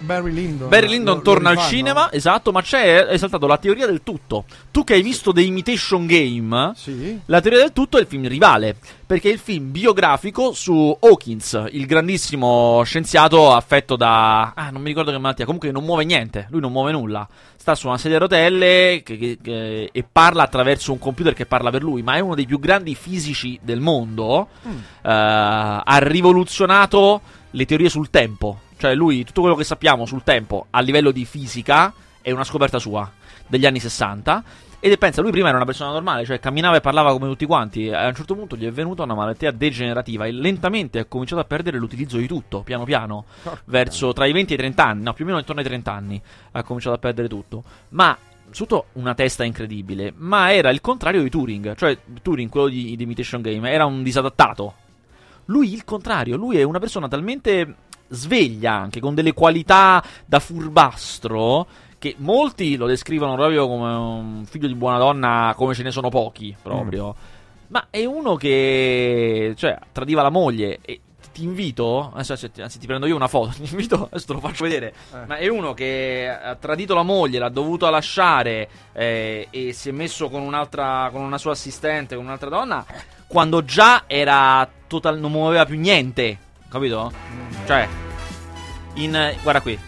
Barry 0.00 0.32
Lyndon. 0.32 0.68
Barry 0.68 0.86
Lo- 0.86 0.92
Lyndon 0.92 1.16
lo 1.16 1.22
torna 1.22 1.48
al 1.50 1.54
rifanno? 1.56 1.70
cinema, 1.72 2.12
esatto, 2.12 2.50
ma 2.52 2.62
c'è 2.62 3.04
è 3.06 3.16
saltato 3.16 3.46
la 3.46 3.58
teoria 3.58 3.86
del 3.86 4.02
tutto. 4.02 4.44
Tu 4.70 4.84
che 4.84 4.94
hai 4.94 5.02
visto 5.02 5.32
The 5.32 5.42
Imitation 5.42 6.06
Game, 6.06 6.72
Sì. 6.74 7.20
La 7.26 7.40
teoria 7.40 7.60
del 7.60 7.72
tutto 7.72 7.98
è 7.98 8.00
il 8.00 8.06
film 8.06 8.26
rivale, 8.26 8.76
perché 9.06 9.28
è 9.30 9.32
il 9.32 9.38
film 9.38 9.70
biografico 9.70 10.52
su 10.52 10.96
Hawkins, 11.00 11.66
il 11.72 11.86
grandissimo 11.86 12.82
scienziato 12.84 13.52
affetto 13.54 13.96
da... 13.96 14.52
Ah, 14.54 14.70
non 14.70 14.82
mi 14.82 14.88
ricordo 14.88 15.10
che 15.10 15.18
malattia, 15.18 15.44
comunque 15.44 15.70
non 15.70 15.84
muove 15.84 16.04
niente, 16.04 16.46
lui 16.50 16.60
non 16.60 16.72
muove 16.72 16.92
nulla. 16.92 17.26
Sta 17.56 17.76
su 17.76 17.86
una 17.86 17.96
sedia 17.98 18.16
a 18.16 18.20
rotelle 18.20 19.02
che- 19.04 19.16
che- 19.16 19.38
che- 19.40 19.88
e 19.92 20.04
parla 20.10 20.42
attraverso 20.42 20.90
un 20.90 20.98
computer 20.98 21.32
che 21.32 21.46
parla 21.46 21.70
per 21.70 21.82
lui, 21.82 22.02
ma 22.02 22.14
è 22.16 22.20
uno 22.20 22.34
dei 22.34 22.44
più 22.46 22.58
grandi 22.58 22.96
fisici 22.96 23.56
del 23.62 23.78
mondo. 23.78 24.48
Mm. 24.66 24.70
Eh, 24.72 25.10
ha 25.84 25.98
rivoluzionato 25.98 27.20
le 27.50 27.64
teorie 27.66 27.88
sul 27.88 28.10
tempo. 28.10 28.60
Cioè 28.82 28.96
lui, 28.96 29.22
tutto 29.22 29.42
quello 29.42 29.54
che 29.54 29.62
sappiamo 29.62 30.06
sul 30.06 30.24
tempo 30.24 30.66
a 30.70 30.80
livello 30.80 31.12
di 31.12 31.24
fisica 31.24 31.94
è 32.20 32.32
una 32.32 32.42
scoperta 32.42 32.80
sua, 32.80 33.08
degli 33.46 33.64
anni 33.64 33.78
60. 33.78 34.42
E 34.80 34.98
pensa, 34.98 35.22
lui 35.22 35.30
prima 35.30 35.46
era 35.46 35.56
una 35.56 35.64
persona 35.64 35.92
normale, 35.92 36.24
cioè 36.24 36.40
camminava 36.40 36.78
e 36.78 36.80
parlava 36.80 37.12
come 37.12 37.28
tutti 37.28 37.46
quanti. 37.46 37.90
A 37.90 38.08
un 38.08 38.14
certo 38.16 38.34
punto 38.34 38.56
gli 38.56 38.66
è 38.66 38.72
venuta 38.72 39.04
una 39.04 39.14
malattia 39.14 39.52
degenerativa 39.52 40.26
e 40.26 40.32
lentamente 40.32 40.98
ha 40.98 41.04
cominciato 41.04 41.40
a 41.40 41.44
perdere 41.44 41.78
l'utilizzo 41.78 42.16
di 42.16 42.26
tutto, 42.26 42.62
piano 42.62 42.82
piano, 42.82 43.26
verso 43.66 44.12
tra 44.12 44.26
i 44.26 44.32
20 44.32 44.50
e 44.50 44.54
i 44.56 44.58
30 44.58 44.84
anni, 44.84 45.02
no, 45.04 45.12
più 45.12 45.22
o 45.22 45.26
meno 45.28 45.38
intorno 45.38 45.60
ai 45.60 45.66
30 45.68 45.92
anni 45.92 46.20
ha 46.50 46.64
cominciato 46.64 46.96
a 46.96 46.98
perdere 46.98 47.28
tutto. 47.28 47.62
Ma 47.90 48.18
sotto 48.50 48.86
una 48.94 49.14
testa 49.14 49.44
incredibile, 49.44 50.12
ma 50.16 50.52
era 50.52 50.70
il 50.70 50.80
contrario 50.80 51.22
di 51.22 51.30
Turing, 51.30 51.76
cioè 51.76 51.96
Turing, 52.20 52.50
quello 52.50 52.66
di, 52.66 52.96
di 52.96 53.02
Imitation 53.04 53.42
Game, 53.42 53.70
era 53.70 53.84
un 53.84 54.02
disadattato. 54.02 54.74
Lui 55.44 55.72
il 55.72 55.84
contrario, 55.84 56.36
lui 56.36 56.58
è 56.58 56.64
una 56.64 56.80
persona 56.80 57.06
talmente 57.06 57.90
sveglia 58.12 58.72
anche, 58.72 59.00
con 59.00 59.14
delle 59.14 59.32
qualità 59.32 60.02
da 60.24 60.38
furbastro, 60.38 61.66
che 61.98 62.14
molti 62.18 62.76
lo 62.76 62.86
descrivono 62.86 63.34
proprio 63.34 63.66
come 63.68 63.92
un 63.92 64.44
figlio 64.46 64.66
di 64.66 64.74
buona 64.74 64.98
donna, 64.98 65.54
come 65.56 65.74
ce 65.74 65.82
ne 65.82 65.90
sono 65.90 66.08
pochi 66.08 66.54
proprio. 66.60 67.14
Ma 67.68 67.86
è 67.90 68.04
uno 68.04 68.36
che, 68.36 69.54
cioè, 69.56 69.78
tradiva 69.92 70.22
la 70.22 70.28
moglie 70.30 70.78
e 70.82 71.00
ti 71.32 71.44
invito, 71.44 72.12
adesso, 72.14 72.50
ti- 72.50 72.60
anzi 72.60 72.78
ti 72.78 72.86
prendo 72.86 73.06
io 73.06 73.16
una 73.16 73.28
foto, 73.28 73.52
ti 73.56 73.68
invito, 73.70 74.06
adesso 74.10 74.26
te 74.26 74.32
lo 74.34 74.40
faccio 74.40 74.64
vedere, 74.64 74.92
ma 75.26 75.36
è 75.36 75.48
uno 75.48 75.72
che 75.72 76.28
ha 76.28 76.54
tradito 76.56 76.94
la 76.94 77.02
moglie, 77.02 77.38
l'ha 77.38 77.48
dovuto 77.48 77.88
lasciare 77.88 78.68
eh, 78.92 79.48
e 79.50 79.72
si 79.72 79.88
è 79.88 79.92
messo 79.92 80.28
con 80.28 80.42
un'altra, 80.42 81.08
con 81.10 81.22
una 81.22 81.38
sua 81.38 81.52
assistente, 81.52 82.14
con 82.14 82.24
un'altra 82.26 82.50
donna, 82.50 82.84
quando 83.26 83.64
già 83.64 84.04
era 84.06 84.68
total, 84.86 85.18
non 85.18 85.32
muoveva 85.32 85.64
più 85.64 85.78
niente, 85.78 86.38
capito? 86.72 87.12
Cioè, 87.66 87.88
in, 88.94 89.34
guarda 89.42 89.60
qui, 89.60 89.78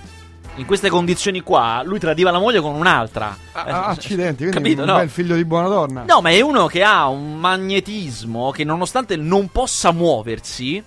in 0.57 0.67
queste 0.67 0.89
condizioni 0.89 1.41
qua, 1.41 1.83
lui 1.85 1.99
tradiva 1.99 2.31
la 2.31 2.39
moglie 2.39 2.61
con 2.61 2.75
un'altra. 2.75 3.37
Ah, 3.53 3.65
Eh, 3.67 3.71
ah, 3.73 3.85
accidenti, 3.87 4.45
quindi 4.47 4.57
capito, 4.57 4.83
un 4.83 4.89
no? 4.89 4.97
bel 4.97 5.11
figlio 5.11 5.35
di 5.35 5.45
buona 5.45 5.69
donna. 5.69 6.05
No, 6.07 6.21
ma 6.21 6.31
è 6.31 6.41
uno 6.41 6.67
che 6.67 6.83
ha 6.85 7.09
un 7.09 7.39
magnetismo 7.39 8.51
che 8.51 8.63
nonostante 8.65 9.17
non 9.17 9.49
possa 9.49 9.91
muoversi 9.91 10.83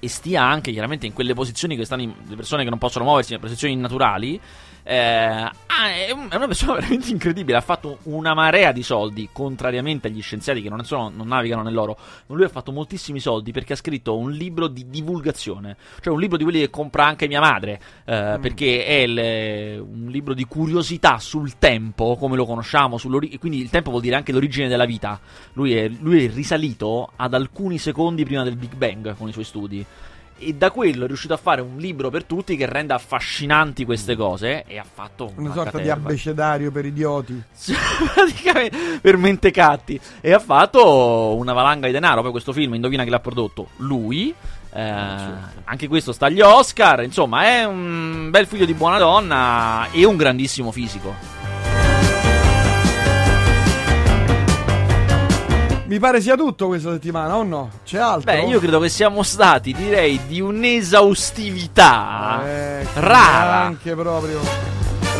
e 0.00 0.08
stia 0.08 0.42
anche 0.42 0.70
chiaramente 0.70 1.06
in 1.06 1.14
quelle 1.14 1.32
posizioni 1.32 1.76
che 1.76 1.86
stanno 1.86 2.02
in, 2.02 2.12
le 2.26 2.36
persone 2.36 2.62
che 2.62 2.68
non 2.68 2.78
possono 2.78 3.06
muoversi, 3.06 3.32
in 3.32 3.40
posizioni 3.40 3.74
naturali, 3.76 4.38
Eh, 4.86 4.94
ah, 4.96 5.52
è, 6.06 6.10
un- 6.10 6.28
è 6.30 6.36
una 6.36 6.46
persona 6.46 6.74
veramente 6.78 7.10
incredibile. 7.10 7.56
Ha 7.56 7.62
fatto 7.62 7.98
una 8.04 8.34
marea 8.34 8.70
di 8.70 8.82
soldi, 8.82 9.30
contrariamente 9.32 10.08
agli 10.08 10.20
scienziati 10.20 10.60
che 10.60 10.68
non, 10.68 10.84
sono, 10.84 11.10
non 11.14 11.26
navigano 11.26 11.62
nell'oro. 11.62 11.96
Ma 12.26 12.34
lui 12.36 12.44
ha 12.44 12.48
fatto 12.48 12.70
moltissimi 12.70 13.18
soldi 13.18 13.50
perché 13.50 13.72
ha 13.72 13.76
scritto 13.76 14.16
un 14.16 14.30
libro 14.30 14.68
di 14.68 14.88
divulgazione. 14.88 15.76
Cioè, 16.00 16.12
un 16.12 16.20
libro 16.20 16.36
di 16.36 16.44
quelli 16.44 16.60
che 16.60 16.70
compra 16.70 17.06
anche 17.06 17.26
mia 17.26 17.40
madre. 17.40 17.80
eh, 18.04 18.38
Perché 18.40 18.84
è 18.84 18.92
il- 19.00 19.80
un 19.80 20.06
libro 20.10 20.34
di 20.34 20.44
curiosità 20.44 21.18
sul 21.18 21.56
tempo, 21.58 22.16
come 22.16 22.36
lo 22.36 22.44
conosciamo. 22.44 22.98
quindi 23.38 23.60
il 23.60 23.70
tempo 23.70 23.90
vuol 23.90 24.02
dire 24.02 24.16
anche 24.16 24.32
l'origine 24.32 24.68
della 24.68 24.84
vita. 24.84 25.18
Lui 25.54 25.74
è, 25.74 25.88
lui 25.88 26.24
è 26.24 26.30
risalito 26.32 27.10
ad 27.16 27.32
alcuni 27.34 27.78
secondi 27.78 28.24
prima 28.24 28.42
del 28.42 28.56
Big 28.56 28.74
Bang 28.74 29.16
con 29.16 29.28
i 29.28 29.32
suoi 29.32 29.44
studi. 29.44 29.84
E 30.36 30.52
da 30.54 30.70
quello 30.70 31.04
è 31.04 31.06
riuscito 31.06 31.32
a 31.32 31.36
fare 31.36 31.60
un 31.60 31.76
libro 31.78 32.10
per 32.10 32.24
tutti 32.24 32.56
che 32.56 32.66
renda 32.66 32.96
affascinanti 32.96 33.84
queste 33.84 34.16
cose. 34.16 34.64
E 34.66 34.78
ha 34.78 34.84
fatto 34.90 35.32
Una 35.36 35.46
una 35.46 35.52
sorta 35.54 35.78
di 35.78 35.84
caterva. 35.84 36.08
abbecedario 36.08 36.70
per 36.72 36.84
idioti. 36.84 37.40
praticamente 38.14 38.76
per 39.00 39.16
mentecatti. 39.16 40.00
E 40.20 40.32
ha 40.32 40.38
fatto 40.40 41.34
una 41.36 41.52
valanga 41.52 41.86
di 41.86 41.92
denaro. 41.92 42.22
Poi 42.22 42.30
questo 42.32 42.52
film, 42.52 42.74
indovina 42.74 43.04
chi 43.04 43.10
l'ha 43.10 43.20
prodotto? 43.20 43.68
Lui. 43.76 44.34
Eh, 44.76 44.80
Anche 45.64 45.86
questo 45.88 46.12
sta 46.12 46.26
agli 46.26 46.40
Oscar. 46.40 47.04
Insomma, 47.04 47.44
è 47.44 47.64
un 47.64 48.28
bel 48.30 48.46
figlio 48.46 48.64
di 48.64 48.74
buona 48.74 48.98
donna 48.98 49.86
e 49.92 50.04
un 50.04 50.16
grandissimo 50.16 50.72
fisico. 50.72 51.43
Mi 55.94 56.00
pare 56.00 56.20
sia 56.20 56.34
tutto 56.34 56.66
questa 56.66 56.90
settimana, 56.90 57.36
o 57.36 57.44
no? 57.44 57.70
C'è 57.84 57.98
altro? 57.98 58.32
Beh, 58.32 58.46
io 58.46 58.58
credo 58.58 58.80
che 58.80 58.88
siamo 58.88 59.22
stati, 59.22 59.72
direi, 59.72 60.18
di 60.26 60.40
un'esaustività 60.40 62.42
Eh, 62.44 62.84
rara. 62.94 63.60
Anche 63.60 63.94
proprio. 63.94 64.40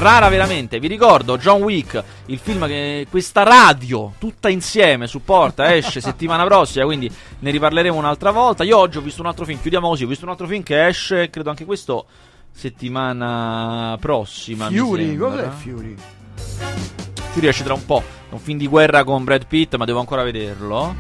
Rara 0.01 0.29
veramente, 0.29 0.81
vi 0.81 0.89
ricordo 0.89 1.39
John 1.39 1.63
Wick, 1.63 2.03
il 2.27 2.39
film 2.39 2.67
che 2.67 3.07
questa 3.09 3.45
radio 3.45 4.15
tutta 4.19 4.49
insieme 4.49 5.07
supporta, 5.07 5.73
esce 5.77 6.01
settimana 6.01 6.45
prossima, 6.45 6.87
quindi 6.87 7.09
ne 7.39 7.51
riparleremo 7.53 7.97
un'altra 7.97 8.33
volta. 8.33 8.65
Io 8.65 8.77
oggi 8.77 8.99
ho 8.99 9.01
visto 9.01 9.21
un 9.21 9.29
altro 9.29 9.45
film, 9.45 9.61
chiudiamo 9.61 9.87
così, 9.87 10.03
ho 10.03 10.09
visto 10.09 10.25
un 10.25 10.33
altro 10.33 10.49
film 10.49 10.65
che 10.65 10.89
esce, 10.89 11.31
credo 11.31 11.51
anche 11.51 11.65
questo 11.65 12.07
settimana 12.51 13.97
prossima. 14.01 14.69
Fury, 14.71 15.17
cos'è 15.17 15.49
Fury? 15.51 15.95
Fury 17.35 17.49
esce 17.49 17.65
tra 17.65 17.75
un 17.75 17.85
po', 17.85 18.01
è 18.31 18.33
un 18.33 18.39
film 18.39 18.59
di 18.59 18.69
guerra 18.69 19.03
con 19.03 19.25
Brad 19.25 19.47
Pitt, 19.49 19.75
ma 19.75 19.85
devo 19.85 19.99
ancora 19.99 20.23
vederlo. 20.23 20.95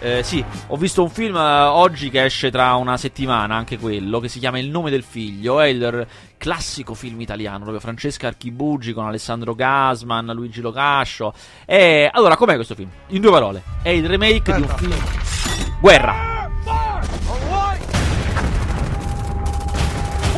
Eh, 0.00 0.24
sì, 0.24 0.44
ho 0.66 0.76
visto 0.76 1.04
un 1.04 1.08
film 1.08 1.36
eh, 1.36 1.62
oggi 1.62 2.10
che 2.10 2.24
esce 2.24 2.50
tra 2.50 2.74
una 2.74 2.96
settimana, 2.96 3.54
anche 3.54 3.78
quello, 3.78 4.18
che 4.18 4.26
si 4.26 4.40
chiama 4.40 4.58
Il 4.58 4.68
nome 4.70 4.90
del 4.90 5.04
figlio. 5.04 5.60
È 5.60 5.68
il 5.68 6.04
classico 6.36 6.94
film 6.94 7.20
italiano, 7.20 7.58
proprio 7.60 7.78
Francesca 7.78 8.26
Archibugi 8.26 8.92
con 8.92 9.06
Alessandro 9.06 9.54
Gasman, 9.54 10.32
Luigi 10.34 10.60
Locascio. 10.60 11.32
E 11.64 12.10
allora, 12.12 12.36
com'è 12.36 12.56
questo 12.56 12.74
film? 12.74 12.90
In 13.10 13.20
due 13.20 13.30
parole, 13.30 13.62
è 13.82 13.90
il 13.90 14.08
remake 14.08 14.52
di 14.52 14.62
un 14.62 14.68
Aspetta. 14.68 14.96
film. 14.96 15.78
Guerra. 15.80 16.34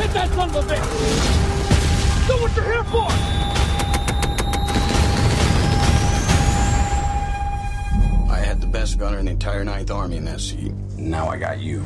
I 0.01 0.11
had 0.11 0.29
the 2.53 3.58
best 8.69 8.99
gunner 8.99 9.17
in 9.17 9.25
the 9.25 9.31
entire 9.31 9.63
Ninth 9.63 9.91
Army 9.91 10.17
in 10.17 10.25
that 10.25 10.39
seat. 10.39 10.73
Now 10.97 11.27
I 11.27 11.37
got 11.37 11.59
you. 11.59 11.83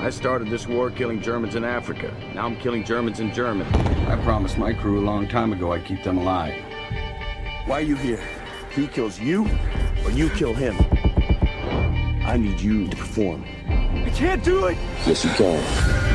I 0.00 0.10
started 0.10 0.48
this 0.48 0.66
war 0.66 0.90
killing 0.90 1.20
Germans 1.20 1.54
in 1.54 1.64
Africa. 1.64 2.14
Now 2.34 2.46
I'm 2.46 2.56
killing 2.56 2.84
Germans 2.84 3.20
in 3.20 3.32
Germany. 3.32 3.70
I 4.08 4.16
promised 4.22 4.58
my 4.58 4.72
crew 4.72 5.00
a 5.00 5.04
long 5.04 5.28
time 5.28 5.52
ago 5.52 5.72
I'd 5.72 5.84
keep 5.84 6.02
them 6.02 6.18
alive. 6.18 6.54
Why 7.66 7.78
are 7.78 7.82
you 7.82 7.96
here? 7.96 8.22
He 8.74 8.86
kills 8.86 9.18
you, 9.18 9.48
or 10.04 10.10
you 10.10 10.28
kill 10.30 10.54
him? 10.54 10.76
I 12.24 12.36
need 12.36 12.60
you 12.60 12.88
to 12.88 12.96
perform. 12.96 13.44
I 13.68 14.10
can't 14.14 14.42
do 14.44 14.66
it! 14.66 14.78
Yes, 15.06 15.24
you 15.24 15.30
can. 15.32 16.09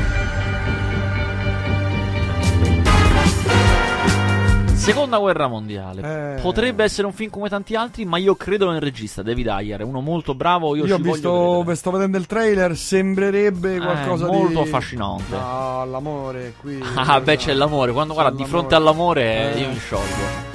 Seconda 4.86 5.18
guerra 5.18 5.48
mondiale. 5.48 6.36
Eh. 6.36 6.40
Potrebbe 6.40 6.84
essere 6.84 7.08
un 7.08 7.12
film 7.12 7.28
come 7.28 7.48
tanti 7.48 7.74
altri, 7.74 8.04
ma 8.04 8.18
io 8.18 8.36
credo 8.36 8.70
nel 8.70 8.80
regista, 8.80 9.20
David 9.20 9.48
Ayer. 9.48 9.80
È 9.80 9.82
uno 9.82 10.00
molto 10.00 10.34
bravo. 10.34 10.76
Io, 10.76 10.82
Io, 10.82 10.86
ci 10.86 10.92
ho 10.92 10.98
visto, 10.98 11.74
sto 11.74 11.90
vedendo 11.90 12.18
il 12.18 12.26
trailer, 12.26 12.76
sembrerebbe 12.76 13.74
Eh, 13.74 13.78
qualcosa 13.80 14.26
molto 14.26 14.62
di... 14.62 14.68
affascinante. 14.68 15.36
No, 15.36 15.84
l'amore 15.86 16.54
qui. 16.60 16.80
Ah, 16.94 17.20
beh, 17.20 17.36
c'è 17.36 17.52
l'amore. 17.52 17.90
Quando 17.90 18.14
guarda, 18.14 18.36
di 18.36 18.44
fronte 18.44 18.76
all'amore, 18.76 19.54
Eh. 19.54 19.60
io 19.60 19.68
mi 19.70 19.78
sciolgo. 19.78 20.54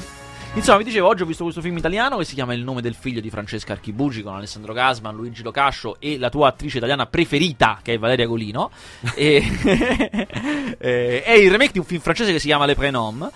Insomma, 0.54 0.78
vi 0.80 0.84
dicevo, 0.86 1.08
oggi 1.08 1.24
ho 1.24 1.26
visto 1.26 1.44
questo 1.44 1.62
film 1.62 1.78
italiano 1.78 2.18
che 2.18 2.26
si 2.26 2.34
chiama 2.34 2.54
Il 2.54 2.64
nome 2.64 2.82
del 2.82 2.94
figlio 2.94 3.22
di 3.22 3.30
Francesca 3.30 3.74
Archibugi 3.74 4.22
con 4.22 4.36
Alessandro 4.36 4.74
Gasman, 4.74 5.16
Luigi 5.16 5.44
Locascio 5.44 5.96
e 6.00 6.18
la 6.18 6.30
tua 6.30 6.48
attrice 6.50 6.78
italiana 6.78 7.06
preferita, 7.06 7.80
che 7.82 7.94
è 7.94 7.98
Valeria 8.00 8.28
Golino. 8.28 8.70
e... 9.16 9.44
eh, 10.80 11.24
è 11.24 11.32
il 11.32 11.52
remake 11.52 11.72
di 11.74 11.80
un 11.80 11.86
film 11.86 12.02
francese 12.02 12.32
che 12.32 12.40
si 12.40 12.48
chiama 12.48 12.66
Le 12.66 12.76
Prénoms, 12.76 13.30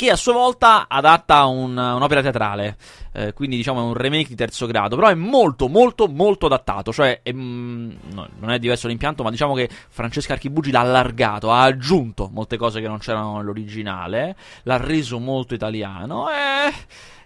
che 0.00 0.10
a 0.10 0.16
sua 0.16 0.32
volta 0.32 0.86
adatta 0.88 1.44
un- 1.44 1.76
un'opera 1.76 2.22
teatrale. 2.22 2.78
Eh, 3.12 3.34
quindi 3.34 3.56
diciamo 3.56 3.80
è 3.80 3.82
un 3.82 3.92
remake 3.92 4.28
di 4.28 4.34
terzo 4.34 4.64
grado, 4.66 4.96
però 4.96 5.08
è 5.08 5.14
molto 5.14 5.68
molto 5.68 6.08
molto 6.08 6.46
adattato, 6.46 6.90
cioè 6.90 7.20
è, 7.22 7.30
mm, 7.30 7.90
no, 8.14 8.28
non 8.38 8.50
è 8.50 8.58
diverso 8.58 8.88
l'impianto, 8.88 9.22
ma 9.22 9.30
diciamo 9.30 9.52
che 9.52 9.68
Francesca 9.90 10.32
Archibugi 10.32 10.70
l'ha 10.70 10.80
allargato, 10.80 11.52
ha 11.52 11.64
aggiunto 11.64 12.30
molte 12.32 12.56
cose 12.56 12.80
che 12.80 12.88
non 12.88 12.96
c'erano 12.96 13.36
nell'originale, 13.36 14.36
l'ha 14.62 14.78
reso 14.78 15.18
molto 15.18 15.52
italiano 15.52 16.30
e 16.30 16.72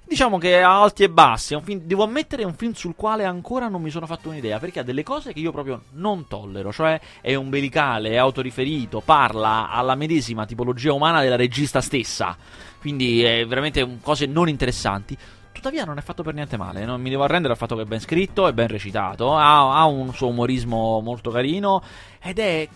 diciamo 0.07 0.39
che 0.39 0.63
ha 0.63 0.81
alti 0.83 1.03
e 1.03 1.11
bassi, 1.11 1.59
film, 1.63 1.81
devo 1.81 2.05
ammettere 2.05 2.43
è 2.43 2.47
un 2.47 2.55
film 2.55 2.73
sul 2.73 2.95
quale 2.95 3.25
ancora 3.25 3.69
non 3.69 3.83
mi 3.83 3.91
sono 3.91 4.07
fatto 4.07 4.29
un'idea, 4.29 4.59
perché 4.59 4.81
ha 4.81 4.83
delle 4.83 5.03
cose 5.03 5.33
che 5.33 5.41
io 5.41 5.51
proprio 5.51 5.83
non 5.93 6.29
tollero, 6.29 6.73
cioè 6.73 7.01
è 7.21 7.35
umbilicale, 7.35 8.11
è 8.11 8.17
autoriferito, 8.17 9.01
parla 9.01 9.71
alla 9.71 9.95
medesima 9.95 10.47
tipologia 10.47 10.93
umana 10.93 11.23
della 11.23 11.37
regista 11.37 11.81
stessa, 11.81 12.37
quindi 12.81 13.23
è 13.23 13.47
veramente 13.47 13.99
cose 14.03 14.27
non 14.27 14.49
interessanti. 14.49 15.17
Tuttavia 15.53 15.85
non 15.85 15.99
è 15.99 16.03
fatto 16.03 16.23
per 16.23 16.35
niente 16.35 16.57
male, 16.57 16.85
non 16.85 17.01
mi 17.01 17.11
devo 17.11 17.23
arrendere 17.23 17.53
al 17.53 17.59
fatto 17.59 17.77
che 17.77 17.83
è 17.83 17.87
ben 17.87 18.01
scritto, 18.01 18.47
è 18.47 18.53
ben 18.53 18.67
recitato, 18.67 19.35
ha, 19.37 19.79
ha 19.79 19.85
un 19.87 20.13
suo 20.13 20.29
umorismo 20.29 21.01
molto 21.01 21.31
carino 21.31 21.83
ed 22.21 22.39
è, 22.39 22.69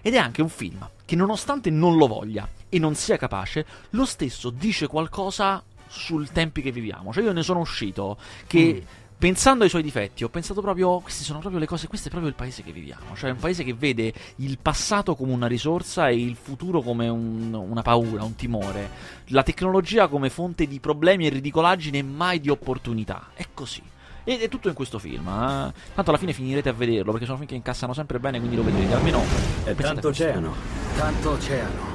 ed 0.00 0.14
è 0.14 0.18
anche 0.18 0.42
un 0.42 0.48
film 0.48 0.88
che 1.04 1.14
nonostante 1.14 1.70
non 1.70 1.96
lo 1.96 2.06
voglia 2.06 2.48
e 2.68 2.78
non 2.78 2.94
sia 2.94 3.18
capace, 3.18 3.66
lo 3.90 4.06
stesso 4.06 4.48
dice 4.48 4.86
qualcosa 4.86 5.62
sul 5.92 6.30
tempi 6.30 6.62
che 6.62 6.72
viviamo. 6.72 7.12
Cioè 7.12 7.22
io 7.22 7.32
ne 7.32 7.42
sono 7.42 7.60
uscito 7.60 8.16
che... 8.46 8.84
Pensando 9.22 9.62
ai 9.62 9.70
suoi 9.70 9.84
difetti, 9.84 10.24
ho 10.24 10.28
pensato 10.28 10.60
proprio: 10.60 10.98
queste 10.98 11.22
sono 11.22 11.38
proprio 11.38 11.60
le 11.60 11.66
cose, 11.66 11.86
questo 11.86 12.08
è 12.08 12.10
proprio 12.10 12.28
il 12.28 12.36
paese 12.36 12.64
che 12.64 12.72
viviamo. 12.72 13.14
Cioè, 13.14 13.30
un 13.30 13.36
paese 13.36 13.62
che 13.62 13.72
vede 13.72 14.12
il 14.38 14.58
passato 14.60 15.14
come 15.14 15.32
una 15.32 15.46
risorsa 15.46 16.08
e 16.08 16.16
il 16.20 16.34
futuro 16.34 16.80
come 16.80 17.06
un- 17.06 17.54
una 17.54 17.82
paura, 17.82 18.24
un 18.24 18.34
timore. 18.34 18.90
La 19.26 19.44
tecnologia 19.44 20.08
come 20.08 20.28
fonte 20.28 20.66
di 20.66 20.80
problemi 20.80 21.26
e 21.26 21.28
ridicolaggine 21.28 21.98
e 21.98 22.02
mai 22.02 22.40
di 22.40 22.48
opportunità. 22.48 23.28
È 23.34 23.46
così. 23.54 23.80
Ed 24.24 24.40
è 24.40 24.48
tutto 24.48 24.66
in 24.66 24.74
questo 24.74 24.98
film. 24.98 25.28
eh. 25.28 25.72
Tanto 25.94 26.10
alla 26.10 26.18
fine 26.18 26.32
finirete 26.32 26.70
a 26.70 26.72
vederlo 26.72 27.12
perché 27.12 27.24
sono 27.26 27.36
film 27.36 27.48
che 27.48 27.54
incassano 27.54 27.92
sempre 27.92 28.18
bene, 28.18 28.38
quindi 28.40 28.56
lo 28.56 28.64
vedrete. 28.64 28.92
Almeno. 28.92 29.22
A 29.66 29.72
tanto 29.74 30.08
oceano. 30.08 30.52
Tanto 30.96 31.30
oceano. 31.30 31.91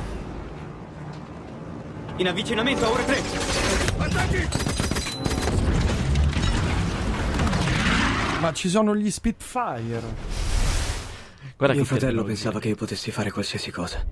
In 2.17 2.27
avvicinamento 2.27 2.83
a 2.83 2.89
ore 2.89 3.05
3. 3.05 3.21
Ma 8.39 8.51
ci 8.53 8.69
sono 8.69 8.95
gli 8.95 9.11
Spitfire. 9.11 10.01
Guarda 11.55 11.75
Mio 11.75 11.83
che 11.83 11.89
fratello 11.89 12.23
pensava 12.23 12.59
che 12.59 12.69
io 12.69 12.75
potessi 12.75 13.11
fare 13.11 13.29
qualsiasi 13.31 13.69
cosa. 13.69 14.03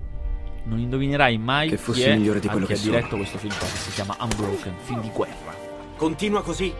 Non 0.64 0.78
indovinerai 0.78 1.36
mai 1.38 1.68
Che 1.68 1.76
chi 1.76 1.82
fossi 1.82 2.02
è 2.02 2.16
migliore 2.16 2.38
di 2.38 2.46
quello 2.46 2.66
che 2.66 2.74
ha 2.74 2.76
sono. 2.76 2.92
diretto 2.92 3.16
questo 3.16 3.38
film 3.38 3.56
qua, 3.58 3.66
che 3.66 3.76
si 3.76 3.90
chiama 3.90 4.16
Unbroken, 4.20 4.74
film 4.82 5.00
di 5.00 5.10
guerra. 5.10 5.54
Continua 5.96 6.42
così 6.42 6.72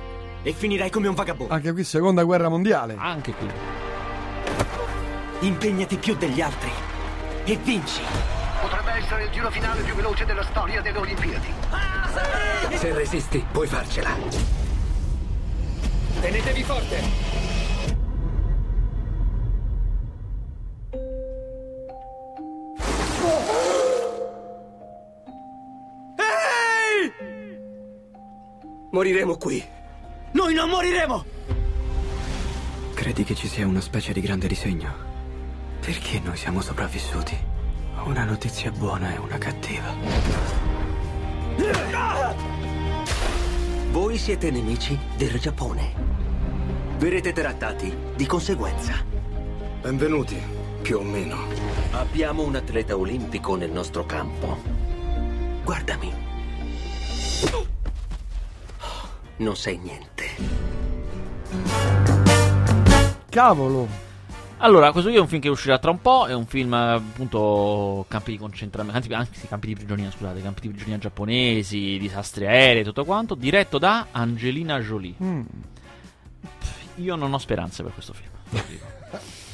e 0.42 0.52
finirai 0.52 0.90
come 0.90 1.08
un 1.08 1.14
vagabondo. 1.14 1.52
Anche 1.52 1.72
qui 1.72 1.82
seconda 1.82 2.22
guerra 2.22 2.48
mondiale. 2.48 2.94
Anche 2.98 3.32
qui. 3.32 3.48
Impegnati 5.40 5.96
più 5.96 6.14
degli 6.16 6.40
altri 6.40 6.70
e 7.44 7.56
vinci. 7.56 8.02
Potrebbe 8.60 8.92
essere 8.92 9.24
il 9.24 9.30
giro 9.30 9.50
finale 9.50 9.82
più 9.82 9.94
veloce 9.94 10.24
della 10.24 10.44
storia 10.44 10.80
delle 10.80 10.98
Olimpiadi. 10.98 11.52
Se 12.74 12.92
resisti, 12.92 13.44
puoi 13.52 13.66
farcela. 13.66 14.10
Tenetevi 16.20 16.62
forte. 16.62 17.44
Moriremo 28.90 29.36
qui. 29.36 29.62
Noi 30.32 30.54
non 30.54 30.70
moriremo! 30.70 31.24
Credi 32.94 33.24
che 33.24 33.34
ci 33.34 33.46
sia 33.46 33.66
una 33.66 33.82
specie 33.82 34.14
di 34.14 34.22
grande 34.22 34.46
disegno? 34.46 34.90
Perché 35.80 36.18
noi 36.20 36.36
siamo 36.36 36.62
sopravvissuti? 36.62 37.55
Una 38.04 38.24
notizia 38.24 38.70
buona 38.70 39.14
e 39.14 39.18
una 39.18 39.38
cattiva. 39.38 39.92
Voi 43.90 44.16
siete 44.16 44.50
nemici 44.50 44.98
del 45.16 45.38
Giappone. 45.40 45.94
Verrete 46.98 47.32
trattati 47.32 47.94
di 48.14 48.26
conseguenza. 48.26 48.94
Benvenuti, 49.80 50.40
più 50.82 50.98
o 50.98 51.02
meno. 51.02 51.36
Abbiamo 51.92 52.42
un 52.44 52.54
atleta 52.54 52.96
olimpico 52.96 53.56
nel 53.56 53.70
nostro 53.70 54.06
campo. 54.06 54.56
Guardami. 55.64 56.14
Non 59.38 59.56
sei 59.56 59.78
niente. 59.78 60.24
Cavolo. 63.28 64.05
Allora, 64.58 64.90
questo 64.90 65.10
qui 65.10 65.18
è 65.18 65.20
un 65.20 65.28
film 65.28 65.42
che 65.42 65.48
uscirà 65.48 65.78
tra 65.78 65.90
un 65.90 66.00
po'. 66.00 66.26
È 66.26 66.32
un 66.32 66.46
film, 66.46 66.72
appunto, 66.72 68.04
campi 68.08 68.32
di 68.32 68.38
concentramento. 68.38 68.96
Anzi, 68.96 69.12
anzi, 69.12 69.46
campi 69.46 69.66
di 69.68 69.74
prigionia, 69.74 70.10
scusate, 70.10 70.40
campi 70.40 70.62
di 70.62 70.68
prigionia 70.68 70.98
giapponesi, 70.98 71.98
disastri 71.98 72.46
aerei, 72.46 72.82
tutto 72.82 73.04
quanto. 73.04 73.34
Diretto 73.34 73.78
da 73.78 74.06
Angelina 74.12 74.80
Jolie. 74.80 75.14
Mm. 75.22 75.42
Io 76.96 77.16
non 77.16 77.32
ho 77.32 77.38
speranze 77.38 77.82
per 77.82 77.92
questo 77.92 78.14
film. 78.14 78.30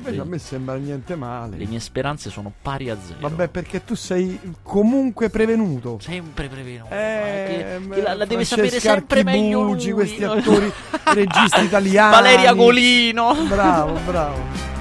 Invece 0.00 0.20
a 0.20 0.24
me 0.24 0.38
sembra 0.38 0.76
niente 0.76 1.14
male. 1.14 1.58
Le 1.58 1.66
mie 1.66 1.78
speranze 1.78 2.30
sono 2.30 2.50
pari 2.62 2.88
a 2.88 2.96
zero. 2.98 3.18
Vabbè, 3.20 3.48
perché 3.48 3.84
tu 3.84 3.94
sei 3.94 4.40
comunque 4.62 5.28
prevenuto. 5.28 5.98
Sempre 6.00 6.48
prevenuto. 6.48 6.92
Eh, 6.94 7.44
che, 7.46 7.88
che 7.94 8.02
la, 8.02 8.14
la 8.14 8.24
deve 8.24 8.44
sapere 8.44 8.80
sempre 8.80 9.22
meglio 9.22 9.60
lui. 9.60 9.72
Archibugi, 9.72 9.92
questi 9.92 10.24
attori 10.24 10.72
registi 11.12 11.60
italiani. 11.64 12.10
Valeria 12.14 12.52
Golino. 12.54 13.34
Bravo, 13.46 13.98
bravo. 14.06 14.78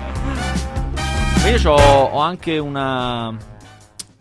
Io 1.45 1.72
ho 1.72 2.20
anche 2.20 2.57
una, 2.57 3.36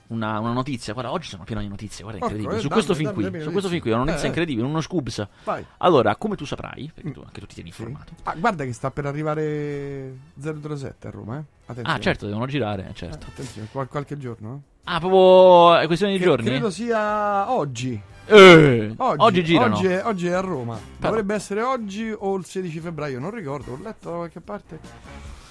una, 0.08 0.38
una 0.38 0.52
notizia. 0.52 0.92
Guarda, 0.92 1.12
oggi 1.12 1.28
sono 1.28 1.44
pieno 1.44 1.60
di 1.60 1.68
notizie. 1.68 2.02
Guarda, 2.02 2.20
incredibile. 2.24 2.56
eh, 2.56 2.60
Su 2.60 2.68
dammi, 2.68 2.82
questo 2.84 3.02
dammi 3.02 3.30
qui, 3.30 3.40
su 3.42 3.50
questo 3.50 3.68
film 3.70 3.80
qui, 3.80 3.90
una 3.90 4.04
notizia 4.04 4.24
Eh. 4.24 4.28
incredibile, 4.28 4.66
uno 4.66 4.80
scoops. 4.80 5.26
Vai. 5.44 5.64
Allora, 5.78 6.16
come 6.16 6.36
tu 6.36 6.44
saprai, 6.44 6.90
perché 6.94 7.10
tu, 7.12 7.20
anche 7.20 7.40
tu 7.40 7.46
ti 7.46 7.54
tieni 7.54 7.68
informato. 7.70 8.12
Ah, 8.24 8.34
guarda 8.36 8.64
che 8.64 8.72
sta 8.72 8.90
per 8.90 9.06
arrivare 9.06 10.16
007 10.40 11.08
a 11.08 11.10
Roma, 11.10 11.36
eh? 11.38 11.42
Attenzione. 11.66 11.98
Ah, 11.98 12.00
certo, 12.00 12.26
devono 12.26 12.46
girare, 12.46 12.88
Eh, 12.90 12.94
certo. 12.94 13.26
attenzione, 13.28 13.68
qual- 13.70 13.88
qualche 13.88 14.16
giorno. 14.18 14.54
eh? 14.54 14.76
Ah, 14.90 14.98
proprio 15.00 15.76
è 15.78 15.86
questione 15.86 16.12
di 16.12 16.18
Che 16.18 16.24
giorni? 16.24 16.46
Credo 16.46 16.70
sia 16.70 17.50
oggi. 17.52 18.00
Eh, 18.30 18.92
Oggi, 18.96 19.22
oggi 19.24 19.44
girano. 19.44 19.76
Oggi 19.76 19.86
è, 19.86 20.04
oggi 20.04 20.26
è 20.26 20.32
a 20.32 20.40
Roma. 20.40 20.78
Dovrebbe 20.98 21.34
essere 21.34 21.62
oggi 21.62 22.10
o 22.16 22.36
il 22.36 22.44
16 22.44 22.78
febbraio, 22.80 23.18
non 23.20 23.30
ricordo. 23.30 23.72
Ho 23.72 23.78
letto 23.82 24.10
da 24.10 24.16
qualche 24.16 24.40
parte. 24.40 24.78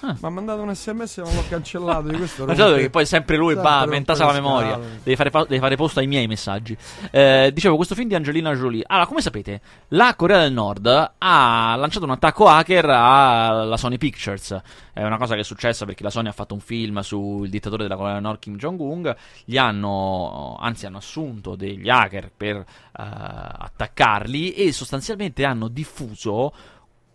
Ah. 0.00 0.12
Mi 0.12 0.18
ha 0.20 0.28
mandato 0.28 0.62
un 0.62 0.74
sms 0.74 1.18
ma 1.18 1.32
l'ho 1.32 1.44
cancellato 1.48 2.08
di 2.08 2.16
questo. 2.16 2.46
Ma 2.46 2.54
certo 2.54 2.76
che 2.76 2.90
poi 2.90 3.04
sempre 3.04 3.36
lui 3.36 3.54
sempre 3.54 3.70
va 3.70 3.86
mentasa 3.86 4.26
la 4.26 4.32
memoria. 4.32 4.78
Devi 5.02 5.16
fare, 5.16 5.30
devi 5.30 5.58
fare 5.58 5.76
posto 5.76 5.98
ai 5.98 6.06
miei 6.06 6.26
messaggi. 6.26 6.76
Eh, 7.10 7.50
dicevo, 7.52 7.76
questo 7.76 7.94
film 7.94 8.08
di 8.08 8.14
Angelina 8.14 8.54
Jolie. 8.54 8.84
Allora, 8.86 9.06
come 9.06 9.20
sapete, 9.20 9.60
la 9.88 10.14
Corea 10.14 10.40
del 10.40 10.52
Nord 10.52 10.86
ha 11.18 11.74
lanciato 11.76 12.04
un 12.04 12.12
attacco 12.12 12.46
hacker 12.46 12.88
alla 12.88 13.76
Sony 13.76 13.98
Pictures. 13.98 14.60
È 14.92 15.02
una 15.04 15.18
cosa 15.18 15.34
che 15.34 15.40
è 15.40 15.44
successa 15.44 15.84
perché 15.84 16.02
la 16.02 16.10
Sony 16.10 16.28
ha 16.28 16.32
fatto 16.32 16.54
un 16.54 16.60
film 16.60 17.00
sul 17.00 17.48
dittatore 17.48 17.82
della 17.82 17.96
Corea 17.96 18.14
del 18.14 18.22
Nord, 18.22 18.38
Kim 18.38 18.56
Jong-un. 18.56 19.14
Gli 19.44 19.56
hanno, 19.56 20.56
anzi, 20.60 20.86
hanno 20.86 20.98
assunto 20.98 21.56
degli 21.56 21.88
hacker 21.88 22.30
per 22.36 22.56
eh, 22.56 22.64
attaccarli 22.92 24.52
e 24.52 24.72
sostanzialmente 24.72 25.44
hanno 25.44 25.68
diffuso 25.68 26.52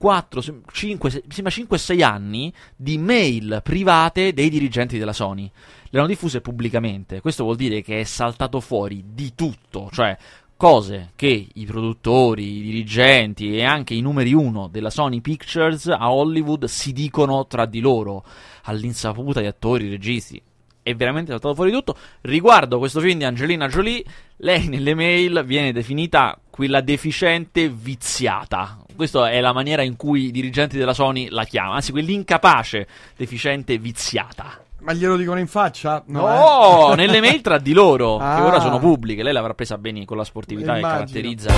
4, 0.03 0.41
5, 0.69 1.23
mi 1.25 1.31
sembra 1.31 1.53
5-6 1.53 2.03
anni 2.03 2.53
di 2.75 2.97
mail 2.97 3.61
private 3.63 4.33
dei 4.33 4.49
dirigenti 4.49 4.97
della 4.97 5.13
Sony. 5.13 5.49
Le 5.89 5.97
hanno 5.97 6.09
diffuse 6.09 6.41
pubblicamente. 6.41 7.21
Questo 7.21 7.45
vuol 7.45 7.55
dire 7.55 7.81
che 7.81 8.01
è 8.01 8.03
saltato 8.03 8.59
fuori 8.59 9.01
di 9.13 9.31
tutto, 9.33 9.87
cioè 9.93 10.17
cose 10.57 11.11
che 11.15 11.47
i 11.53 11.65
produttori, 11.65 12.57
i 12.57 12.61
dirigenti 12.63 13.55
e 13.55 13.63
anche 13.63 13.93
i 13.93 14.01
numeri 14.01 14.33
uno 14.33 14.67
della 14.67 14.89
Sony 14.89 15.21
Pictures 15.21 15.87
a 15.87 16.11
Hollywood 16.11 16.65
si 16.65 16.91
dicono 16.91 17.47
tra 17.47 17.65
di 17.65 17.79
loro, 17.79 18.25
all'insaputa 18.63 19.39
di 19.39 19.47
attori, 19.47 19.87
registi. 19.87 20.41
È 20.83 20.93
veramente 20.95 21.31
saltato 21.31 21.55
fuori 21.55 21.71
tutto. 21.71 21.95
Riguardo 22.21 22.77
questo 22.77 22.99
film 22.99 23.17
di 23.17 23.23
Angelina 23.23 23.67
Jolie, 23.69 24.03
lei 24.37 24.67
nelle 24.67 24.93
mail 24.93 25.41
viene 25.45 25.71
definita 25.71 26.37
quella 26.49 26.81
deficiente 26.81 27.69
viziata. 27.69 28.77
Questa 28.95 29.31
è 29.31 29.39
la 29.39 29.53
maniera 29.53 29.81
in 29.81 29.95
cui 29.95 30.25
i 30.25 30.31
dirigenti 30.31 30.77
della 30.77 30.93
Sony 30.93 31.29
la 31.29 31.45
chiamano, 31.45 31.73
anzi 31.75 31.91
quell'incapace 31.91 32.85
deficiente 33.15 33.77
viziata. 33.77 34.59
Ma 34.81 34.91
glielo 34.91 35.15
dicono 35.15 35.39
in 35.39 35.47
faccia? 35.47 36.03
No, 36.07 36.91
eh. 36.91 36.95
nelle 36.97 37.21
mail 37.21 37.39
tra 37.39 37.57
di 37.57 37.71
loro, 37.71 38.17
che 38.19 38.23
Ah. 38.23 38.45
ora 38.45 38.59
sono 38.59 38.77
pubbliche. 38.79 39.23
Lei 39.23 39.31
l'avrà 39.31 39.53
presa 39.53 39.77
bene 39.77 40.03
con 40.03 40.17
la 40.17 40.25
sportività 40.25 40.73
che 40.73 40.79
Immagino. 40.79 40.99
caratterizza. 40.99 41.53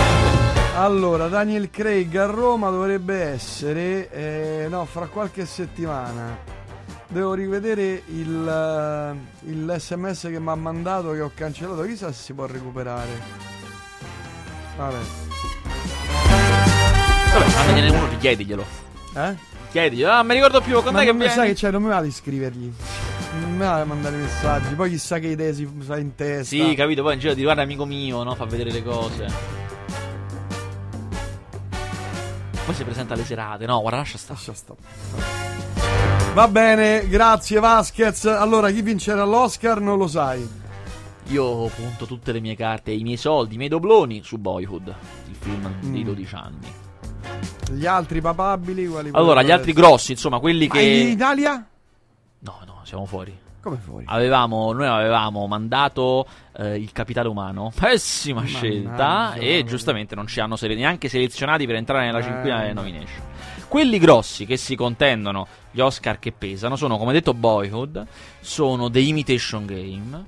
Allora, 0.78 1.28
Daniel 1.28 1.69
Craig 1.71 2.15
a 2.15 2.26
Roma 2.26 2.69
dovrebbe 2.69 3.15
essere, 3.21 4.09
eh, 4.11 4.67
no, 4.69 4.86
fra 4.86 5.07
qualche 5.07 5.45
settimana. 5.45 6.38
Devo 7.16 7.34
rivedere 7.34 8.03
il, 8.07 8.45
eh, 8.45 9.49
il 9.49 9.76
sms 9.80 10.24
che 10.24 10.38
mi 10.38 10.49
ha 10.49 10.55
mandato 10.55 11.11
che 11.11 11.22
ho 11.22 11.32
cancellato. 11.34 11.84
Chissà 11.84 12.11
se 12.11 12.22
si 12.22 12.34
può 12.34 12.45
recuperare. 12.45 13.07
Vabbè. 14.76 14.97
Vabbè, 17.32 17.45
fammene 17.45 17.89
uno, 17.89 18.18
chiediglielo. 18.18 18.66
Eh? 19.16 19.34
Chiediglielo. 19.72 20.11
Ah, 20.11 20.24
mi 20.24 20.34
ricordo 20.34 20.59
più. 20.59 20.82
Quando 20.82 20.99
è 20.99 21.05
che 21.05 21.13
mi 21.13 21.30
sa 21.30 21.45
che 21.45 21.53
c'è, 21.53 21.72
non 21.72 21.84
mi 21.84 21.88
va 21.88 22.01
di 22.01 22.11
scrivergli. 22.11 22.74
Non 23.39 23.51
mi 23.51 23.59
va 23.59 23.82
di 23.82 23.88
mandare 23.88 24.18
messaggi. 24.18 24.76
Poi 24.76 24.89
chissà 24.89 25.18
che 25.20 25.28
idee 25.28 25.53
si 25.53 25.66
fa 25.66 25.97
in 25.97 26.16
testa. 26.16 26.43
Sì, 26.43 26.76
capito. 26.76 27.01
Poi 27.01 27.13
in 27.13 27.20
giro 27.22 27.34
di 27.34 27.43
guarda 27.43 27.61
amico 27.61 27.86
mio, 27.86 28.24
no? 28.24 28.36
Fa 28.36 28.43
vedere 28.43 28.72
le 28.72 28.84
cose. 28.84 29.26
Poi 32.66 32.76
si 32.76 32.84
presenta 32.84 33.13
alle 33.13 33.24
serate. 33.24 33.66
No, 33.66 33.80
guarda, 33.80 33.99
lascia 33.99 34.18
stare. 34.18 34.38
Lascia 34.38 34.53
stare. 34.53 35.64
Va 36.36 36.47
bene, 36.49 37.07
grazie 37.07 37.59
Vasquez. 37.61 38.25
Allora, 38.25 38.69
chi 38.69 38.81
vincerà 38.81 39.23
l'Oscar 39.23 39.79
non 39.79 39.97
lo 39.97 40.05
sai. 40.07 40.45
Io 41.29 41.67
punto 41.67 42.05
tutte 42.05 42.33
le 42.33 42.41
mie 42.41 42.55
carte, 42.55 42.91
i 42.91 43.03
miei 43.03 43.15
soldi, 43.17 43.53
i 43.55 43.57
miei 43.57 43.69
dobloni 43.69 44.21
su 44.21 44.38
Boyhood, 44.38 44.93
il 45.29 45.36
film 45.36 45.73
Mm. 45.86 46.03
12 46.03 46.36
anni. 46.36 46.67
Gli 47.71 47.86
altri 47.86 48.19
papabili 48.21 48.86
quali 48.86 49.09
Allora, 49.13 49.41
gli 49.43 49.49
altri 49.51 49.71
essere? 49.71 49.88
grossi, 49.88 50.11
insomma, 50.11 50.39
quelli 50.39 50.67
Ma 50.67 50.79
in 50.79 50.81
che. 50.81 51.09
Italia? 51.09 51.67
No, 52.39 52.59
no, 52.65 52.81
siamo 52.83 53.05
fuori. 53.05 53.36
Come 53.61 53.77
fuori? 53.77 54.03
Avevamo, 54.07 54.73
noi 54.73 54.86
avevamo 54.88 55.47
mandato 55.47 56.27
eh, 56.57 56.75
il 56.77 56.91
capitale 56.91 57.29
umano, 57.29 57.71
pessima 57.79 58.41
Mannaggia, 58.41 58.57
scelta, 58.57 59.33
e 59.36 59.63
giustamente 59.65 60.13
non 60.15 60.27
ci 60.27 60.39
hanno 60.41 60.57
sele- 60.57 60.75
neanche 60.75 61.07
selezionati 61.09 61.65
per 61.65 61.75
entrare 61.75 62.05
nella 62.05 62.19
Eh. 62.19 62.23
cinquina 62.23 62.59
delle 62.59 62.73
nomination. 62.73 63.23
Quelli 63.76 63.99
grossi 63.99 64.45
che 64.45 64.55
si 64.55 64.73
contendono 64.73 65.47
gli 65.71 65.82
Oscar 65.82 66.17
che 66.17 66.32
pesano 66.32 66.78
sono, 66.78 66.97
come 66.97 67.11
detto, 67.11 67.34
Boyhood, 67.34 68.07
sono 68.39 68.89
The 68.89 69.01
Imitation 69.01 69.65
Game, 69.65 70.28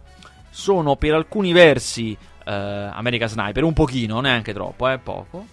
sono 0.50 0.98
per 0.98 1.14
alcuni 1.14 1.54
versi 1.54 2.12
eh, 2.12 2.52
America 2.52 3.26
Sniper, 3.26 3.64
un 3.64 3.72
pochino, 3.72 4.20
neanche 4.20 4.52
troppo, 4.52 4.90
eh, 4.90 4.98
poco. 4.98 5.46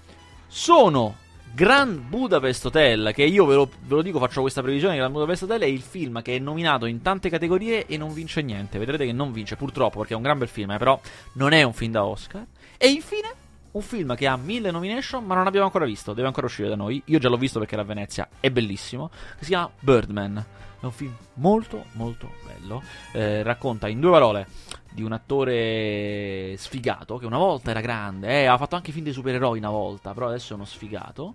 Sono 0.49 1.18
Grand 1.53 2.01
Budapest 2.01 2.64
Hotel, 2.64 3.12
che 3.14 3.22
io 3.22 3.47
ve 3.47 3.55
lo, 3.55 3.66
ve 3.66 3.95
lo 3.95 4.03
dico, 4.03 4.18
faccio 4.18 4.40
questa 4.40 4.61
previsione, 4.61 4.97
Grand 4.97 5.12
Budapest 5.12 5.45
Hotel 5.45 5.61
è 5.61 5.66
il 5.66 5.82
film 5.82 6.20
che 6.20 6.34
è 6.34 6.40
nominato 6.40 6.86
in 6.86 7.01
tante 7.01 7.30
categorie 7.30 7.86
e 7.86 7.97
non 7.97 8.12
vince 8.12 8.42
niente. 8.42 8.76
Vedrete 8.76 9.07
che 9.07 9.12
non 9.12 9.30
vince, 9.30 9.55
purtroppo, 9.55 9.99
perché 9.99 10.14
è 10.14 10.16
un 10.16 10.22
gran 10.24 10.38
bel 10.38 10.49
film, 10.49 10.72
eh, 10.72 10.78
però 10.78 10.99
non 11.34 11.53
è 11.53 11.62
un 11.62 11.72
film 11.72 11.92
da 11.92 12.05
Oscar. 12.05 12.45
E 12.76 12.88
infine, 12.88 13.43
un 13.75 13.83
film 13.83 14.14
che 14.14 14.27
ha 14.27 14.37
mille 14.37 14.70
nomination, 14.70 15.25
ma 15.25 15.35
non 15.35 15.47
abbiamo 15.47 15.66
ancora 15.66 15.85
visto, 15.85 16.12
deve 16.12 16.29
ancora 16.29 16.47
uscire 16.47 16.68
da 16.68 16.77
noi. 16.77 17.03
Io 17.07 17.18
già 17.18 17.29
l'ho 17.29 17.37
visto 17.37 17.59
perché 17.59 17.75
era 17.75 17.83
a 17.83 17.87
Venezia, 17.87 18.29
è 18.39 18.51
bellissimo. 18.51 19.11
Si 19.41 19.47
chiama 19.47 19.70
Birdman. 19.81 20.45
È 20.81 20.85
un 20.85 20.93
film 20.93 21.16
molto, 21.35 21.87
molto 21.93 22.35
bello. 22.45 22.83
Eh, 23.12 23.43
racconta 23.43 23.89
in 23.89 24.01
due 24.01 24.11
parole 24.11 24.47
di 24.93 25.03
un 25.03 25.12
attore 25.12 26.57
sfigato 26.57 27.16
che 27.16 27.27
una 27.27 27.39
volta 27.39 27.70
era 27.70 27.81
grande, 27.81 28.43
eh, 28.43 28.45
ha 28.45 28.57
fatto 28.57 28.77
anche 28.77 28.93
film 28.93 29.05
dei 29.05 29.12
supereroi 29.12 29.59
una 29.59 29.70
volta, 29.70 30.12
però 30.12 30.29
adesso 30.29 30.53
è 30.53 30.57
uno 30.57 30.66
sfigato 30.66 31.35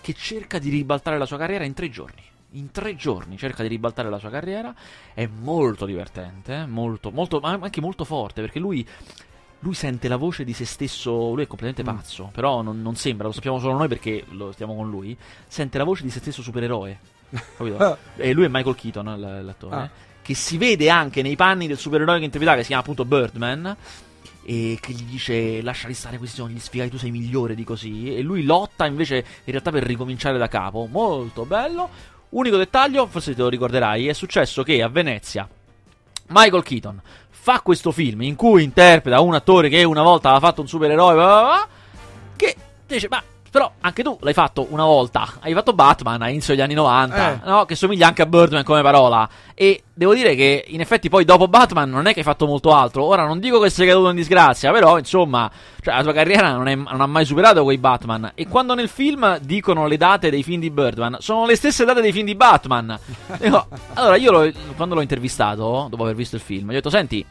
che 0.00 0.12
cerca 0.12 0.58
di 0.60 0.70
ribaltare 0.70 1.18
la 1.18 1.26
sua 1.26 1.38
carriera 1.38 1.64
in 1.64 1.74
tre 1.74 1.88
giorni. 1.88 2.22
In 2.52 2.70
tre 2.70 2.94
giorni 2.94 3.36
cerca 3.36 3.62
di 3.62 3.68
ribaltare 3.68 4.10
la 4.10 4.18
sua 4.18 4.30
carriera. 4.30 4.72
È 5.12 5.26
molto 5.26 5.86
divertente, 5.86 6.66
molto, 6.66 7.10
molto, 7.10 7.40
ma 7.40 7.50
anche 7.50 7.80
molto 7.80 8.04
forte 8.04 8.40
perché 8.42 8.60
lui. 8.60 8.86
Lui 9.62 9.74
sente 9.74 10.08
la 10.08 10.16
voce 10.16 10.42
di 10.44 10.52
se 10.54 10.64
stesso, 10.64 11.32
lui 11.34 11.42
è 11.42 11.46
completamente 11.46 11.82
Mm. 11.82 11.94
pazzo, 11.96 12.30
però 12.32 12.62
non, 12.62 12.80
non 12.80 12.96
sembra, 12.96 13.26
lo 13.26 13.32
sappiamo 13.32 13.58
solo 13.58 13.76
noi 13.76 13.88
perché 13.88 14.24
lo 14.30 14.52
stiamo 14.52 14.74
con 14.74 14.88
lui. 14.88 15.16
Sente 15.46 15.76
la 15.76 15.84
voce 15.84 16.02
di 16.02 16.10
se 16.10 16.18
stesso 16.20 16.40
supereroe, 16.42 16.98
capito? 17.56 17.98
e 18.16 18.32
lui 18.32 18.44
è 18.44 18.48
Michael 18.48 18.74
Keaton, 18.74 19.06
l- 19.20 19.44
l'attore, 19.44 19.76
Ah. 19.76 19.90
che 20.22 20.34
si 20.34 20.56
vede 20.56 20.88
anche 20.88 21.20
nei 21.20 21.36
panni 21.36 21.66
del 21.66 21.76
supereroe 21.78 22.18
che 22.18 22.24
interpreta, 22.24 22.54
che 22.54 22.60
si 22.62 22.68
chiama 22.68 22.82
appunto 22.82 23.04
Birdman, 23.04 23.76
e 24.42 24.78
che 24.80 24.92
gli 24.92 25.02
dice 25.02 25.60
lasciali 25.60 25.92
stare, 25.92 26.16
questi 26.16 26.36
sono 26.36 26.48
gli 26.48 26.58
sfigati, 26.58 26.88
tu 26.88 26.96
sei 26.96 27.10
migliore 27.10 27.54
di 27.54 27.62
così. 27.62 28.16
E 28.16 28.22
lui 28.22 28.44
lotta 28.44 28.86
invece 28.86 29.16
in 29.16 29.24
realtà 29.52 29.70
per 29.70 29.82
ricominciare 29.84 30.38
da 30.38 30.48
capo. 30.48 30.88
Molto 30.90 31.44
bello. 31.44 31.88
Unico 32.30 32.56
dettaglio, 32.56 33.06
forse 33.06 33.34
te 33.34 33.42
lo 33.42 33.48
ricorderai, 33.48 34.08
è 34.08 34.12
successo 34.14 34.62
che 34.62 34.82
a 34.82 34.88
Venezia 34.88 35.46
Michael 36.28 36.62
Keaton 36.62 37.00
fa 37.42 37.62
questo 37.62 37.90
film 37.90 38.20
in 38.20 38.36
cui 38.36 38.62
interpreta 38.62 39.20
un 39.22 39.34
attore 39.34 39.70
che 39.70 39.82
una 39.82 40.02
volta 40.02 40.28
aveva 40.28 40.46
fatto 40.46 40.60
un 40.60 40.68
supereroe, 40.68 41.14
bla 41.14 41.24
bla 41.24 41.40
bla, 41.40 41.68
che 42.36 42.56
dice, 42.86 43.08
ma 43.08 43.22
però 43.50 43.70
anche 43.80 44.02
tu 44.04 44.16
l'hai 44.20 44.32
fatto 44.32 44.66
una 44.70 44.84
volta, 44.84 45.26
hai 45.40 45.52
fatto 45.52 45.72
Batman 45.72 46.22
all'inizio 46.22 46.54
degli 46.54 46.62
anni 46.62 46.74
90, 46.74 47.32
Eh. 47.32 47.40
no? 47.48 47.64
che 47.64 47.74
somiglia 47.74 48.06
anche 48.06 48.22
a 48.22 48.26
Birdman 48.26 48.62
come 48.62 48.80
parola. 48.82 49.28
E 49.54 49.82
devo 49.92 50.14
dire 50.14 50.34
che 50.36 50.64
in 50.68 50.80
effetti 50.80 51.08
poi 51.08 51.24
dopo 51.24 51.48
Batman 51.48 51.90
non 51.90 52.06
è 52.06 52.12
che 52.12 52.20
hai 52.20 52.24
fatto 52.24 52.46
molto 52.46 52.72
altro. 52.74 53.04
Ora 53.04 53.26
non 53.26 53.40
dico 53.40 53.58
che 53.60 53.68
sei 53.68 53.86
caduto 53.88 54.10
in 54.10 54.16
disgrazia, 54.16 54.70
però 54.72 54.96
insomma, 54.98 55.50
cioè, 55.82 55.94
la 55.96 56.02
tua 56.02 56.12
carriera 56.12 56.52
non, 56.52 56.68
è- 56.68 56.74
non 56.76 57.00
ha 57.00 57.06
mai 57.06 57.24
superato 57.24 57.64
quei 57.64 57.76
Batman. 57.78 58.30
E 58.34 58.46
quando 58.48 58.74
nel 58.74 58.88
film 58.88 59.38
dicono 59.40 59.86
le 59.86 59.96
date 59.96 60.30
dei 60.30 60.42
film 60.42 60.60
di 60.60 60.70
Birdman, 60.70 61.16
sono 61.18 61.44
le 61.44 61.56
stesse 61.56 61.84
date 61.84 62.00
dei 62.00 62.12
film 62.12 62.26
di 62.26 62.34
Batman. 62.36 62.98
Dico, 63.38 63.66
allora 63.94 64.16
io 64.16 64.30
lo- 64.30 64.52
quando 64.76 64.94
l'ho 64.94 65.00
intervistato, 65.02 65.88
dopo 65.90 66.04
aver 66.04 66.14
visto 66.14 66.36
il 66.36 66.42
film, 66.42 66.68
gli 66.68 66.70
ho 66.70 66.74
detto, 66.74 66.90
senti, 66.90 67.24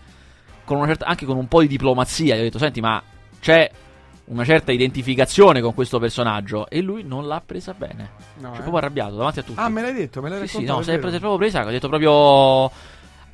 con 0.65 0.85
certa- 0.85 1.05
anche 1.05 1.25
con 1.25 1.37
un 1.37 1.47
po' 1.47 1.61
di 1.61 1.67
diplomazia, 1.67 2.35
gli 2.35 2.39
ho 2.39 2.43
detto, 2.43 2.57
senti, 2.59 2.81
ma 2.81 3.01
c'è 3.39 3.71
una 4.29 4.43
certa 4.45 4.71
identificazione 4.71 5.61
con 5.61 5.73
questo 5.73 5.99
personaggio 5.99 6.67
e 6.69 6.81
lui 6.81 7.03
non 7.03 7.27
l'ha 7.27 7.41
presa 7.45 7.73
bene. 7.73 8.09
No, 8.37 8.49
Cioè, 8.49 8.57
eh. 8.57 8.61
proprio 8.61 8.77
arrabbiato 8.77 9.15
davanti 9.15 9.39
a 9.39 9.43
tutti. 9.43 9.59
Ah, 9.59 9.69
me 9.69 9.81
l'hai 9.81 9.93
detto, 9.93 10.21
me 10.21 10.29
l'hai 10.29 10.39
Sì, 10.41 10.47
sì, 10.47 10.53
raccontato. 10.65 10.75
no, 10.77 10.81
è 10.81 10.83
si 10.83 10.89
è, 10.89 10.93
vero. 10.93 11.01
pre- 11.01 11.09
si 11.11 11.15
è 11.15 11.19
proprio 11.19 11.39
presa. 11.39 11.61
Ha 11.61 11.71
detto 11.71 11.87
proprio. 11.87 12.71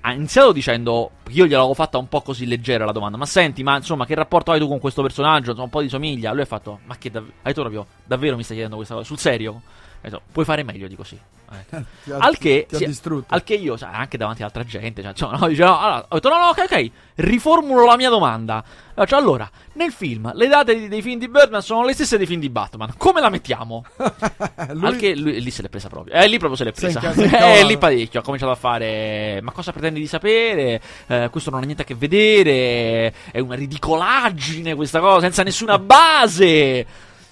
Ha 0.08 0.14
iniziato 0.14 0.52
dicendo. 0.52 1.12
Io 1.30 1.46
gliel'avevo 1.48 1.74
fatta 1.74 1.98
un 1.98 2.08
po' 2.08 2.22
così 2.22 2.46
leggera 2.46 2.86
la 2.86 2.92
domanda. 2.92 3.18
Ma 3.18 3.26
senti, 3.26 3.64
ma 3.64 3.76
insomma, 3.76 4.06
che 4.06 4.14
rapporto 4.16 4.52
hai 4.52 4.60
tu 4.60 4.68
con 4.68 4.80
questo 4.80 5.02
personaggio? 5.02 5.50
Insomma, 5.50 5.64
un 5.64 5.70
po' 5.72 5.82
di 5.82 5.90
somiglia. 5.90 6.32
Lui 6.32 6.42
ha 6.44 6.46
fatto. 6.46 6.80
Ma 6.86 6.96
che 6.98 7.10
davvero. 7.12 7.34
Hai 7.38 7.54
detto 7.54 7.62
proprio. 7.62 7.86
Davvero 8.06 8.36
mi 8.36 8.44
stai 8.44 8.54
chiedendo 8.56 8.76
questa 8.78 8.94
cosa? 8.96 9.06
Sul 9.08 9.18
serio? 9.18 9.62
Ha 10.06 10.10
detto, 10.10 10.22
puoi 10.32 10.46
fare 10.46 10.62
meglio 10.64 10.88
di 10.88 10.96
così. 10.96 11.20
Eh. 11.52 11.84
Ti 12.04 12.12
ha- 12.12 12.18
Al 12.18 12.38
che, 12.38 12.68
si- 12.78 12.84
al 13.30 13.44
che 13.44 13.54
io, 13.56 13.76
sai, 13.78 13.90
anche 13.94 14.18
davanti 14.18 14.42
ad 14.44 14.50
altra 14.50 14.64
gente, 14.64 15.02
cioè, 15.02 15.12
insomma, 15.12 15.38
no, 15.38 15.48
dicevo, 15.48 15.78
allora, 15.78 16.06
ho 16.10 16.14
detto, 16.16 16.30
no, 16.30 16.38
no, 16.38 16.46
ok, 16.50 16.64
ok, 16.70 16.92
riformulo 17.16 17.86
la 17.86 17.96
mia 17.98 18.10
domanda. 18.10 18.64
Cioè, 18.96 19.20
allora, 19.20 19.50
nel 19.74 19.92
film, 19.92 20.32
le 20.36 20.48
date 20.48 20.76
di- 20.78 20.88
dei 20.88 21.02
film 21.02 21.20
di 21.20 21.28
Birdman 21.28 21.62
sono 21.62 21.84
le 21.86 21.94
stesse 21.94 22.18
dei 22.18 22.26
film 22.26 22.40
di 22.40 22.50
Batman. 22.50 22.94
Come 22.98 23.20
la 23.20 23.30
mettiamo? 23.30 23.84
Lui- 24.74 24.86
Al 24.86 24.96
che 24.96 25.16
lui 25.16 25.42
lì 25.42 25.52
se 25.52 25.62
l'è 25.64 25.70
presa 25.70 25.90
proprio. 25.90 26.14
Eh, 26.16 26.28
lì 26.28 26.38
proprio 26.38 26.56
se 26.58 26.64
l'è 26.66 26.72
presa. 26.72 27.00
Eh, 27.58 27.64
lì 27.66 27.78
parecchio. 27.78 28.20
Ha 28.20 28.24
cominciato 28.24 28.52
a 28.52 28.56
fare. 28.56 29.40
Ma 29.42 29.52
cosa 29.52 29.72
pretendi 29.72 30.00
di 30.00 30.08
sapere? 30.08 30.82
Eh, 31.08 31.28
questo 31.32 31.50
non 31.50 31.62
ha 31.62 31.64
niente 31.66 31.82
a 31.82 31.86
che 31.86 31.96
vedere. 31.96 33.14
È 33.32 33.40
una 33.40 33.56
ridicolaggine 33.56 34.76
questa 34.76 35.00
cosa, 35.00 35.22
senza 35.22 35.44
nessuna 35.44 35.78
base. 35.80 36.86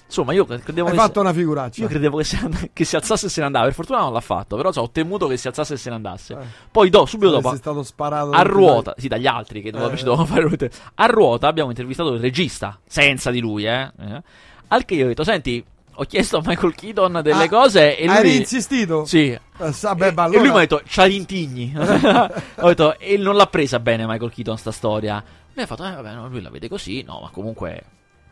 Insomma, 0.06 0.32
io 0.32 0.44
credevo 0.44 0.86
Hai 0.88 0.92
che. 0.94 0.98
fatto 1.00 1.20
una 1.20 1.32
figuraccia. 1.32 1.82
Io 1.82 1.88
credevo 1.88 2.18
che 2.18 2.24
si, 2.24 2.36
and- 2.36 2.70
che 2.72 2.84
si 2.84 2.94
alzasse 2.94 3.26
e 3.26 3.28
se 3.28 3.40
ne 3.40 3.46
andava. 3.46 3.64
Per 3.64 3.74
fortuna 3.74 4.00
non 4.00 4.12
l'ha 4.12 4.20
fatto. 4.20 4.56
Però 4.56 4.70
cioè, 4.72 4.84
ho 4.84 4.90
temuto 4.90 5.26
che 5.26 5.36
si 5.36 5.48
alzasse 5.48 5.74
e 5.74 5.76
se 5.76 5.88
ne 5.88 5.96
andasse. 5.96 6.34
Eh. 6.34 6.44
Poi, 6.70 6.88
do, 6.90 7.04
subito 7.06 7.32
Sei 7.32 7.40
dopo. 7.42 7.56
stato 7.56 7.82
sparato 7.82 8.30
A 8.30 8.42
ruota, 8.42 8.94
sì, 8.96 9.08
dagli 9.08 9.26
altri 9.26 9.60
che 9.62 9.70
dovevano- 9.70 10.22
Eh. 10.22 10.26
fare. 10.26 10.70
A 10.94 11.06
ruota 11.06 11.48
abbiamo 11.48 11.70
intervistato 11.70 12.12
il 12.14 12.20
regista, 12.20 12.78
senza 12.86 13.30
di 13.30 13.40
lui, 13.40 13.64
eh. 13.66 13.90
eh. 13.98 14.22
Al 14.68 14.84
che 14.84 14.94
io 14.94 15.04
ho 15.04 15.08
detto, 15.08 15.24
senti, 15.24 15.64
ho 15.96 16.04
chiesto 16.04 16.38
a 16.38 16.42
Michael 16.44 16.74
Keaton 16.74 17.20
delle 17.22 17.44
Ah, 17.44 17.48
cose 17.48 17.96
e 17.96 18.06
lui... 18.06 18.14
Hai 18.16 18.36
insistito? 18.36 19.04
Sì. 19.04 19.28
Eh, 19.58 19.72
sa- 19.72 19.94
beh, 19.94 20.08
e, 20.08 20.12
ma 20.12 20.22
e 20.22 20.26
allora- 20.26 20.40
lui 20.42 20.48
mi 20.50 20.56
ha 20.56 20.60
detto, 20.60 20.80
c'ha 20.86 21.04
l'intigni. 21.04 21.72
ho 21.76 22.66
detto, 22.68 22.98
e 22.98 23.16
non 23.16 23.36
l'ha 23.36 23.46
presa 23.46 23.78
bene 23.80 24.06
Michael 24.06 24.30
Keaton 24.32 24.58
sta 24.58 24.70
storia. 24.70 25.22
Lui 25.54 25.64
ha 25.64 25.66
fatto, 25.66 25.84
eh 25.86 25.92
vabbè, 25.92 26.14
no, 26.14 26.28
lui 26.28 26.40
la 26.42 26.50
vede 26.50 26.68
così, 26.68 27.02
no, 27.02 27.20
ma 27.22 27.30
comunque... 27.30 27.82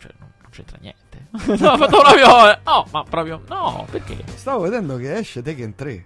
Cioè, 0.01 0.11
non 0.19 0.31
c'entra 0.53 0.77
niente. 0.81 1.29
no, 1.63 1.71
ha 1.71 1.77
fatto 1.79 1.99
proprio... 2.01 2.27
No, 2.65 2.87
ma 2.91 3.03
proprio... 3.05 3.43
No, 3.49 3.87
perché? 3.91 4.19
Stavo 4.35 4.61
vedendo 4.63 4.97
che 4.99 5.17
esce 5.17 5.43
Tekken 5.43 5.75
3 5.75 6.05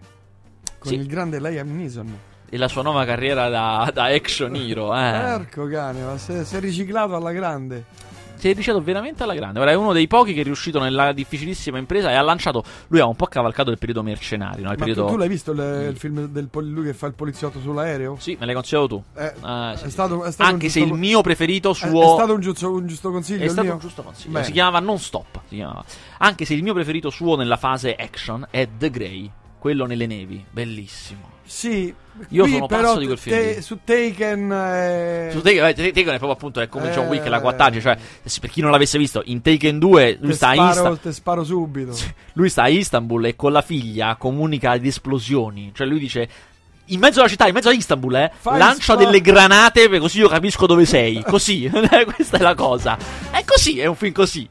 con 0.78 0.92
Sì. 0.92 0.94
il 0.98 1.06
grande 1.06 1.40
Liam 1.40 1.74
Neeson. 1.76 2.18
E 2.48 2.56
la 2.56 2.68
sua 2.68 2.82
nuova 2.82 3.04
carriera 3.04 3.48
da, 3.48 3.90
da 3.92 4.04
action 4.04 4.54
hero, 4.54 4.96
eh. 4.96 5.20
Porco 5.36 5.66
cane, 5.66 6.02
ma 6.04 6.16
si 6.16 6.32
è 6.32 6.60
riciclato 6.60 7.16
alla 7.16 7.32
grande. 7.32 7.84
Si 8.36 8.48
è 8.48 8.52
riuscito 8.52 8.80
veramente 8.82 9.22
alla 9.22 9.34
grande. 9.34 9.60
Ora 9.60 9.70
è 9.70 9.74
uno 9.74 9.92
dei 9.92 10.06
pochi 10.06 10.34
che 10.34 10.40
è 10.42 10.44
riuscito 10.44 10.78
nella 10.80 11.12
difficilissima 11.12 11.78
impresa 11.78 12.10
e 12.10 12.14
ha 12.14 12.22
lanciato. 12.22 12.62
Lui 12.88 13.00
ha 13.00 13.06
un 13.06 13.16
po' 13.16 13.26
cavalcato 13.26 13.70
il 13.70 13.78
periodo 13.78 14.02
mercenario. 14.02 14.64
No? 14.64 14.70
Il 14.72 14.76
periodo... 14.78 15.06
tu 15.06 15.16
l'hai 15.16 15.28
visto 15.28 15.52
il, 15.52 15.88
il 15.90 15.96
film 15.96 16.26
del 16.26 16.48
lui 16.52 16.84
che 16.84 16.94
fa 16.94 17.06
il 17.06 17.14
poliziotto 17.14 17.60
sull'aereo? 17.60 18.16
Sì, 18.18 18.36
me 18.38 18.46
l'hai 18.46 18.54
consigliato 18.54 18.86
tu. 18.88 19.02
Eh, 19.16 19.32
Ah, 19.40 19.74
sì, 19.76 19.84
è 19.86 19.90
stato- 19.90 20.24
è 20.24 20.32
stato 20.32 20.50
Anche 20.50 20.68
se 20.68 20.80
il 20.80 20.92
mio 20.92 21.20
preferito 21.20 21.70
È, 21.70 21.74
suo. 21.74 22.02
è 22.02 22.14
stato 22.14 22.34
un 22.34 22.40
giusto, 22.40 22.70
un 22.70 22.86
giusto 22.86 23.10
consiglio. 23.10 23.44
È 23.44 23.48
stato 23.48 23.62
mio? 23.62 23.72
un 23.74 23.80
giusto 23.80 24.02
consiglio. 24.02 24.32
Bene. 24.32 24.44
Si 24.44 24.52
chiamava 24.52 24.80
Non 24.80 24.98
Stop. 24.98 25.40
Si 25.48 25.54
chiamava. 25.56 25.84
Anche 26.18 26.44
se 26.44 26.54
il 26.54 26.62
mio 26.62 26.74
preferito 26.74 27.10
suo 27.10 27.36
nella 27.36 27.56
fase 27.56 27.94
action 27.94 28.46
è 28.50 28.68
The 28.76 28.90
Grey. 28.90 29.30
Quello 29.58 29.86
nelle 29.86 30.06
nevi. 30.06 30.44
Bellissimo. 30.50 31.34
Sì, 31.46 31.94
Io 32.30 32.46
sono 32.46 32.66
pazzo 32.66 32.98
di 32.98 33.06
quel 33.06 33.18
film 33.18 33.36
te- 33.36 33.60
su 33.62 33.78
Taken 33.84 34.50
eh, 34.52 35.28
Su 35.30 35.40
Taken, 35.42 35.64
eh, 35.66 35.74
Taken 35.74 35.92
è 35.94 36.18
proprio 36.18 36.32
appunto 36.32 36.60
è 36.60 36.68
come 36.68 36.90
Eh, 36.90 36.92
John 36.92 37.06
Wick 37.06 37.26
la 37.28 37.38
guattaggio. 37.38 37.80
Cioè, 37.80 37.96
se- 38.24 38.40
per 38.40 38.50
chi 38.50 38.60
non 38.60 38.70
l'avesse 38.72 38.98
visto, 38.98 39.22
in 39.26 39.42
Taken 39.42 39.78
2 39.78 40.18
lui 40.20 40.32
sta 40.34 40.52
sparo, 40.52 40.68
Insta- 40.90 40.96
te 40.96 41.12
sparo 41.12 41.44
subito. 41.44 41.96
Lui 42.32 42.48
sta 42.48 42.62
a 42.64 42.68
Istanbul 42.68 43.26
e 43.26 43.36
con 43.36 43.52
la 43.52 43.62
figlia 43.62 44.16
comunica 44.16 44.76
di 44.76 44.88
esplosioni. 44.88 45.70
Cioè, 45.74 45.86
lui 45.86 45.98
dice. 45.98 46.28
In 46.90 47.00
mezzo 47.00 47.18
alla 47.18 47.28
città, 47.28 47.48
in 47.48 47.52
mezzo 47.54 47.68
a 47.68 47.72
Istanbul, 47.72 48.14
eh, 48.14 48.30
Fai 48.38 48.58
lancia 48.58 48.92
spa- 48.92 48.94
delle 48.94 49.20
granate 49.20 49.88
così 49.98 50.20
io 50.20 50.28
capisco 50.28 50.66
dove 50.66 50.84
sei. 50.84 51.20
Così, 51.24 51.68
questa 52.14 52.38
è 52.38 52.42
la 52.42 52.54
cosa. 52.54 52.96
È 53.30 53.42
così, 53.44 53.80
è 53.80 53.86
un 53.86 53.96
film 53.96 54.12
così. 54.12 54.48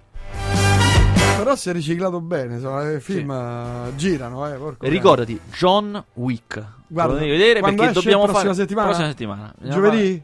Però 1.46 1.56
si 1.56 1.70
è 1.70 1.74
riciclato 1.74 2.22
bene, 2.22 2.56
insomma, 2.56 2.92
i 2.92 3.00
film 3.00 3.30
eh, 3.30 3.96
girano, 3.96 4.52
eh, 4.52 4.58
porco 4.58 4.84
E 4.84 4.90
ricordati, 4.90 5.40
John 5.56 6.04
Wick. 6.16 6.64
Guarda, 6.88 7.14
devi 7.20 7.30
vedere 7.30 7.62
perché 7.62 7.92
dobbiamo 7.92 8.24
prossima 8.24 8.42
fare 8.46 8.56
settimana? 8.56 8.88
prossima 8.88 9.08
settimana. 9.10 9.54
Giovedì? 9.62 9.98
fare- 9.98 10.24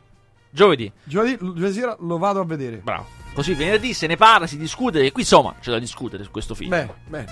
Giovedì. 0.49 0.91
Giovedì, 1.03 1.37
giovedì 1.39 1.73
sera 1.73 1.95
lo 1.99 2.17
vado 2.17 2.39
a 2.39 2.45
vedere. 2.45 2.77
Bravo. 2.77 3.05
Così 3.35 3.53
venerdì 3.53 3.93
se 3.93 4.07
ne 4.07 4.17
parla, 4.17 4.47
si 4.47 4.57
discute 4.57 5.05
e 5.05 5.11
qui 5.11 5.21
insomma 5.21 5.53
c'è 5.61 5.69
da 5.69 5.77
discutere 5.77 6.23
su 6.23 6.31
questo 6.31 6.55
film. 6.55 6.71
Bene, 6.71 6.93
bene. 7.07 7.27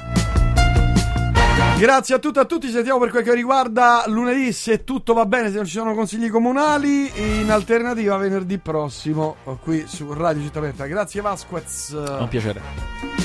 Grazie 1.80 2.14
a 2.16 2.20
tutti 2.20 2.38
e 2.38 2.42
a 2.42 2.46
tutti, 2.46 2.70
sentiamo 2.70 3.00
per 3.00 3.10
quel 3.10 3.24
che 3.24 3.34
riguarda 3.34 4.04
lunedì, 4.06 4.52
se 4.52 4.84
tutto 4.84 5.14
va 5.14 5.26
bene, 5.26 5.50
se 5.50 5.56
non 5.56 5.66
ci 5.66 5.72
sono 5.72 5.96
consigli 5.96 6.30
comunali, 6.30 7.42
in 7.42 7.50
alternativa 7.50 8.18
venerdì 8.18 8.60
prossimo, 8.60 9.38
qui 9.64 9.86
su 9.88 10.14
Radio 10.14 10.44
Città 10.44 10.60
Aperta. 10.60 10.86
Grazie 10.86 11.22
Vasquez. 11.22 11.90
Un 11.92 12.28
piacere. 12.30 13.19